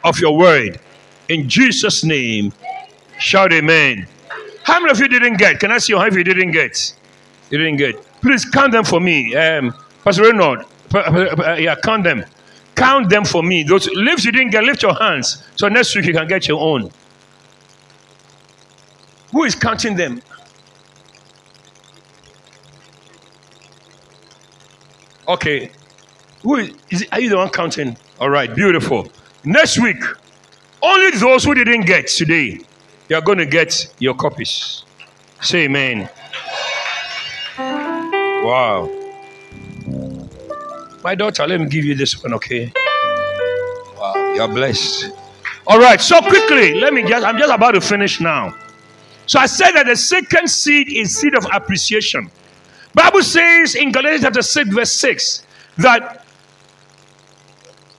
of 0.03 0.19
your 0.19 0.37
word. 0.37 0.81
In 1.29 1.49
Jesus' 1.49 2.03
name, 2.03 2.53
shout 3.19 3.53
amen. 3.53 4.07
How 4.65 4.81
many 4.81 4.91
of 4.91 4.99
you 4.99 5.09
didn't 5.09 5.37
get? 5.37 5.61
Can 5.61 5.71
I 5.71 5.79
see 5.79 5.93
hand 5.95 6.09
if 6.09 6.17
you 6.17 6.25
didn't 6.25 6.53
get? 6.53 6.95
You 7.51 7.59
didn't 7.59 7.77
get. 7.77 8.03
Please 8.21 8.45
count 8.45 8.73
them 8.73 8.85
for 8.85 9.01
me. 9.01 9.35
Um, 9.35 9.75
Pastor 10.05 10.23
Reynolds, 10.23 10.65
yeah, 10.95 11.75
count 11.83 12.05
them. 12.05 12.25
Count 12.81 13.11
them 13.11 13.27
for 13.27 13.43
me. 13.43 13.63
Those 13.63 13.91
lifts 13.91 14.25
you 14.25 14.33
didn't 14.33 14.53
get, 14.53 14.65
lift 14.65 14.83
your 14.83 14.95
hands. 14.95 15.47
So 15.55 15.69
next 15.69 15.95
week 15.95 16.07
you 16.07 16.15
can 16.15 16.27
get 16.27 16.49
your 16.49 16.59
own. 16.59 16.91
Who 19.33 19.45
is 19.45 19.55
counting 19.55 19.97
them? 19.97 20.23
Okay. 25.29 25.71
Who 26.43 26.57
is, 26.57 26.75
is 26.89 27.07
are 27.13 27.21
you 27.21 27.29
the 27.29 27.37
one 27.37 27.51
counting? 27.51 27.99
All 28.19 28.31
right, 28.31 28.53
beautiful. 28.55 29.13
Next 29.45 29.79
week, 29.79 30.03
only 30.83 31.11
those 31.19 31.45
who 31.45 31.53
didn't 31.53 31.85
get 31.85 32.07
today, 32.09 32.61
you 33.11 33.17
are 33.17 33.21
going 33.21 33.37
to 33.37 33.47
get 33.47 33.95
your 33.99 34.15
copies. 34.15 34.85
Say 35.43 35.65
amen. 35.65 36.09
Wow. 37.59 39.00
My 41.03 41.15
daughter, 41.15 41.47
let 41.47 41.61
me 41.61 41.67
give 41.67 41.85
you 41.85 41.95
this 41.95 42.23
one, 42.23 42.35
okay? 42.35 42.73
Wow, 43.97 44.33
you're 44.35 44.49
blessed. 44.49 45.13
All 45.67 45.79
right, 45.79 46.01
so 46.01 46.21
quickly, 46.21 46.75
let 46.75 46.93
me 46.93 47.03
just, 47.03 47.25
I'm 47.25 47.39
just 47.39 47.53
about 47.53 47.73
to 47.73 47.81
finish 47.81 48.21
now. 48.21 48.55
So 49.27 49.39
I 49.39 49.47
said 49.47 49.73
that 49.73 49.87
the 49.87 49.97
second 49.97 50.49
seed 50.49 50.93
is 50.93 51.17
seed 51.17 51.35
of 51.35 51.47
appreciation. 51.53 52.31
Bible 52.93 53.23
says 53.23 53.77
in 53.77 53.93
Galatians 53.93 54.23
chapter 54.25 54.43
6, 54.43 54.71
verse 54.71 54.93
6, 54.93 55.47
that 55.79 56.27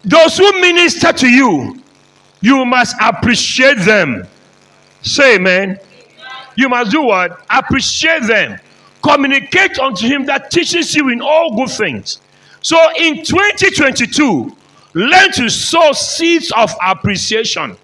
those 0.04 0.38
who 0.38 0.52
minister 0.60 1.14
to 1.14 1.28
you, 1.28 1.82
you 2.41 2.66
must 2.66 2.95
appreciate 3.02 3.80
them. 3.80 4.28
Say 5.02 5.36
amen. 5.36 5.80
You 6.56 6.70
must 6.70 6.91
do 6.91 7.04
what? 7.04 7.45
Appreciate 7.49 8.24
them. 8.24 8.60
Communicate 9.02 9.80
unto 9.80 10.06
him 10.06 10.26
that 10.26 10.52
teaches 10.52 10.93
you 10.93 11.10
in 11.10 11.22
all 11.22 11.56
good 11.56 11.70
things. 11.70 12.20
So 12.62 12.78
in 12.97 13.24
2022, 13.24 14.55
learn 14.93 15.32
to 15.34 15.49
sow 15.49 15.91
seeds 15.93 16.51
of 16.51 16.72
appreciation. 16.86 17.76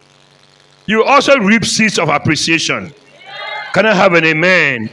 You 0.86 1.04
also 1.04 1.38
reap 1.40 1.66
seeds 1.66 2.00
of 2.00 2.10
appreciation. 2.10 2.94
Can 3.74 3.86
I 3.86 3.94
have 3.94 4.14
an 4.14 4.24
amen? 4.24 4.90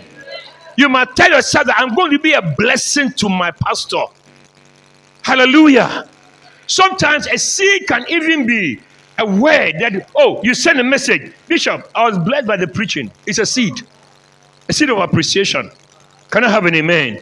You 0.76 0.88
must 0.88 1.14
tell 1.16 1.30
yourself 1.30 1.66
that 1.66 1.78
I'm 1.78 1.94
going 1.94 2.10
to 2.12 2.18
be 2.18 2.32
a 2.32 2.42
blessing 2.42 3.12
to 3.12 3.28
my 3.28 3.50
pastor. 3.50 4.04
Hallelujah. 5.22 6.08
Sometimes 6.66 7.26
a 7.28 7.38
seed 7.38 7.86
can 7.86 8.04
even 8.08 8.46
be 8.46 8.80
a 9.18 9.26
word 9.26 9.76
that, 9.78 10.10
oh, 10.16 10.42
you 10.42 10.54
send 10.54 10.80
a 10.80 10.84
message. 10.84 11.32
Bishop, 11.46 11.88
I 11.94 12.08
was 12.08 12.18
blessed 12.18 12.46
by 12.46 12.56
the 12.56 12.66
preaching. 12.66 13.12
It's 13.26 13.38
a 13.38 13.46
seed, 13.46 13.74
a 14.68 14.72
seed 14.72 14.90
of 14.90 14.98
appreciation. 14.98 15.70
Can 16.30 16.42
I 16.42 16.50
have 16.50 16.64
an 16.66 16.74
amen? 16.74 17.20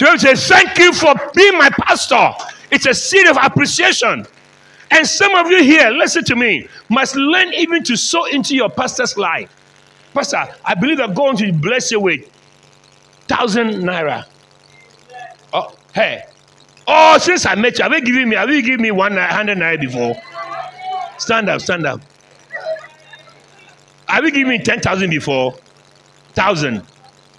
You 0.00 0.18
say, 0.18 0.34
Thank 0.34 0.78
you 0.78 0.92
for 0.92 1.14
being 1.34 1.58
my 1.58 1.70
pastor. 1.70 2.32
It's 2.70 2.86
a 2.86 2.94
seed 2.94 3.26
of 3.26 3.36
appreciation. 3.40 4.26
And 4.90 5.06
some 5.06 5.34
of 5.34 5.50
you 5.50 5.62
here, 5.62 5.90
listen 5.90 6.24
to 6.24 6.36
me, 6.36 6.68
must 6.88 7.16
learn 7.16 7.52
even 7.54 7.82
to 7.84 7.96
sow 7.96 8.24
into 8.26 8.54
your 8.54 8.70
pastor's 8.70 9.16
life. 9.16 9.50
Pastor, 10.14 10.46
I 10.64 10.74
believe 10.74 11.00
I'm 11.00 11.14
going 11.14 11.36
to 11.38 11.52
bless 11.52 11.90
you 11.90 12.00
with 12.00 12.28
thousand 13.28 13.82
naira. 13.82 14.24
Oh, 15.52 15.74
hey. 15.94 16.22
Oh, 16.86 17.18
since 17.18 17.46
I 17.46 17.56
met 17.56 17.78
you, 17.78 17.82
have 17.82 17.92
you 17.92 18.00
given 18.00 18.28
me, 18.28 18.36
have 18.36 18.50
you 18.50 18.62
given 18.62 18.82
me 18.82 18.90
one 18.92 19.16
hundred 19.16 19.58
naira 19.58 19.80
before? 19.80 20.14
Stand 21.18 21.48
up, 21.48 21.60
stand 21.60 21.86
up. 21.86 22.00
Have 24.06 24.24
you 24.24 24.30
given 24.30 24.48
me 24.48 24.58
ten 24.62 24.80
thousand 24.80 25.10
before? 25.10 25.54
Thousand. 26.34 26.82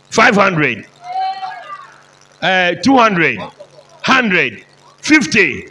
Five 0.09 0.35
hundred 0.35 0.85
uh, 2.41 2.75
200, 2.75 3.37
100, 3.37 4.65
50, 4.99 5.67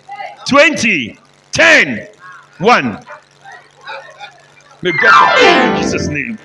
20, 0.48 1.18
10, 1.52 2.08
1. 2.58 3.06
May 4.82 4.92
God 4.92 5.38
in 5.38 5.82
Jesus' 5.82 6.08
name. 6.08 6.38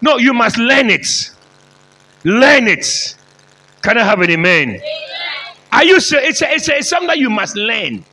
No, 0.00 0.18
you 0.18 0.34
must 0.34 0.58
learn 0.58 0.90
it. 0.90 1.30
Learn 2.24 2.68
it. 2.68 3.16
Can 3.82 3.98
I 3.98 4.02
have 4.02 4.20
an 4.20 4.30
amen? 4.30 4.80
Are 5.72 5.84
you 5.84 6.00
say 6.00 6.26
it's, 6.28 6.42
a, 6.42 6.52
it's, 6.52 6.68
a, 6.68 6.76
it's 6.76 6.88
something 6.88 7.08
that 7.08 7.18
you 7.18 7.30
must 7.30 7.56
learn 7.56 8.04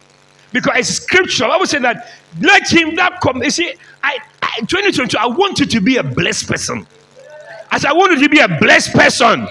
because 0.52 0.78
it's 0.78 0.90
scriptural. 0.90 1.52
I 1.52 1.58
would 1.58 1.70
say 1.70 1.80
that 1.80 2.10
let 2.40 2.70
him 2.70 2.96
that 2.96 3.22
come. 3.22 3.44
You 3.44 3.52
see, 3.52 3.74
I, 4.04 4.18
I 4.42 4.60
2022. 4.62 5.18
I 5.18 5.28
want 5.28 5.60
you 5.60 5.66
to 5.66 5.82
be 5.82 5.98
a 5.98 6.04
blessed 6.04 6.48
person. 6.48 6.88
As 7.72 7.86
I 7.86 7.94
want 7.94 8.14
you 8.14 8.24
to 8.24 8.30
be 8.30 8.40
a 8.40 8.48
blessed 8.48 8.94
person. 8.94 9.48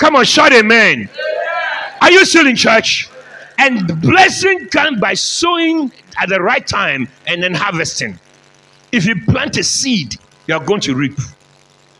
Come 0.00 0.16
on, 0.16 0.24
shout 0.24 0.54
amen. 0.54 1.10
Are 2.00 2.10
you 2.10 2.24
still 2.24 2.46
in 2.46 2.56
church? 2.56 3.10
And 3.58 4.00
blessing 4.00 4.68
comes 4.68 4.98
by 4.98 5.12
sowing 5.12 5.92
at 6.18 6.30
the 6.30 6.40
right 6.40 6.66
time 6.66 7.06
and 7.26 7.42
then 7.42 7.52
harvesting. 7.52 8.18
If 8.92 9.04
you 9.04 9.14
plant 9.26 9.58
a 9.58 9.62
seed, 9.62 10.16
you 10.46 10.54
are 10.54 10.64
going 10.64 10.80
to 10.80 10.94
reap. 10.94 11.18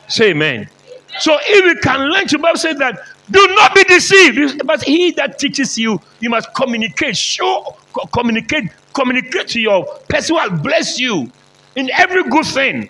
Say 0.08 0.30
amen. 0.30 0.70
So 1.18 1.36
if 1.42 1.64
you 1.66 1.78
can 1.82 2.10
learn 2.10 2.26
to 2.28 2.38
Bible 2.38 2.56
say 2.56 2.72
that 2.72 3.00
do 3.30 3.46
not 3.48 3.74
be 3.74 3.84
deceived. 3.84 4.66
But 4.66 4.82
he 4.82 5.10
that 5.12 5.38
teaches 5.38 5.76
you, 5.76 6.00
you 6.20 6.30
must 6.30 6.54
communicate, 6.54 7.18
show, 7.18 7.76
communicate, 8.14 8.70
communicate 8.94 9.48
to 9.48 9.60
your 9.60 9.84
person 10.08 10.36
who 10.36 10.50
will 10.50 10.62
bless 10.62 10.98
you 10.98 11.30
in 11.76 11.90
every 11.90 12.24
good 12.30 12.46
thing. 12.46 12.88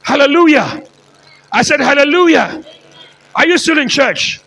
Hallelujah. 0.00 0.82
I 1.52 1.60
said 1.60 1.80
hallelujah. 1.80 2.64
Are 3.36 3.46
you 3.46 3.58
still 3.58 3.78
in 3.78 3.88
church? 3.88 4.40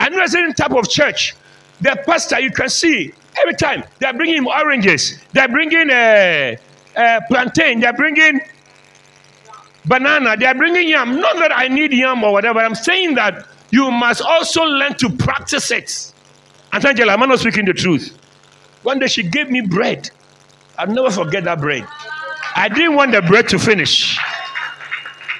I'm 0.00 0.14
not 0.14 0.28
saying 0.28 0.52
type 0.54 0.72
of 0.72 0.88
church. 0.88 1.34
The 1.80 2.02
pastor, 2.06 2.40
you 2.40 2.50
can 2.50 2.68
see 2.68 3.12
every 3.40 3.54
time 3.54 3.84
they're 3.98 4.12
bringing 4.12 4.46
oranges, 4.46 5.18
they're 5.32 5.48
bringing 5.48 5.90
a, 5.90 6.56
uh, 6.96 7.00
uh, 7.00 7.20
plantain, 7.28 7.80
they're 7.80 7.92
bringing 7.92 8.40
banana, 9.84 10.36
they're 10.36 10.54
bringing 10.54 10.88
yam. 10.88 11.20
Not 11.20 11.36
that 11.36 11.56
I 11.56 11.68
need 11.68 11.92
yam 11.92 12.22
or 12.24 12.32
whatever. 12.32 12.60
I'm 12.60 12.74
saying 12.74 13.14
that 13.16 13.46
you 13.70 13.90
must 13.90 14.22
also 14.22 14.62
learn 14.62 14.94
to 14.98 15.10
practice 15.10 15.70
it. 15.70 16.12
And 16.72 16.84
Angela, 16.84 17.12
I'm 17.12 17.28
not 17.28 17.40
speaking 17.40 17.64
the 17.64 17.72
truth. 17.74 18.16
One 18.82 18.98
day 18.98 19.06
she 19.06 19.22
gave 19.22 19.50
me 19.50 19.60
bread. 19.60 20.10
I'll 20.78 20.86
never 20.88 21.10
forget 21.10 21.44
that 21.44 21.60
bread. 21.60 21.86
I 22.54 22.68
didn't 22.68 22.94
want 22.94 23.12
the 23.12 23.22
bread 23.22 23.48
to 23.50 23.58
finish. 23.58 24.18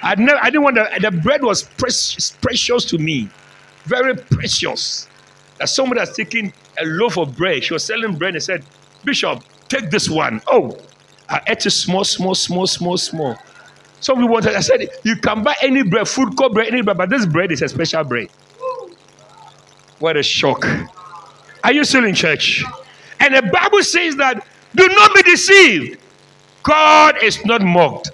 I 0.02 0.14
never, 0.16 0.38
I 0.42 0.50
didn't 0.50 0.64
want 0.64 0.76
the, 0.76 0.98
the 1.00 1.10
bread 1.10 1.42
was 1.42 1.62
precious, 1.62 2.32
precious 2.40 2.84
to 2.86 2.98
me, 2.98 3.28
very 3.84 4.16
precious. 4.16 5.08
That 5.58 5.68
somebody 5.68 6.00
has 6.00 6.14
taken 6.16 6.52
a 6.80 6.84
loaf 6.84 7.18
of 7.18 7.36
bread. 7.36 7.62
She 7.64 7.72
was 7.72 7.84
selling 7.84 8.16
bread 8.16 8.34
and 8.34 8.42
said, 8.42 8.64
Bishop, 9.04 9.44
take 9.68 9.90
this 9.90 10.08
one. 10.10 10.42
Oh, 10.48 10.76
I 11.28 11.40
ate 11.46 11.64
it 11.66 11.70
small, 11.70 12.04
small, 12.04 12.34
small, 12.34 12.66
small, 12.66 12.96
small. 12.96 13.36
Some 14.00 14.16
people 14.16 14.32
wanted, 14.32 14.56
I 14.56 14.60
said, 14.60 14.88
you 15.04 15.16
can 15.16 15.44
buy 15.44 15.54
any 15.62 15.84
bread, 15.84 16.08
food 16.08 16.36
court 16.36 16.52
bread, 16.52 16.68
any 16.68 16.82
bread, 16.82 16.96
but 16.96 17.08
this 17.08 17.24
bread 17.24 17.52
is 17.52 17.62
a 17.62 17.68
special 17.68 18.02
bread. 18.02 18.28
What 20.00 20.16
a 20.16 20.22
shock. 20.22 20.66
Are 21.62 21.72
you 21.72 21.84
still 21.84 22.04
in 22.04 22.14
church? 22.14 22.64
And 23.20 23.36
the 23.36 23.42
Bible 23.42 23.82
says 23.84 24.16
that 24.16 24.44
do 24.74 24.88
not 24.88 25.14
be 25.14 25.22
deceived. 25.22 26.00
God 26.64 27.22
is 27.22 27.44
not 27.44 27.62
mocked. 27.62 28.10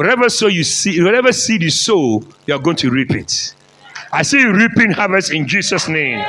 Whatever 0.00 0.30
sow 0.30 0.46
you 0.46 0.64
see, 0.64 1.02
whatever 1.02 1.30
seed 1.30 1.60
you 1.60 1.68
sow, 1.68 2.22
you 2.46 2.54
are 2.54 2.58
going 2.58 2.76
to 2.76 2.90
reap 2.90 3.10
it. 3.10 3.54
I 4.10 4.22
see 4.22 4.40
you 4.40 4.50
reaping 4.50 4.92
harvest 4.92 5.30
in 5.30 5.46
Jesus' 5.46 5.88
name. 5.88 6.24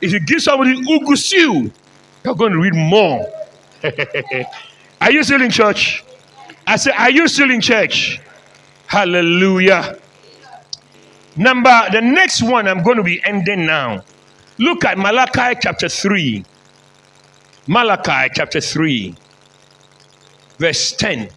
If 0.00 0.10
you 0.10 0.20
give 0.20 0.40
somebody 0.40 0.80
ugusiu, 0.80 1.70
you're 2.24 2.34
going 2.34 2.52
to 2.52 2.58
read 2.58 2.74
more. 2.74 3.30
are 5.02 5.12
you 5.12 5.22
still 5.22 5.42
in 5.42 5.50
church? 5.50 6.02
I 6.66 6.76
say, 6.76 6.92
are 6.92 7.10
you 7.10 7.28
still 7.28 7.50
in 7.50 7.60
church? 7.60 8.22
Hallelujah. 8.86 9.98
Number, 11.36 11.88
the 11.92 12.00
next 12.00 12.42
one 12.42 12.66
I'm 12.66 12.82
going 12.82 12.96
to 12.96 13.02
be 13.02 13.22
ending 13.26 13.66
now. 13.66 14.02
Look 14.56 14.86
at 14.86 14.96
Malachi 14.96 15.58
chapter 15.60 15.90
3. 15.90 16.42
Malachi 17.66 18.32
chapter 18.34 18.62
3, 18.62 19.14
verse 20.56 20.92
10. 20.92 21.28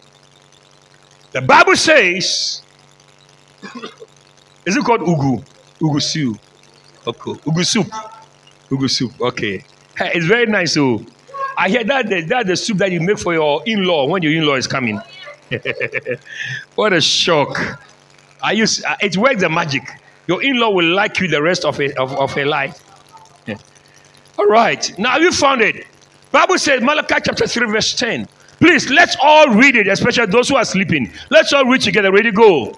The 1.32 1.42
Bible 1.42 1.76
says, 1.76 2.62
is 4.64 4.76
it 4.76 4.84
called 4.84 5.00
Ugu? 5.00 5.44
Ugu 5.80 6.00
soup. 6.00 6.38
Okay. 7.06 7.32
Ugu 7.32 7.64
soup. 7.64 7.86
Ugu 8.70 8.88
soup. 8.88 9.12
Okay. 9.20 9.64
Hey, 9.96 10.12
it's 10.14 10.26
very 10.26 10.46
nice. 10.46 10.76
Oh, 10.76 11.04
I 11.56 11.68
hear 11.68 11.84
that 11.84 12.08
the, 12.08 12.22
that 12.22 12.46
the 12.46 12.56
soup 12.56 12.78
that 12.78 12.90
you 12.92 13.00
make 13.00 13.18
for 13.18 13.34
your 13.34 13.62
in-law 13.66 14.06
when 14.06 14.22
your 14.22 14.32
in-law 14.32 14.54
is 14.54 14.66
coming. 14.66 15.00
what 16.74 16.92
a 16.92 17.00
shock! 17.00 17.80
I 18.42 18.52
use 18.52 18.84
uh, 18.84 18.96
it 19.00 19.16
works 19.16 19.40
the 19.40 19.48
magic. 19.48 19.82
Your 20.26 20.42
in-law 20.42 20.70
will 20.70 20.92
like 20.92 21.20
you 21.20 21.28
the 21.28 21.40
rest 21.40 21.64
of 21.64 21.80
it, 21.80 21.96
of, 21.96 22.12
of 22.14 22.32
her 22.32 22.44
life. 22.44 22.82
All 24.38 24.46
right. 24.46 24.92
Now 24.98 25.16
you 25.16 25.32
found 25.32 25.62
it. 25.62 25.86
Bible 26.30 26.58
says 26.58 26.82
Malachi 26.82 27.14
chapter 27.24 27.46
3, 27.46 27.70
verse 27.70 27.94
10. 27.94 28.28
Please 28.58 28.88
let's 28.90 29.16
all 29.22 29.48
read 29.50 29.76
it, 29.76 29.86
especially 29.86 30.26
those 30.26 30.48
who 30.48 30.56
are 30.56 30.64
sleeping. 30.64 31.12
Let's 31.30 31.52
all 31.52 31.66
read 31.66 31.82
together. 31.82 32.10
Ready, 32.12 32.30
go. 32.32 32.74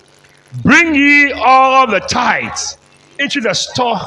Bring 0.62 0.94
ye 0.94 1.32
all 1.32 1.86
the 1.86 2.00
tithes 2.00 2.78
into 3.18 3.40
the 3.40 3.54
store 3.54 3.98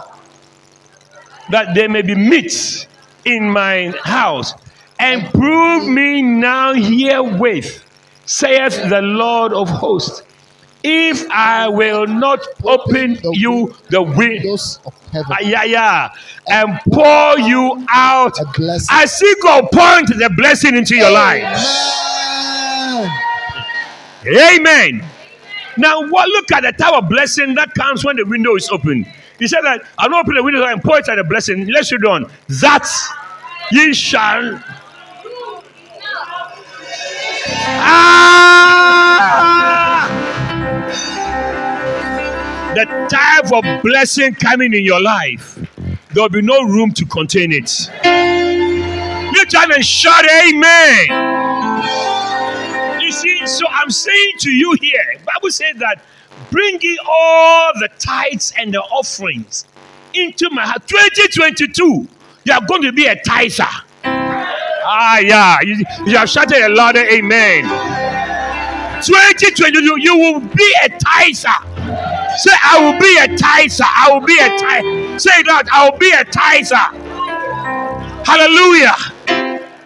that 1.49 1.76
there 1.76 1.89
may 1.89 2.01
be 2.01 2.15
meat 2.15 2.88
in 3.26 3.49
my 3.49 3.93
house, 4.03 4.53
and 4.99 5.32
prove 5.32 5.88
me 5.88 6.22
now 6.22 6.74
herewith, 6.74 7.84
saith 8.26 8.89
the 8.89 9.01
Lord 9.01 9.53
of 9.53 9.69
hosts, 9.69 10.24
if 10.84 11.29
I 11.29 11.67
will 11.67 12.07
not 12.07 12.45
open 12.63 13.17
you 13.34 13.75
the 13.89 14.01
windows 14.01 14.17
Windows 14.17 14.79
of 14.86 14.93
heaven. 15.11 15.38
yeah, 15.41 15.63
yeah, 15.63 16.09
and 16.47 16.79
pour 16.91 17.39
you 17.39 17.86
out. 17.89 18.39
A 18.39 18.45
blessing. 18.55 18.88
I 18.89 19.05
see 19.05 19.34
God 19.41 19.67
pouring 19.71 20.05
the 20.05 20.29
blessing 20.36 20.75
into 20.75 20.95
your 20.95 21.11
life. 21.11 21.43
Amen. 24.25 24.59
Amen. 24.59 25.05
Now, 25.77 26.07
what? 26.09 26.27
Look 26.29 26.51
at 26.51 26.61
the 26.61 26.71
type 26.73 26.93
of 26.93 27.09
blessing 27.09 27.55
that 27.55 27.73
comes 27.73 28.03
when 28.03 28.17
the 28.17 28.25
window 28.25 28.55
is 28.55 28.69
open. 28.69 29.05
He 29.39 29.47
said 29.47 29.61
that 29.61 29.82
I'll 29.97 30.09
not 30.09 30.25
open 30.25 30.36
the 30.36 30.43
window 30.43 30.63
and 30.65 30.82
pour 30.84 30.99
it 30.99 31.09
at 31.09 31.15
the 31.15 31.23
blessing. 31.23 31.67
Let's 31.67 31.91
read 31.91 32.05
on. 32.05 32.29
That 32.61 32.88
ye 33.71 33.93
shall. 33.93 34.61
Ah! 37.84 39.01
The 42.74 42.86
type 43.09 43.51
of 43.51 43.84
blessing 43.84 44.34
coming 44.36 44.74
in 44.74 44.86
your 44.86 45.01
life, 45.01 45.55
there 46.13 46.24
will 46.24 46.30
be 46.30 46.41
no 46.41 46.63
room 46.63 46.93
to 46.93 47.05
contain 47.05 47.51
it. 47.51 47.89
You 49.36 49.45
turn 49.45 49.74
and 49.74 49.86
shout, 49.86 50.24
Amen. 50.24 51.07
You 53.01 53.11
see, 53.11 53.45
so 53.45 53.65
I'm 53.69 53.89
saying 53.89 54.34
to 54.39 54.49
you 54.49 54.78
here, 54.80 55.17
Bible 55.26 55.51
says 55.51 55.76
that 55.80 56.01
bring 56.49 56.80
ye 56.80 56.97
all 57.05 57.74
the 57.80 57.89
tithes 57.99 58.53
and 58.57 58.74
the 58.74 58.80
offerings 58.80 59.65
into 60.13 60.49
my 60.51 60.65
heart. 60.65 60.88
2022, 60.88 62.07
you 62.45 62.53
are 62.53 62.65
going 62.65 62.84
to 62.84 62.93
be 62.93 63.05
a 63.05 63.22
tither. 63.22 63.67
Ah, 64.05 65.19
yeah. 65.19 65.57
You, 65.61 65.84
you 66.05 66.17
have 66.17 66.30
shouted 66.30 66.57
a 66.57 66.69
louder 66.69 67.03
amen. 67.05 67.63
2022, 69.03 69.99
you 69.99 70.17
will 70.17 70.39
be 70.39 70.76
a 70.84 70.89
tither. 70.89 71.70
Say, 72.37 72.51
I 72.63 72.79
will 72.81 72.99
be 72.99 73.17
a 73.19 73.37
tither. 73.37 73.83
I 73.85 74.09
will 74.11 74.25
be 74.25 74.37
a 74.39 74.49
tither. 74.57 75.19
Say 75.19 75.43
that, 75.43 75.63
I 75.71 75.89
will 75.89 75.97
be 75.97 76.11
a 76.11 76.23
tither. 76.25 77.11
Hallelujah. 78.25 78.95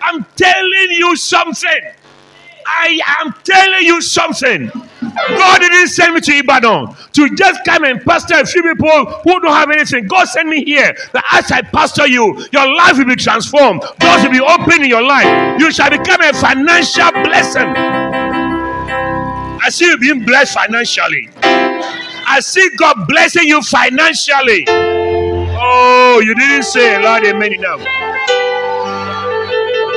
I'm 0.01 0.25
telling 0.35 0.91
you 0.91 1.15
something. 1.15 1.79
I 2.67 2.99
am 3.19 3.33
telling 3.43 3.85
you 3.85 4.01
something. 4.01 4.71
God 5.29 5.59
didn't 5.59 5.87
send 5.89 6.13
me 6.13 6.21
to 6.21 6.31
Ibadan 6.33 6.95
to 7.13 7.35
just 7.35 7.63
come 7.65 7.83
and 7.83 8.01
pastor 8.03 8.35
a 8.35 8.45
few 8.45 8.63
people 8.63 9.05
who 9.23 9.39
don't 9.39 9.53
have 9.53 9.69
anything. 9.69 10.07
God 10.07 10.25
sent 10.27 10.47
me 10.49 10.63
here 10.63 10.95
that 11.13 11.23
as 11.31 11.51
I 11.51 11.61
pastor 11.61 12.07
you, 12.07 12.37
your 12.51 12.75
life 12.75 12.97
will 12.97 13.05
be 13.05 13.15
transformed. 13.15 13.81
Doors 13.99 14.23
will 14.23 14.31
be 14.31 14.41
open 14.41 14.83
in 14.83 14.89
your 14.89 15.03
life. 15.03 15.59
You 15.59 15.71
shall 15.71 15.89
become 15.89 16.21
a 16.21 16.33
financial 16.33 17.11
blessing. 17.23 17.67
I 19.65 19.69
see 19.69 19.85
you 19.85 19.97
being 19.97 20.25
blessed 20.25 20.53
financially. 20.53 21.29
I 22.28 22.39
see 22.39 22.69
God 22.78 23.07
blessing 23.07 23.47
you 23.47 23.61
financially. 23.61 24.65
Oh, 24.67 26.21
you 26.23 26.36
didn't 26.36 26.63
say 26.63 26.95
a 26.95 26.99
lot, 26.99 27.26
amen 27.26 27.53
enough. 27.53 27.80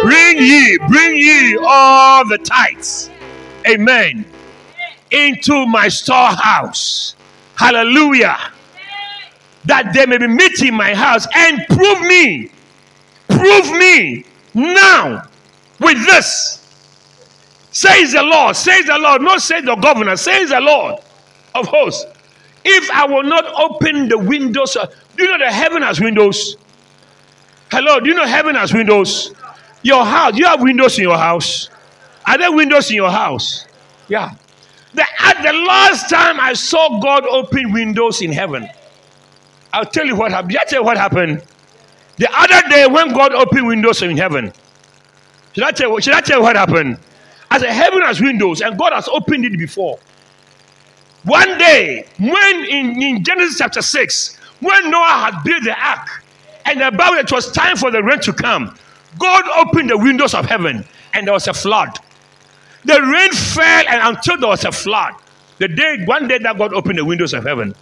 Bring 0.02 0.38
ye, 0.38 0.78
bring 0.88 1.16
ye 1.16 1.58
all 1.60 2.26
the 2.26 2.38
tithes. 2.38 3.10
Amen. 3.66 4.24
Into 5.10 5.66
my 5.66 5.88
storehouse. 5.88 7.16
Hallelujah. 7.56 8.38
That 9.64 9.92
there 9.92 10.06
may 10.06 10.18
be 10.18 10.28
meat 10.28 10.62
in 10.62 10.74
my 10.74 10.94
house 10.94 11.26
and 11.34 11.66
prove 11.68 12.00
me. 12.02 12.50
Prove 13.28 13.72
me 13.72 14.24
now 14.54 15.28
with 15.80 16.04
this. 16.06 16.54
Says 17.70 18.12
the 18.12 18.22
Lord, 18.22 18.56
says 18.56 18.86
the 18.86 18.98
Lord, 18.98 19.22
not 19.22 19.40
say 19.42 19.60
the 19.60 19.74
governor, 19.76 20.16
says 20.16 20.50
the 20.50 20.60
Lord 20.60 20.96
of 21.54 21.66
hosts. 21.66 22.06
If 22.64 22.90
I 22.90 23.06
will 23.06 23.22
not 23.22 23.44
open 23.58 24.08
the 24.08 24.18
windows, 24.18 24.76
uh, 24.76 24.86
do 25.16 25.24
you 25.24 25.30
know 25.30 25.44
the 25.44 25.52
heaven 25.52 25.82
has 25.82 26.00
windows? 26.00 26.56
Hello, 27.70 28.00
do 28.00 28.08
you 28.08 28.14
know 28.14 28.26
heaven 28.26 28.54
has 28.54 28.72
windows? 28.72 29.32
Your 29.82 30.04
house, 30.04 30.36
you 30.36 30.46
have 30.46 30.60
windows 30.60 30.98
in 30.98 31.04
your 31.04 31.18
house. 31.18 31.70
Are 32.26 32.36
there 32.36 32.52
windows 32.52 32.90
in 32.90 32.96
your 32.96 33.10
house? 33.10 33.66
Yeah. 34.08 34.34
The, 34.94 35.04
at 35.20 35.42
the 35.42 35.52
last 35.52 36.10
time 36.10 36.40
I 36.40 36.54
saw 36.54 37.00
God 37.00 37.24
open 37.26 37.72
windows 37.72 38.22
in 38.22 38.32
heaven, 38.32 38.68
I'll 39.72 39.84
tell 39.84 40.06
you 40.06 40.16
what 40.16 40.32
happened. 40.32 40.56
I 40.58 40.64
tell 40.64 40.80
you 40.80 40.84
what 40.84 40.96
happened? 40.96 41.42
The 42.16 42.28
other 42.34 42.68
day 42.68 42.86
when 42.86 43.12
God 43.12 43.32
opened 43.32 43.66
windows 43.66 44.02
in 44.02 44.16
heaven, 44.16 44.52
should 45.52 45.64
I 45.64 45.70
tell 45.70 45.98
should 46.00 46.14
I 46.14 46.20
tell 46.20 46.38
you 46.38 46.42
what 46.42 46.56
happened? 46.56 46.98
As 47.50 47.62
a 47.62 47.72
heaven 47.72 48.02
has 48.02 48.20
windows 48.20 48.60
and 48.60 48.78
God 48.78 48.92
has 48.92 49.08
opened 49.08 49.44
it 49.44 49.56
before. 49.58 49.98
One 51.28 51.58
day, 51.58 52.06
when 52.18 52.64
in, 52.64 53.02
in 53.02 53.22
Genesis 53.22 53.58
chapter 53.58 53.82
6, 53.82 54.36
when 54.60 54.90
Noah 54.90 55.30
had 55.30 55.44
built 55.44 55.62
the 55.62 55.78
ark, 55.78 56.24
and 56.64 56.80
about 56.80 57.18
it 57.18 57.30
was 57.30 57.52
time 57.52 57.76
for 57.76 57.90
the 57.90 58.02
rain 58.02 58.18
to 58.20 58.32
come, 58.32 58.74
God 59.18 59.44
opened 59.58 59.90
the 59.90 59.98
windows 59.98 60.32
of 60.32 60.46
heaven 60.46 60.86
and 61.12 61.26
there 61.26 61.34
was 61.34 61.46
a 61.46 61.52
flood. 61.52 61.90
The 62.86 62.98
rain 63.02 63.30
fell 63.32 63.84
and 63.88 64.16
until 64.16 64.38
there 64.38 64.48
was 64.48 64.64
a 64.64 64.72
flood. 64.72 65.12
The 65.58 65.68
day, 65.68 66.02
one 66.06 66.28
day 66.28 66.38
that 66.38 66.56
God 66.56 66.72
opened 66.72 66.98
the 66.98 67.04
windows 67.04 67.34
of 67.34 67.44
heaven. 67.44 67.74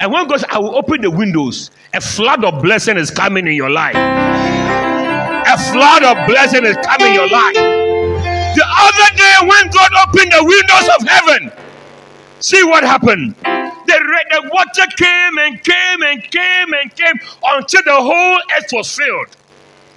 And 0.00 0.12
when 0.12 0.26
God 0.26 0.40
said, 0.40 0.50
I 0.50 0.58
will 0.58 0.74
open 0.74 1.00
the 1.00 1.10
windows, 1.10 1.70
a 1.94 2.00
flood 2.00 2.44
of 2.44 2.60
blessing 2.62 2.96
is 2.96 3.12
coming 3.12 3.46
in 3.46 3.54
your 3.54 3.70
life. 3.70 3.94
A 3.94 5.58
flood 5.70 6.02
of 6.02 6.26
blessing 6.26 6.66
is 6.66 6.76
coming 6.84 7.08
in 7.08 7.14
your 7.14 7.28
life. 7.28 7.54
The 7.54 8.64
other 8.66 9.16
day 9.16 9.34
when 9.42 9.70
God 9.70 9.90
opened 10.02 10.32
the 10.32 10.42
windows 10.42 10.88
of 10.98 11.06
heaven, 11.06 11.67
see 12.40 12.62
what 12.64 12.84
happened. 12.84 13.34
The, 13.42 13.98
the 14.30 14.50
water 14.52 14.86
came 14.96 15.38
and 15.38 15.62
came 15.62 16.02
and 16.02 16.22
came 16.30 16.72
and 16.74 16.94
came 16.94 17.14
until 17.44 17.82
the 17.84 17.96
whole 17.96 18.40
earth 18.56 18.68
was 18.72 18.94
filled. 18.94 19.28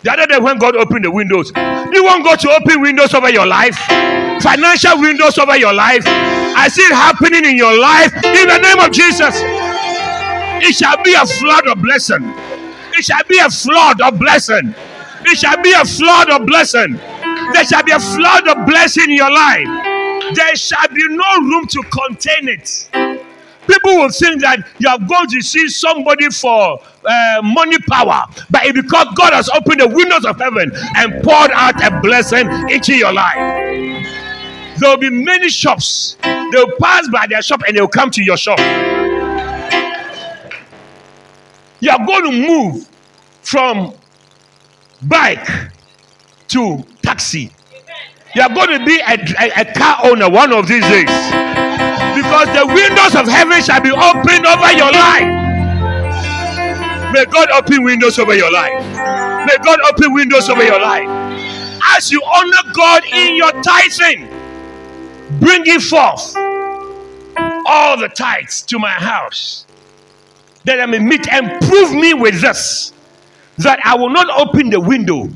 The 0.03 0.11
other 0.13 0.25
day 0.25 0.39
when 0.39 0.57
God 0.57 0.75
opened 0.75 1.05
the 1.05 1.11
windows, 1.11 1.51
you 1.55 2.03
want 2.03 2.23
God 2.23 2.39
to 2.39 2.49
open 2.51 2.81
windows 2.81 3.13
over 3.13 3.29
your 3.29 3.45
life, 3.45 3.75
financial 4.41 4.99
windows 4.99 5.37
over 5.37 5.57
your 5.57 5.73
life. 5.73 6.03
I 6.07 6.69
see 6.69 6.81
it 6.81 6.93
happening 6.95 7.45
in 7.45 7.57
your 7.57 7.77
life 7.79 8.13
in 8.15 8.47
the 8.47 8.57
name 8.57 8.79
of 8.79 8.91
Jesus. 8.91 9.35
It 10.63 10.73
shall 10.75 11.01
be 11.03 11.13
a 11.13 11.25
flood 11.25 11.67
of 11.67 11.81
blessing. 11.81 12.23
It 12.97 13.05
shall 13.05 13.23
be 13.27 13.39
a 13.39 13.49
flood 13.49 14.01
of 14.01 14.17
blessing. 14.19 14.73
It 15.25 15.37
shall 15.37 15.61
be 15.61 15.71
a 15.73 15.85
flood 15.85 16.31
of 16.31 16.47
blessing. 16.47 16.97
There 17.53 17.65
shall 17.65 17.83
be 17.83 17.91
a 17.91 17.99
flood 17.99 18.47
of 18.47 18.65
blessing 18.65 19.09
in 19.11 19.17
your 19.17 19.31
life. 19.31 19.90
There 20.33 20.55
shall 20.55 20.87
be 20.87 21.07
no 21.09 21.39
room 21.41 21.67
to 21.67 21.83
contain 21.83 22.47
it. 22.49 22.89
People 23.67 23.97
will 23.97 24.09
think 24.09 24.41
that 24.41 24.67
you 24.79 24.89
are 24.89 24.97
going 24.99 25.27
to 25.27 25.41
see 25.41 25.69
somebody 25.69 26.29
for 26.29 26.79
uh, 27.05 27.41
money 27.43 27.77
power, 27.89 28.25
but 28.49 28.65
it's 28.65 28.81
because 28.81 29.07
God 29.15 29.33
has 29.33 29.49
opened 29.49 29.81
the 29.81 29.87
windows 29.87 30.25
of 30.25 30.37
heaven 30.39 30.71
and 30.97 31.23
poured 31.23 31.51
out 31.51 31.81
a 31.83 32.01
blessing 32.01 32.47
into 32.69 32.95
your 32.95 33.13
life. 33.13 33.35
There 34.79 34.89
will 34.89 34.97
be 34.97 35.11
many 35.11 35.49
shops. 35.49 36.17
They'll 36.23 36.75
pass 36.81 37.07
by 37.09 37.27
their 37.29 37.41
shop 37.41 37.61
and 37.67 37.77
they'll 37.77 37.87
come 37.87 38.09
to 38.11 38.23
your 38.23 38.37
shop. 38.37 38.59
You 41.79 41.91
are 41.91 42.05
going 42.05 42.31
to 42.31 42.47
move 42.47 42.87
from 43.43 43.93
bike 45.03 45.47
to 46.49 46.83
taxi. 47.03 47.51
You 48.33 48.41
are 48.43 48.53
going 48.53 48.79
to 48.79 48.85
be 48.85 48.99
a, 48.99 49.17
a, 49.39 49.61
a 49.61 49.73
car 49.73 49.99
owner 50.05 50.29
one 50.29 50.53
of 50.53 50.67
these 50.67 50.83
days. 50.83 51.11
Because 52.15 52.47
the 52.55 52.65
windows 52.67 53.15
of 53.15 53.27
heaven 53.27 53.61
shall 53.61 53.81
be 53.81 53.91
opened 53.91 54.45
over 54.45 54.71
your 54.71 54.91
life. 54.91 55.51
May 57.13 57.25
God 57.25 57.51
open 57.51 57.83
windows 57.83 58.17
over 58.19 58.33
your 58.33 58.51
life. 58.51 58.83
May 59.45 59.57
God 59.65 59.79
open 59.89 60.13
windows 60.13 60.47
over 60.49 60.63
your 60.63 60.79
life. 60.79 61.09
As 61.97 62.11
you 62.11 62.21
honor 62.23 62.71
God 62.73 63.03
in 63.05 63.35
your 63.35 63.51
tithing, 63.61 64.27
bring 65.39 65.63
it 65.65 65.81
forth 65.81 66.35
all 67.65 67.97
the 67.97 68.07
tithes 68.07 68.61
to 68.63 68.79
my 68.79 68.91
house 68.91 69.65
that 70.63 70.79
I 70.79 70.85
may 70.85 70.99
meet 70.99 71.27
and 71.27 71.59
prove 71.67 71.91
me 71.93 72.13
with 72.13 72.39
this 72.39 72.93
that 73.57 73.79
I 73.83 73.95
will 73.95 74.09
not 74.09 74.29
open 74.29 74.69
the 74.69 74.79
window. 74.79 75.29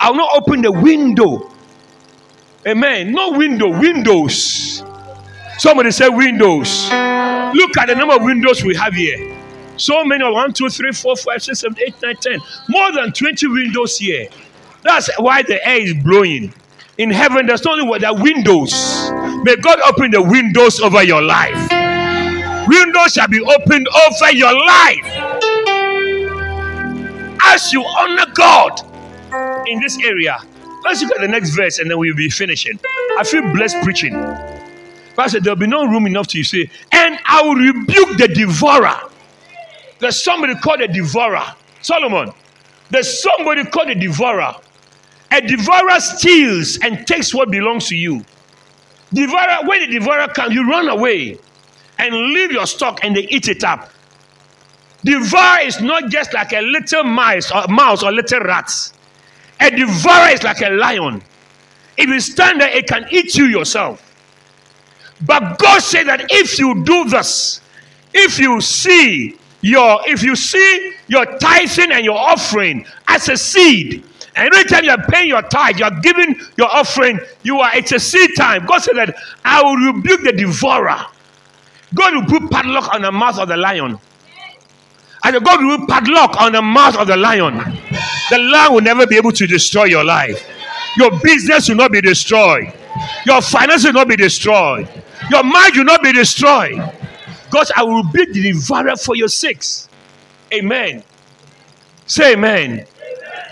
I 0.00 0.10
will 0.10 0.16
not 0.16 0.30
open 0.36 0.60
the 0.60 0.72
window. 0.72 1.50
Amen. 2.66 3.12
No 3.12 3.32
window, 3.32 3.68
windows. 3.68 4.82
Somebody 5.58 5.90
say 5.90 6.08
windows. 6.08 6.84
Look 7.54 7.76
at 7.76 7.86
the 7.88 7.94
number 7.94 8.14
of 8.14 8.22
windows 8.22 8.64
we 8.64 8.74
have 8.74 8.94
here. 8.94 9.38
So 9.76 10.04
many 10.04 10.24
1, 10.24 10.52
2, 10.52 10.68
3, 10.68 10.92
4, 10.92 11.16
5, 11.16 11.42
6, 11.42 11.58
7, 11.58 11.76
8, 11.86 11.94
9, 12.02 12.16
10. 12.16 12.40
More 12.68 12.92
than 12.92 13.12
20 13.12 13.48
windows 13.48 13.98
here. 13.98 14.28
That's 14.82 15.10
why 15.18 15.42
the 15.42 15.66
air 15.66 15.80
is 15.80 15.94
blowing. 15.94 16.54
In 16.96 17.10
heaven, 17.10 17.46
there's 17.46 17.66
only 17.66 17.86
what 17.86 18.00
the 18.00 18.14
windows. 18.14 18.72
May 19.42 19.56
God 19.56 19.80
open 19.86 20.12
the 20.12 20.22
windows 20.22 20.80
over 20.80 21.02
your 21.02 21.22
life. 21.22 21.68
Windows 22.68 23.12
shall 23.12 23.28
be 23.28 23.40
opened 23.40 23.88
over 23.88 24.32
your 24.32 24.54
life. 24.54 25.06
As 27.46 27.72
you 27.72 27.82
honor 27.84 28.26
God 28.32 28.80
in 29.68 29.80
this 29.80 29.98
area. 30.02 30.38
Let's 30.84 31.02
look 31.02 31.12
at 31.16 31.20
the 31.20 31.28
next 31.28 31.50
verse 31.50 31.78
and 31.78 31.90
then 31.90 31.98
we'll 31.98 32.14
be 32.14 32.28
finishing. 32.28 32.78
I 33.18 33.24
feel 33.24 33.42
blessed 33.52 33.82
preaching. 33.82 34.14
Pastor, 35.16 35.40
there'll 35.40 35.56
be 35.56 35.66
no 35.66 35.84
room 35.86 36.06
enough 36.06 36.26
to 36.28 36.38
you 36.38 36.44
say, 36.44 36.68
and 36.92 37.18
I 37.24 37.42
will 37.42 37.54
rebuke 37.54 38.18
the 38.18 38.28
devourer. 38.28 38.98
There's 40.00 40.22
somebody 40.22 40.54
called 40.56 40.80
a 40.80 40.88
devourer. 40.88 41.44
Solomon, 41.82 42.32
there's 42.90 43.22
somebody 43.22 43.64
called 43.64 43.90
a 43.90 43.94
devourer. 43.94 44.54
A 45.30 45.40
devourer 45.40 46.00
steals 46.00 46.78
and 46.82 47.06
takes 47.06 47.32
what 47.32 47.50
belongs 47.50 47.88
to 47.88 47.96
you. 47.96 48.24
Devourer, 49.12 49.66
when 49.66 49.80
the 49.80 49.98
devourer 49.98 50.28
comes, 50.28 50.54
you 50.54 50.68
run 50.68 50.88
away 50.88 51.38
and 51.98 52.14
leave 52.14 52.50
your 52.50 52.66
stock 52.66 53.04
and 53.04 53.14
they 53.16 53.26
eat 53.28 53.48
it 53.48 53.62
up. 53.62 53.90
Devourer 55.04 55.60
is 55.60 55.80
not 55.80 56.08
just 56.10 56.34
like 56.34 56.52
a 56.52 56.60
little 56.60 57.04
mouse 57.04 57.52
or 57.52 57.68
mouse 57.68 58.02
or 58.02 58.10
little 58.10 58.40
rats. 58.40 58.93
A 59.64 59.70
devourer 59.70 60.28
is 60.28 60.42
like 60.42 60.60
a 60.60 60.68
lion. 60.68 61.22
If 61.96 62.08
you 62.10 62.20
stand 62.20 62.60
there, 62.60 62.68
it 62.68 62.86
can 62.86 63.06
eat 63.10 63.34
you 63.34 63.46
yourself. 63.46 64.14
But 65.24 65.58
God 65.58 65.80
said 65.80 66.06
that 66.08 66.26
if 66.28 66.58
you 66.58 66.84
do 66.84 67.08
this, 67.08 67.62
if 68.12 68.38
you 68.38 68.60
see 68.60 69.38
your 69.62 70.00
if 70.04 70.22
you 70.22 70.36
see 70.36 70.92
your 71.08 71.24
tithing 71.38 71.92
and 71.92 72.04
your 72.04 72.18
offering 72.18 72.84
as 73.08 73.30
a 73.30 73.38
seed, 73.38 74.04
and 74.36 74.52
every 74.52 74.64
time 74.64 74.84
you're 74.84 75.02
paying 75.04 75.28
your 75.28 75.40
tithe, 75.40 75.78
you're 75.78 75.98
giving 76.02 76.38
your 76.58 76.68
offering, 76.68 77.18
you 77.42 77.60
are 77.60 77.74
it's 77.74 77.92
a 77.92 77.98
seed 77.98 78.36
time. 78.36 78.66
God 78.66 78.82
said 78.82 78.96
that 78.96 79.16
I 79.46 79.62
will 79.62 79.76
rebuke 79.76 80.24
the 80.24 80.32
devourer. 80.32 81.06
God 81.94 82.14
will 82.14 82.40
put 82.40 82.50
padlock 82.50 82.92
on 82.92 83.00
the 83.00 83.12
mouth 83.12 83.38
of 83.38 83.48
the 83.48 83.56
lion. 83.56 83.98
And 85.24 85.42
God 85.42 85.64
will 85.64 85.78
put 85.78 85.88
padlock 85.88 86.38
on 86.38 86.52
the 86.52 86.60
mouth 86.60 86.98
of 86.98 87.06
the 87.06 87.16
lion. 87.16 87.78
The 88.30 88.38
land 88.38 88.74
will 88.74 88.82
never 88.82 89.06
be 89.06 89.16
able 89.16 89.32
to 89.32 89.46
destroy 89.46 89.84
your 89.84 90.04
life. 90.04 90.48
Your 90.96 91.10
business 91.20 91.68
will 91.68 91.76
not 91.76 91.92
be 91.92 92.00
destroyed. 92.00 92.72
Your 93.26 93.42
finances 93.42 93.86
will 93.86 93.94
not 93.94 94.08
be 94.08 94.16
destroyed. 94.16 94.88
Your 95.30 95.42
mind 95.42 95.76
will 95.76 95.84
not 95.84 96.02
be 96.02 96.12
destroyed. 96.12 96.76
God, 97.50 97.66
I 97.76 97.82
will 97.82 98.04
be 98.04 98.24
the 98.26 98.52
devourer 98.52 98.96
for 98.96 99.16
your 99.16 99.28
sakes. 99.28 99.88
Amen. 100.52 101.02
Say 102.06 102.34
amen. 102.34 102.86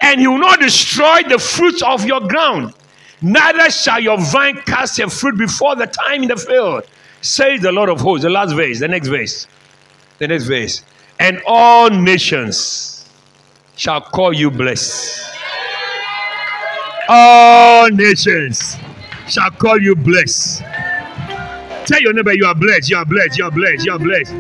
And 0.03 0.21
he 0.21 0.27
will 0.27 0.39
not 0.39 0.61
destroy 0.61 1.23
the 1.29 1.39
fruits 1.39 1.83
of 1.83 2.05
your 2.05 2.21
ground. 2.21 2.75
Neither 3.21 3.71
shall 3.71 4.01
your 4.01 4.19
vine 4.21 4.57
cast 4.63 4.99
a 4.99 5.09
fruit 5.09 5.39
before 5.39 5.77
the 5.77 5.87
time 5.87 6.23
in 6.23 6.29
the 6.29 6.37
field. 6.37 6.85
Says 7.21 7.63
the 7.63 7.71
Lord 7.71 7.89
of 7.89 8.01
hosts. 8.01 8.25
The 8.25 8.31
last 8.31 8.53
verse, 8.55 8.81
the 8.81 8.89
next 8.89 9.09
verse. 9.09 9.47
The 10.19 10.29
next 10.29 10.45
verse. 10.45 10.83
And 11.21 11.41
all 11.47 11.89
nations 11.89 12.92
shall 13.77 14.01
call 14.01 14.33
you 14.33 14.51
blessed. 14.51 15.31
All 17.09 17.89
nations 17.91 18.77
shall 19.29 19.51
call 19.51 19.81
you 19.81 19.95
blessed. 19.95 20.63
Tell 21.87 22.01
your 22.01 22.13
neighbor 22.13 22.33
you 22.33 22.47
are 22.47 22.55
blessed, 22.55 22.89
you 22.91 22.97
are 22.97 23.05
blessed, 23.05 23.37
you 23.39 23.45
are 23.45 23.51
blessed, 23.51 23.85
you 23.85 23.93
are 23.93 23.99
blessed. 23.99 24.33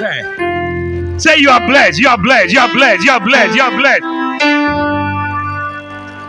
Hey. 0.00 1.18
Say 1.18 1.38
you 1.38 1.50
are 1.50 1.66
blessed, 1.66 1.98
you 1.98 2.08
are 2.08 2.18
blessed, 2.18 2.52
you 2.52 2.60
are 2.60 2.72
blessed, 2.72 3.04
you 3.04 3.10
are 3.10 3.20
blessed, 3.20 3.54
you 3.56 3.62
are 3.62 3.76
blessed. 3.76 4.02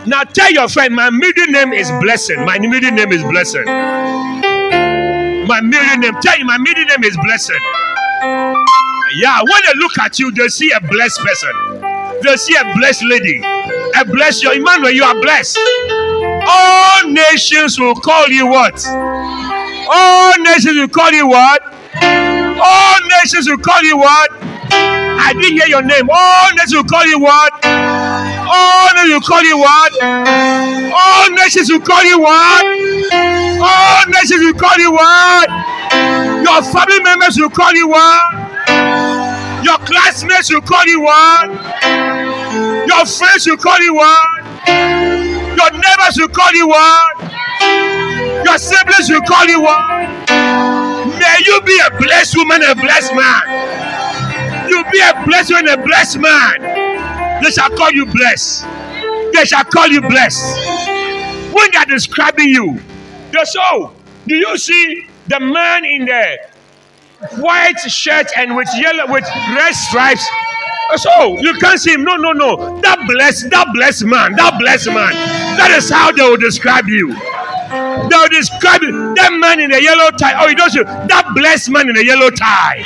Now 0.06 0.24
tell 0.24 0.50
your 0.52 0.68
friend, 0.68 0.94
my 0.94 1.10
middle 1.10 1.46
name 1.46 1.72
is 1.72 1.90
blessing. 2.02 2.44
My 2.44 2.58
middle 2.58 2.90
name 2.90 3.12
is 3.12 3.22
blessing. 3.22 3.64
My 5.46 5.60
middle 5.60 5.98
name, 5.98 6.14
tell 6.20 6.38
you 6.38 6.44
my 6.44 6.58
middle 6.58 6.84
name 6.84 7.04
is 7.04 7.16
blessing. 7.22 7.60
Yeah, 9.14 9.40
when 9.42 9.62
they 9.64 9.74
look 9.76 9.98
at 9.98 10.18
you, 10.18 10.32
they 10.32 10.48
see 10.48 10.70
a 10.72 10.80
blessed 10.80 11.20
person. 11.20 11.71
They 12.22 12.36
see 12.36 12.54
a 12.54 12.64
blessed 12.74 13.04
lady. 13.04 13.40
A 13.98 14.04
blessed 14.04 14.42
your 14.42 14.54
Emmanuel, 14.54 14.92
you 14.92 15.02
are 15.02 15.20
blessed. 15.20 15.58
All 16.46 17.08
nations 17.08 17.78
will 17.78 17.94
call 17.94 18.28
you 18.28 18.46
what? 18.46 18.86
All 18.86 20.38
nations 20.38 20.76
will 20.76 20.88
call 20.88 21.10
you 21.12 21.26
what? 21.26 21.62
All 22.02 22.98
nations 23.20 23.48
will 23.48 23.58
call 23.58 23.82
you 23.82 23.96
what? 23.96 24.30
I 24.70 25.32
didn't 25.34 25.56
hear 25.58 25.66
your 25.66 25.82
name. 25.82 26.08
All 26.10 26.50
nations 26.54 26.74
will 26.74 26.84
call 26.84 27.06
you 27.06 27.18
what? 27.18 27.52
All 27.64 28.94
nations 28.94 29.12
will 29.14 29.20
call 29.20 29.42
you 29.42 29.58
what? 29.58 29.92
All 30.94 31.30
nations 31.30 31.70
will 31.70 31.80
call 31.80 32.04
you 32.04 32.20
what? 32.20 32.64
All 33.62 34.06
nations 34.10 34.42
will 34.44 34.54
call 34.54 34.78
you 34.78 34.92
what? 34.92 35.48
Your 36.42 36.62
family 36.70 37.00
members 37.02 37.36
will 37.38 37.50
call 37.50 37.74
you 37.74 37.88
what? 37.88 38.51
Your 39.62 39.78
classmates 39.78 40.52
will 40.52 40.60
call 40.62 40.84
you 40.86 41.02
what? 41.02 41.48
Your 42.86 43.06
friends 43.06 43.46
will 43.46 43.56
call 43.56 43.80
you 43.80 43.94
what? 43.94 44.66
Your 44.66 45.70
neighbors 45.70 46.16
will 46.18 46.28
call 46.28 46.52
you 46.52 46.68
what? 46.68 47.32
Your 48.44 48.58
siblings 48.58 49.08
will 49.08 49.22
call 49.22 49.46
you 49.46 49.62
what? 49.62 50.28
May 51.18 51.36
you 51.46 51.60
be 51.62 51.80
a 51.86 51.90
blessed 51.98 52.36
woman, 52.36 52.62
a 52.62 52.74
blessed 52.74 53.14
man. 53.14 54.68
You 54.68 54.84
be 54.90 55.00
a 55.00 55.24
blessed 55.24 55.50
woman, 55.50 55.68
a 55.68 55.76
blessed 55.76 56.18
man. 56.18 57.42
They 57.42 57.50
shall 57.50 57.70
call 57.70 57.92
you 57.92 58.06
blessed. 58.06 58.64
They 59.32 59.44
shall 59.44 59.64
call 59.64 59.88
you 59.88 60.00
blessed. 60.00 60.56
When 61.52 61.70
they 61.70 61.78
are 61.78 61.86
describing 61.86 62.48
you, 62.48 62.80
they 63.32 63.44
say, 63.44 63.60
"Oh, 63.62 63.92
do 64.26 64.34
you 64.34 64.56
see 64.58 65.06
the 65.28 65.40
man 65.40 65.84
in 65.84 66.04
the 66.06 66.38
white 67.38 67.78
shirt 67.88 68.26
and 68.36 68.56
with 68.56 68.68
yellow 68.76 69.06
with 69.12 69.24
red 69.56 69.74
stripes?" 69.74 70.26
So 70.96 71.38
you 71.38 71.54
can't 71.54 71.80
see 71.80 71.92
him. 71.92 72.04
No, 72.04 72.16
no, 72.16 72.32
no. 72.32 72.80
That 72.82 72.98
blessed, 73.08 73.50
that 73.50 73.66
blessed 73.72 74.04
man, 74.04 74.36
that 74.36 74.58
blessed 74.58 74.88
man. 74.88 75.14
That 75.56 75.70
is 75.70 75.90
how 75.90 76.12
they 76.12 76.22
will 76.22 76.36
describe 76.36 76.86
you. 76.86 77.14
They 77.14 78.16
will 78.16 78.28
describe 78.28 78.82
you. 78.82 79.14
That 79.14 79.32
man 79.32 79.60
in 79.60 79.70
the 79.70 79.82
yellow 79.82 80.10
tie. 80.10 80.34
Oh, 80.42 80.48
you 80.48 80.54
don't 80.54 80.70
see 80.70 80.82
that 80.82 81.32
blessed 81.34 81.70
man 81.70 81.88
in 81.88 81.94
the 81.94 82.04
yellow 82.04 82.30
tie. 82.30 82.84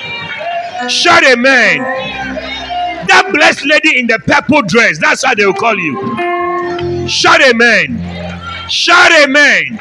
Shout 0.88 1.24
amen. 1.24 1.78
That 3.08 3.30
blessed 3.32 3.64
lady 3.66 3.98
in 3.98 4.06
the 4.06 4.20
purple 4.20 4.62
dress. 4.62 4.98
That's 4.98 5.24
how 5.24 5.34
they 5.34 5.46
will 5.46 5.54
call 5.54 5.76
you. 5.76 7.08
Shout 7.08 7.40
amen. 7.40 7.98
Shout 8.68 9.10
amen. 9.24 9.80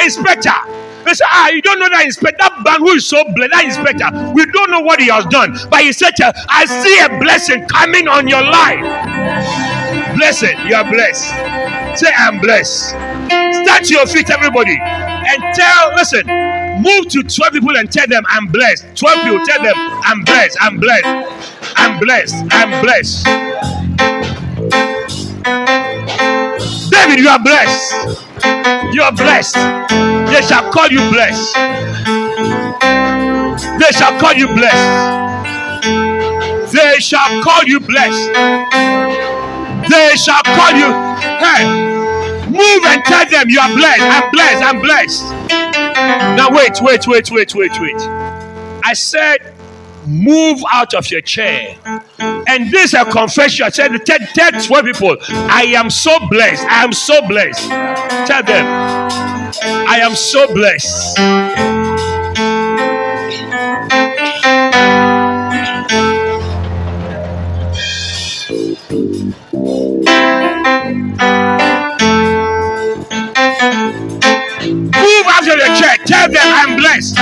Inspector. 0.00 0.85
They 1.06 1.14
say, 1.14 1.24
ah, 1.28 1.48
you 1.50 1.62
don't 1.62 1.78
know 1.78 1.88
that 1.88 2.04
inspector, 2.04 2.42
that 2.42 2.64
man 2.64 2.80
who 2.80 2.90
is 2.90 3.06
so 3.06 3.22
blessed, 3.32 3.52
that 3.52 3.64
inspector, 3.64 4.10
we 4.34 4.44
don't 4.50 4.70
know 4.70 4.80
what 4.80 4.98
he 5.00 5.06
has 5.06 5.24
done. 5.26 5.56
But 5.70 5.82
he 5.82 5.92
said, 5.92 6.12
I 6.48 6.66
see 6.66 6.98
a 6.98 7.08
blessing 7.20 7.64
coming 7.68 8.08
on 8.08 8.26
your 8.26 8.42
life. 8.42 8.82
Blessed, 10.16 10.58
you 10.66 10.74
are 10.74 10.82
blessed. 10.82 11.30
Say, 11.98 12.10
I'm 12.16 12.40
blessed. 12.40 12.90
Stand 12.90 13.84
to 13.86 13.94
your 13.94 14.06
feet, 14.06 14.30
everybody, 14.30 14.76
and 14.80 15.54
tell, 15.54 15.94
listen, 15.94 16.26
move 16.82 17.08
to 17.08 17.22
12 17.22 17.52
people 17.52 17.76
and 17.76 17.90
tell 17.90 18.06
them, 18.08 18.24
I'm 18.28 18.48
blessed. 18.48 18.96
12 18.96 19.22
people, 19.22 19.46
tell 19.46 19.62
them, 19.62 19.74
I'm 19.76 20.24
blessed, 20.24 20.58
I'm 20.60 20.80
blessed, 20.80 21.06
I'm 21.76 22.00
blessed, 22.00 22.34
I'm 22.50 22.82
blessed. 22.82 23.26
David, 27.06 27.22
you 27.22 27.28
are 27.28 27.38
blessed. 27.38 28.18
You 28.92 29.02
are 29.02 29.12
blessed. 29.12 29.54
They 29.54 30.42
shall 30.42 30.72
call 30.72 30.88
you 30.88 30.98
blessed. 31.10 31.54
They 33.78 33.92
shall 33.92 34.18
call 34.18 34.34
you 34.34 34.48
blessed. 34.48 35.14
They 36.72 36.98
shall 36.98 37.42
call 37.44 37.62
you 37.64 37.78
blessed. 37.80 38.32
They 39.88 40.16
shall 40.16 40.42
call 40.42 40.72
you. 40.72 40.90
Hey, 41.38 41.64
move 42.50 42.84
and 42.86 43.04
tell 43.04 43.28
them 43.30 43.50
you 43.50 43.60
are 43.60 43.72
blessed. 43.74 44.02
I'm 44.02 44.30
blessed. 44.32 44.62
I'm 44.64 44.80
blessed. 44.80 45.22
Now 46.36 46.50
wait, 46.50 46.78
wait, 46.80 47.06
wait, 47.06 47.30
wait, 47.30 47.54
wait, 47.54 47.80
wait. 47.80 48.00
I 48.84 48.94
said, 48.94 49.55
move 50.06 50.62
out 50.72 50.94
of 50.94 51.10
your 51.10 51.20
chair. 51.20 51.76
And 52.18 52.70
this 52.70 52.94
is 52.94 52.94
a 52.94 53.04
confession. 53.04 53.70
Said, 53.70 53.90
tell, 54.04 54.18
tell 54.34 54.52
12 54.52 54.84
people, 54.84 55.16
I 55.30 55.64
am 55.76 55.90
so 55.90 56.18
blessed. 56.28 56.64
I 56.64 56.84
am 56.84 56.92
so 56.92 57.26
blessed. 57.26 57.68
Tell 58.26 58.42
them, 58.42 58.66
I 59.88 59.98
am 60.00 60.14
so 60.14 60.52
blessed. 60.54 61.18
Move 74.96 75.26
out 75.28 75.42
of 75.42 75.46
your 75.46 75.76
chair. 75.76 75.96
Tell 76.06 76.28
them 76.28 76.42
I'm 76.42 76.76
blessed. 76.76 77.16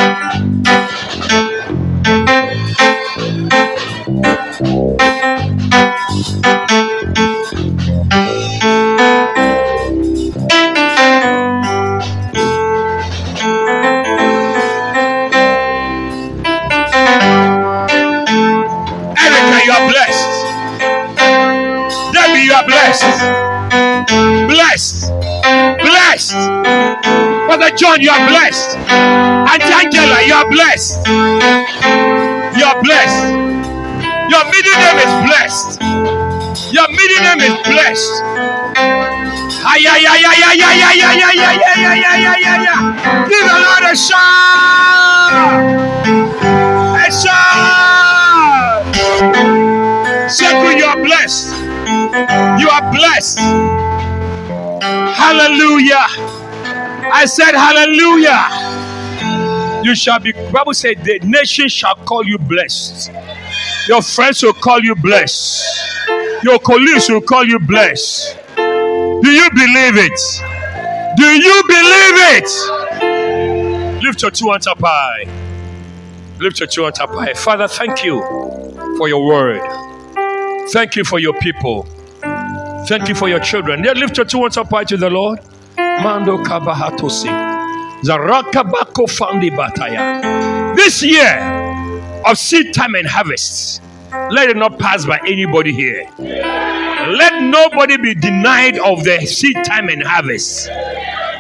John, 27.95 28.03
you 28.03 28.11
are 28.11 28.26
blessed. 28.28 28.76
Auntie 28.90 29.72
Angela, 29.72 30.18
you 30.26 30.34
are 30.34 30.51
blessed. 30.51 31.07
You 31.07 32.64
are 32.64 32.82
blessed. 32.82 33.22
Your 34.30 34.45
middle 34.51 34.78
name 34.82 34.99
is 34.99 35.14
blessed. 35.22 35.80
Your 36.72 36.88
middle 36.90 37.22
name 37.22 37.40
is 37.40 37.55
blessed. 37.62 38.11
Give 43.30 43.47
the 43.47 43.59
Lord 43.62 43.84
a 43.84 43.95
shout. 43.95 45.32
A 46.99 47.11
shout. 47.12 48.82
Second, 50.30 50.78
you 50.78 50.84
are 50.84 51.01
blessed. 51.01 51.55
You 52.59 52.68
are 52.70 52.90
blessed. 52.90 53.38
Hallelujah. 55.14 56.43
I 57.16 57.26
said 57.26 57.52
hallelujah. 57.52 58.48
You 59.84 59.94
shall 59.94 60.18
be, 60.18 60.32
Bible 60.32 60.74
said 60.74 61.04
the 61.04 61.20
nation 61.20 61.68
shall 61.68 61.94
call 61.94 62.24
you 62.26 62.38
blessed. 62.38 63.12
Your 63.86 64.02
friends 64.02 64.42
will 64.42 64.52
call 64.52 64.80
you 64.80 64.96
blessed. 64.96 65.62
Your 66.42 66.58
colleagues 66.58 67.08
will 67.08 67.20
call 67.20 67.44
you 67.44 67.60
blessed. 67.60 68.36
Do 68.56 69.30
you 69.30 69.48
believe 69.50 69.96
it? 69.96 70.20
Do 71.16 71.24
you 71.24 71.62
believe 71.68 72.16
it? 72.42 74.02
Lift 74.02 74.22
your 74.22 74.32
two 74.32 74.50
hands 74.50 74.66
up 74.66 74.80
high. 74.80 75.28
Lift 76.40 76.58
your 76.58 76.66
two 76.66 76.82
hands 76.82 76.98
up 76.98 77.10
high. 77.10 77.34
Father, 77.34 77.68
thank 77.68 78.02
you 78.02 78.22
for 78.98 79.08
your 79.08 79.24
word. 79.24 79.62
Thank 80.72 80.96
you 80.96 81.04
for 81.04 81.20
your 81.20 81.34
people. 81.34 81.86
Thank 82.88 83.08
you 83.08 83.14
for 83.14 83.28
your 83.28 83.38
children. 83.40 83.82
They 83.82 83.94
lift 83.94 84.16
your 84.16 84.26
two 84.26 84.40
hands 84.40 84.56
up 84.56 84.68
high 84.70 84.84
to 84.84 84.96
the 84.96 85.10
Lord. 85.10 85.38
Mando 86.03 86.38
kabahatosi. 86.38 87.28
Zarakabako 88.03 89.07
fandi 89.09 89.51
bataya. 89.51 90.76
This 90.76 91.03
year 91.03 91.38
of 92.26 92.36
seed 92.36 92.74
time 92.74 92.95
and 92.95 93.07
harvest, 93.07 93.80
let 94.30 94.51
it 94.51 94.57
not 94.57 94.78
pass 94.78 95.07
by 95.07 95.18
anybody 95.26 95.72
here. 95.72 96.09
Let 96.18 97.42
nobody 97.42 97.97
be 97.97 98.14
denied 98.14 98.78
of 98.78 99.05
the 99.05 99.24
seed 99.26 99.57
time 99.64 99.88
and 99.88 100.03
harvest. 100.03 100.68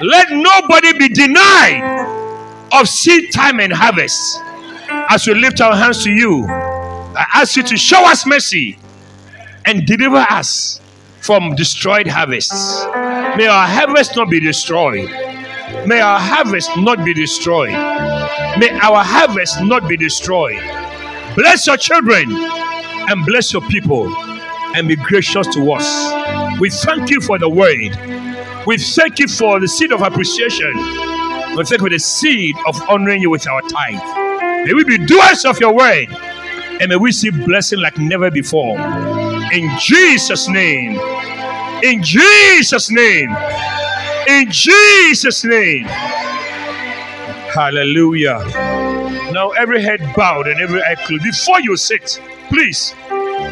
Let 0.00 0.30
nobody 0.30 0.98
be 0.98 1.08
denied 1.08 1.82
of 2.72 2.88
seed 2.88 3.32
time 3.32 3.60
and 3.60 3.72
harvest. 3.72 4.40
As 5.10 5.26
we 5.26 5.34
lift 5.34 5.60
our 5.60 5.74
hands 5.76 6.02
to 6.04 6.10
you, 6.10 6.46
I 6.48 7.26
ask 7.34 7.56
you 7.56 7.62
to 7.64 7.76
show 7.76 8.04
us 8.06 8.26
mercy 8.26 8.78
and 9.64 9.86
deliver 9.86 10.24
us 10.30 10.80
from 11.24 11.54
destroyed 11.54 12.06
harvests. 12.06 12.84
May 13.36 13.46
our 13.46 13.66
harvest 13.66 14.14
not 14.14 14.28
be 14.28 14.40
destroyed. 14.40 15.08
May 15.86 16.00
our 16.00 16.20
harvest 16.20 16.76
not 16.76 17.02
be 17.02 17.14
destroyed. 17.14 17.72
May 18.58 18.70
our 18.82 19.02
harvest 19.02 19.62
not 19.62 19.88
be 19.88 19.96
destroyed. 19.96 20.60
Bless 21.34 21.66
your 21.66 21.78
children 21.78 22.30
and 22.30 23.24
bless 23.24 23.54
your 23.54 23.62
people 23.62 24.14
and 24.76 24.86
be 24.86 24.96
gracious 24.96 25.46
to 25.54 25.72
us. 25.72 26.60
We 26.60 26.68
thank 26.68 27.08
you 27.08 27.20
for 27.22 27.38
the 27.38 27.48
word. 27.48 27.96
We 28.66 28.76
thank 28.76 29.18
you 29.18 29.26
for 29.26 29.58
the 29.60 29.68
seed 29.68 29.92
of 29.92 30.02
appreciation. 30.02 30.74
We 31.56 31.64
thank 31.64 31.70
you 31.70 31.78
for 31.78 31.90
the 31.90 31.98
seed 31.98 32.54
of 32.66 32.80
honoring 32.88 33.22
you 33.22 33.30
with 33.30 33.48
our 33.48 33.62
tithe. 33.62 34.66
May 34.66 34.74
we 34.74 34.84
be 34.84 34.98
doers 34.98 35.46
of 35.46 35.58
your 35.58 35.74
word 35.74 36.08
and 36.80 36.88
may 36.88 36.96
we 36.96 37.12
see 37.12 37.30
blessing 37.30 37.80
like 37.80 37.96
never 37.98 38.30
before. 38.30 38.76
In 39.52 39.70
Jesus' 39.78 40.48
name. 40.48 40.98
In 41.82 42.02
Jesus' 42.02 42.90
name. 42.90 43.30
In 44.28 44.50
Jesus' 44.50 45.44
name. 45.44 45.84
Hallelujah. 47.54 48.38
Now, 49.32 49.50
every 49.50 49.82
head 49.82 50.00
bowed 50.16 50.48
and 50.48 50.60
every 50.60 50.82
eye 50.82 50.96
closed. 50.96 51.22
Before 51.22 51.60
you 51.60 51.76
sit, 51.76 52.20
please, 52.48 52.94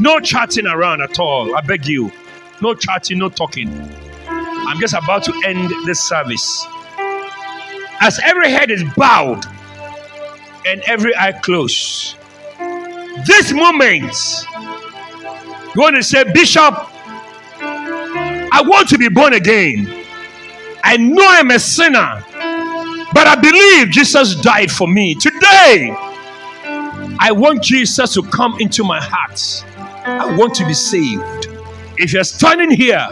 no 0.00 0.18
chatting 0.20 0.66
around 0.66 1.02
at 1.02 1.18
all. 1.18 1.54
I 1.54 1.60
beg 1.60 1.86
you. 1.86 2.10
No 2.60 2.74
chatting, 2.74 3.18
no 3.18 3.28
talking. 3.28 3.68
I'm 4.28 4.80
just 4.80 4.94
about 4.94 5.24
to 5.24 5.42
end 5.44 5.70
this 5.86 6.00
service. 6.00 6.66
As 8.00 8.18
every 8.24 8.50
head 8.50 8.70
is 8.70 8.82
bowed 8.96 9.44
and 10.66 10.82
every 10.86 11.14
eye 11.16 11.32
closed, 11.32 12.16
this 13.26 13.52
moment, 13.52 14.14
you 15.74 15.80
want 15.80 15.96
to 15.96 16.02
say, 16.02 16.24
Bishop, 16.32 16.74
I 17.60 18.62
want 18.64 18.88
to 18.90 18.98
be 18.98 19.08
born 19.08 19.32
again. 19.32 20.04
I 20.84 20.96
know 20.96 21.24
I'm 21.26 21.50
a 21.50 21.58
sinner, 21.58 22.24
but 23.14 23.26
I 23.26 23.36
believe 23.40 23.90
Jesus 23.90 24.34
died 24.36 24.70
for 24.70 24.86
me. 24.86 25.14
Today, 25.14 25.94
I 27.18 27.30
want 27.32 27.62
Jesus 27.62 28.14
to 28.14 28.22
come 28.22 28.60
into 28.60 28.84
my 28.84 29.00
heart. 29.00 29.64
I 30.04 30.36
want 30.36 30.54
to 30.56 30.66
be 30.66 30.74
saved. 30.74 31.48
If 31.98 32.12
you're 32.12 32.24
standing 32.24 32.70
here, 32.70 33.06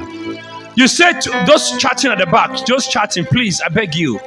you 0.75 0.89
said 0.89 1.21
to 1.21 1.45
those 1.47 1.77
chatting 1.79 2.11
at 2.11 2.19
the 2.19 2.27
back, 2.27 2.67
just 2.67 2.91
chatting, 2.91 3.25
please, 3.25 3.61
I 3.61 3.69
beg 3.69 3.95
you. 3.95 4.19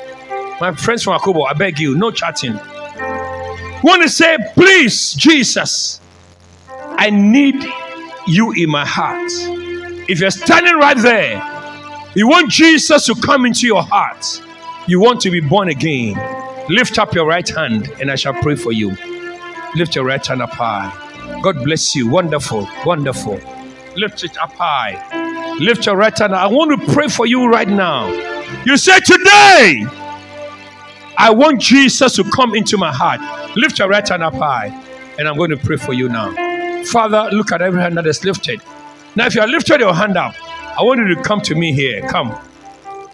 My 0.61 0.73
friends 0.73 1.03
from 1.03 1.17
Akobo, 1.19 1.47
I 1.47 1.53
beg 1.53 1.79
you, 1.79 1.95
no 1.95 2.11
chatting. 2.11 2.53
Want 3.83 4.01
to 4.03 4.09
say, 4.09 4.37
please, 4.53 5.13
Jesus, 5.13 5.99
I 6.69 7.09
need 7.09 7.55
you 8.27 8.51
in 8.53 8.69
my 8.69 8.85
heart. 8.85 9.31
If 10.09 10.19
you're 10.19 10.31
standing 10.31 10.75
right 10.75 10.97
there, 10.97 11.41
you 12.15 12.27
want 12.27 12.51
Jesus 12.51 13.05
to 13.07 13.15
come 13.15 13.45
into 13.45 13.65
your 13.65 13.83
heart. 13.83 14.41
You 14.87 14.99
want 14.99 15.21
to 15.21 15.31
be 15.31 15.39
born 15.39 15.69
again. 15.69 16.15
Lift 16.69 16.99
up 16.99 17.13
your 17.13 17.25
right 17.27 17.47
hand 17.47 17.91
and 17.99 18.11
I 18.11 18.15
shall 18.15 18.33
pray 18.33 18.55
for 18.55 18.71
you. 18.71 18.95
Lift 19.75 19.95
your 19.95 20.05
right 20.05 20.25
hand 20.25 20.41
up 20.41 20.51
high. 20.51 20.91
God 21.41 21.63
bless 21.63 21.95
you. 21.95 22.07
Wonderful. 22.07 22.67
Wonderful. 22.85 23.39
Lift 23.95 24.23
it 24.23 24.37
up 24.37 24.53
high. 24.53 25.55
Lift 25.59 25.85
your 25.85 25.95
right 25.97 26.17
hand. 26.17 26.35
I 26.35 26.47
want 26.47 26.79
to 26.79 26.93
pray 26.93 27.07
for 27.07 27.25
you 27.25 27.47
right 27.47 27.67
now. 27.67 28.07
You 28.65 28.77
say, 28.77 28.99
Today, 28.99 29.85
I 31.17 31.31
want 31.31 31.61
Jesus 31.61 32.15
to 32.15 32.23
come 32.23 32.55
into 32.55 32.77
my 32.77 32.91
heart. 32.91 33.21
Lift 33.55 33.79
your 33.79 33.89
right 33.89 34.07
hand 34.07 34.23
up 34.23 34.33
high. 34.35 34.67
And 35.17 35.27
I'm 35.27 35.37
going 35.37 35.51
to 35.51 35.57
pray 35.57 35.77
for 35.77 35.93
you 35.93 36.09
now. 36.09 36.42
Father, 36.85 37.29
look 37.31 37.51
at 37.51 37.61
every 37.61 37.81
hand 37.81 37.97
that 37.97 38.07
is 38.07 38.23
lifted. 38.23 38.61
Now, 39.15 39.27
if 39.27 39.35
you 39.35 39.41
are 39.41 39.47
lifted 39.47 39.79
your 39.79 39.93
hand 39.93 40.17
up, 40.17 40.35
I 40.77 40.83
want 40.83 40.99
you 40.99 41.15
to 41.15 41.21
come 41.21 41.41
to 41.41 41.55
me 41.55 41.73
here. 41.73 42.01
Come. 42.07 42.35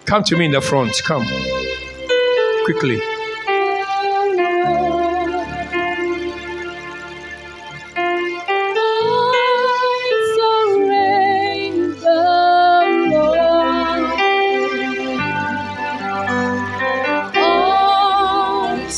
Come 0.06 0.24
to 0.24 0.38
me 0.38 0.46
in 0.46 0.52
the 0.52 0.62
front. 0.62 0.94
Come. 1.04 1.26
Quickly. 2.66 3.02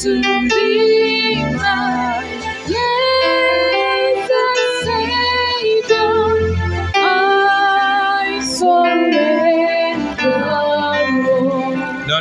To 0.02 0.50
be 0.50 0.61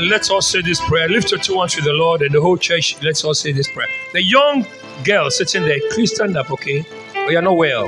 Now 0.01 0.07
let's 0.07 0.31
all 0.31 0.41
say 0.41 0.63
this 0.63 0.81
prayer. 0.81 1.11
Lift 1.11 1.31
your 1.31 1.41
two 1.41 1.59
hands 1.59 1.75
to 1.75 1.83
the 1.83 1.93
Lord 1.93 2.23
and 2.23 2.35
the 2.35 2.41
whole 2.41 2.57
church. 2.57 2.97
Let's 3.03 3.23
all 3.23 3.35
say 3.35 3.53
this 3.53 3.71
prayer. 3.71 3.87
The 4.15 4.23
young 4.23 4.65
girl 5.05 5.31
sitting 5.31 5.63
there, 5.63 5.79
please 5.91 6.15
stand 6.15 6.39
up, 6.39 6.51
okay? 6.51 6.87
Oh, 7.17 7.29
you're 7.29 7.43
not 7.43 7.59
well. 7.59 7.85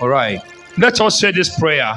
All 0.00 0.08
right. 0.08 0.40
Let's 0.78 1.00
all 1.00 1.10
say 1.10 1.32
this 1.32 1.58
prayer. 1.58 1.94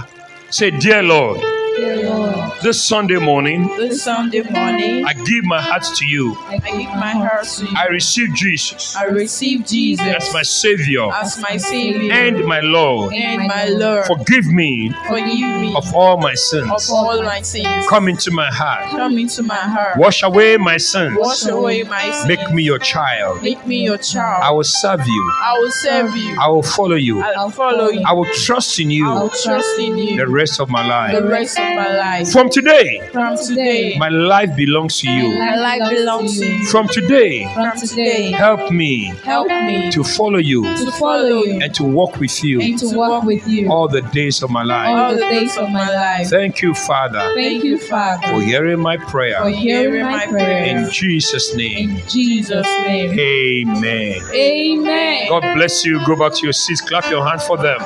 Say, 0.49 0.71
Dear 0.71 1.03
Lord, 1.03 1.39
this 1.75 2.83
Sunday 2.83 3.17
morning, 3.17 3.67
this 3.77 4.03
Sunday 4.03 4.43
morning, 4.49 5.05
I 5.05 5.13
give 5.13 5.43
my 5.43 5.61
heart 5.61 5.83
to 5.95 6.05
you. 6.05 6.35
I 6.47 6.57
give 6.59 6.89
my 6.89 7.11
heart 7.11 7.45
to 7.45 7.65
you. 7.65 7.71
I 7.75 7.87
receive 7.87 8.33
Jesus 8.33 8.95
I 8.95 9.05
receive 9.05 9.65
Jesus 9.65 10.05
as 10.07 10.33
my 10.33 10.41
Savior 10.41 11.11
as 11.13 11.37
my 11.41 11.57
Savior 11.57 12.11
and 12.13 12.45
my 12.45 12.61
Lord. 12.61 13.13
and 13.13 13.47
my 13.47 13.65
Lord. 13.65 14.05
Forgive 14.05 14.47
me 14.47 14.93
Forgive 15.07 15.61
me 15.61 15.75
of 15.75 15.93
all 15.93 16.17
my 16.17 16.33
sins. 16.33 16.71
of 16.71 16.81
all 16.89 17.21
my 17.21 17.41
sins. 17.41 17.87
Come 17.89 18.07
into 18.07 18.31
my 18.31 18.49
heart. 18.49 18.89
Come 18.91 19.17
into 19.17 19.43
my 19.43 19.55
heart. 19.55 19.97
Wash 19.97 20.23
away 20.23 20.57
my 20.57 20.77
sins. 20.77 21.17
Wash 21.19 21.45
away 21.45 21.83
my 21.83 22.09
sins. 22.11 22.27
Make 22.27 22.51
me 22.51 22.63
your 22.63 22.79
child. 22.79 23.41
Make 23.43 23.65
me 23.67 23.83
your 23.83 23.97
child. 23.97 24.43
I 24.43 24.51
will 24.51 24.63
serve 24.63 25.05
you. 25.05 25.31
I 25.43 25.59
will 25.59 25.71
serve 25.71 26.15
you. 26.15 26.37
I 26.39 26.47
will 26.47 26.63
follow 26.63 26.95
you. 26.95 27.21
I'll 27.21 27.49
follow 27.49 27.89
you. 27.89 28.03
I 28.05 28.13
will 28.13 28.31
trust 28.33 28.79
in 28.79 28.89
you. 28.89 29.07
I'll 29.07 29.25
you 29.25 29.41
trust 29.43 29.79
in 29.79 29.97
you. 29.97 30.17
the 30.17 30.27
rest 30.27 30.59
of 30.59 30.69
my 30.69 30.87
life. 30.87 31.15
the 31.15 31.27
rest 31.27 31.57
my 31.75 31.95
life. 31.97 32.31
From 32.31 32.49
today, 32.49 33.01
From 33.11 33.37
today, 33.37 33.97
my 33.97 34.09
life 34.09 34.55
belongs 34.55 34.99
to 35.01 35.09
you. 35.09 35.39
my 35.39 35.55
life 35.55 35.81
belongs 35.89 36.39
to 36.39 36.45
you. 36.45 36.65
From 36.67 36.87
today, 36.87 37.45
From 37.53 37.71
today, 37.77 38.31
help 38.31 38.71
me 38.71 39.05
help 39.23 39.47
me 39.47 39.91
to 39.91 40.03
follow 40.03 40.37
you 40.39 40.63
to 40.77 40.91
follow 40.91 41.43
you 41.43 41.59
and 41.61 41.73
to 41.75 41.83
walk 41.83 42.19
with 42.19 42.43
you 42.43 42.61
and 42.61 42.77
to 42.79 42.95
walk 42.95 43.23
with 43.23 43.47
you 43.47 43.71
all 43.71 43.87
the 43.87 44.01
days 44.01 44.43
of 44.43 44.49
my 44.49 44.63
life. 44.63 44.89
all 44.89 45.13
the 45.13 45.19
days 45.21 45.57
of 45.57 45.69
my 45.71 45.89
life. 45.93 46.27
Thank 46.29 46.61
you, 46.61 46.73
Father, 46.73 47.31
Thank 47.35 47.63
you, 47.63 47.77
Father, 47.77 48.21
for 48.27 48.33
Father, 48.33 48.45
hearing 48.45 48.79
my 48.79 48.97
prayer. 48.97 49.35
for 49.37 49.43
prayer. 49.43 49.55
hearing 49.55 50.03
my 50.03 50.25
prayer. 50.27 50.65
In. 50.65 50.89
Jesus' 50.91 51.55
name, 51.55 51.89
In 51.91 52.07
Jesus' 52.07 52.65
name. 52.85 53.19
amen. 53.19 54.21
Amen. 54.33 55.27
God 55.29 55.53
bless 55.55 55.85
you. 55.85 56.03
Go 56.05 56.15
back 56.15 56.33
to 56.35 56.43
your 56.43 56.53
seats. 56.53 56.81
Clap 56.81 57.09
your 57.09 57.25
hands 57.27 57.45
for 57.45 57.57
them. 57.57 57.79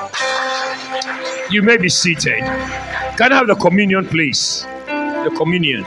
You 1.51 1.61
may 1.63 1.77
be 1.77 1.89
seated. 1.89 2.43
Can 3.19 3.33
I 3.33 3.35
have 3.35 3.47
the 3.47 3.55
communion, 3.55 4.07
please? 4.07 4.63
The 4.87 5.33
communion. 5.35 5.81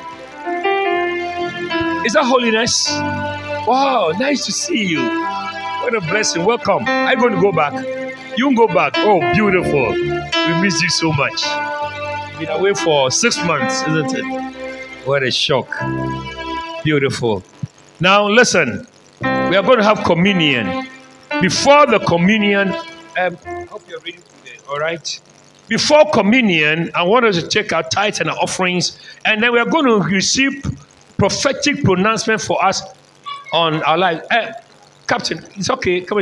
Is 2.04 2.12
that 2.12 2.24
holiness? 2.26 2.90
Wow, 3.66 4.12
nice 4.18 4.44
to 4.44 4.52
see 4.52 4.84
you. 4.84 5.00
What 5.00 5.94
a 5.94 6.02
blessing. 6.02 6.44
Welcome. 6.44 6.84
I'm 6.86 7.18
going 7.18 7.34
to 7.34 7.40
go 7.40 7.50
back. 7.50 7.72
You 8.36 8.48
can 8.48 8.54
go 8.54 8.66
back. 8.66 8.92
Oh, 8.96 9.20
beautiful. 9.32 9.92
We 9.92 10.60
miss 10.60 10.82
you 10.82 10.90
so 10.90 11.10
much. 11.10 11.42
Been 12.38 12.50
away 12.50 12.74
for 12.74 13.10
six 13.10 13.42
months, 13.46 13.80
isn't 13.80 14.14
it? 14.14 15.06
What 15.06 15.22
a 15.22 15.30
shock. 15.30 15.70
Beautiful. 16.84 17.42
Now, 17.98 18.28
listen. 18.28 18.86
We 19.22 19.56
are 19.56 19.62
going 19.62 19.78
to 19.78 19.84
have 19.84 20.04
communion. 20.04 20.86
Before 21.40 21.86
the 21.86 21.98
communion, 21.98 22.74
um, 22.74 23.38
I 23.46 23.64
hope 23.70 23.88
you're 23.88 24.00
ready 24.00 24.18
today, 24.18 24.58
all 24.68 24.78
right? 24.78 25.18
Before 25.68 26.10
communion, 26.10 26.90
I 26.94 27.02
want 27.02 27.24
us 27.24 27.40
to 27.40 27.46
take 27.46 27.72
our 27.72 27.82
tithes 27.84 28.20
and 28.20 28.28
our 28.28 28.36
offerings, 28.36 28.98
and 29.24 29.42
then 29.42 29.52
we 29.52 29.58
are 29.58 29.66
going 29.66 29.86
to 29.86 30.00
receive 30.00 30.64
prophetic 31.16 31.82
pronouncement 31.84 32.40
for 32.40 32.62
us 32.64 32.82
on 33.52 33.82
our 33.84 33.96
life. 33.96 34.22
Eh, 34.30 34.52
Captain, 35.06 35.38
it's 35.54 35.70
okay. 35.70 36.00
Come 36.00 36.18
and 36.18 36.20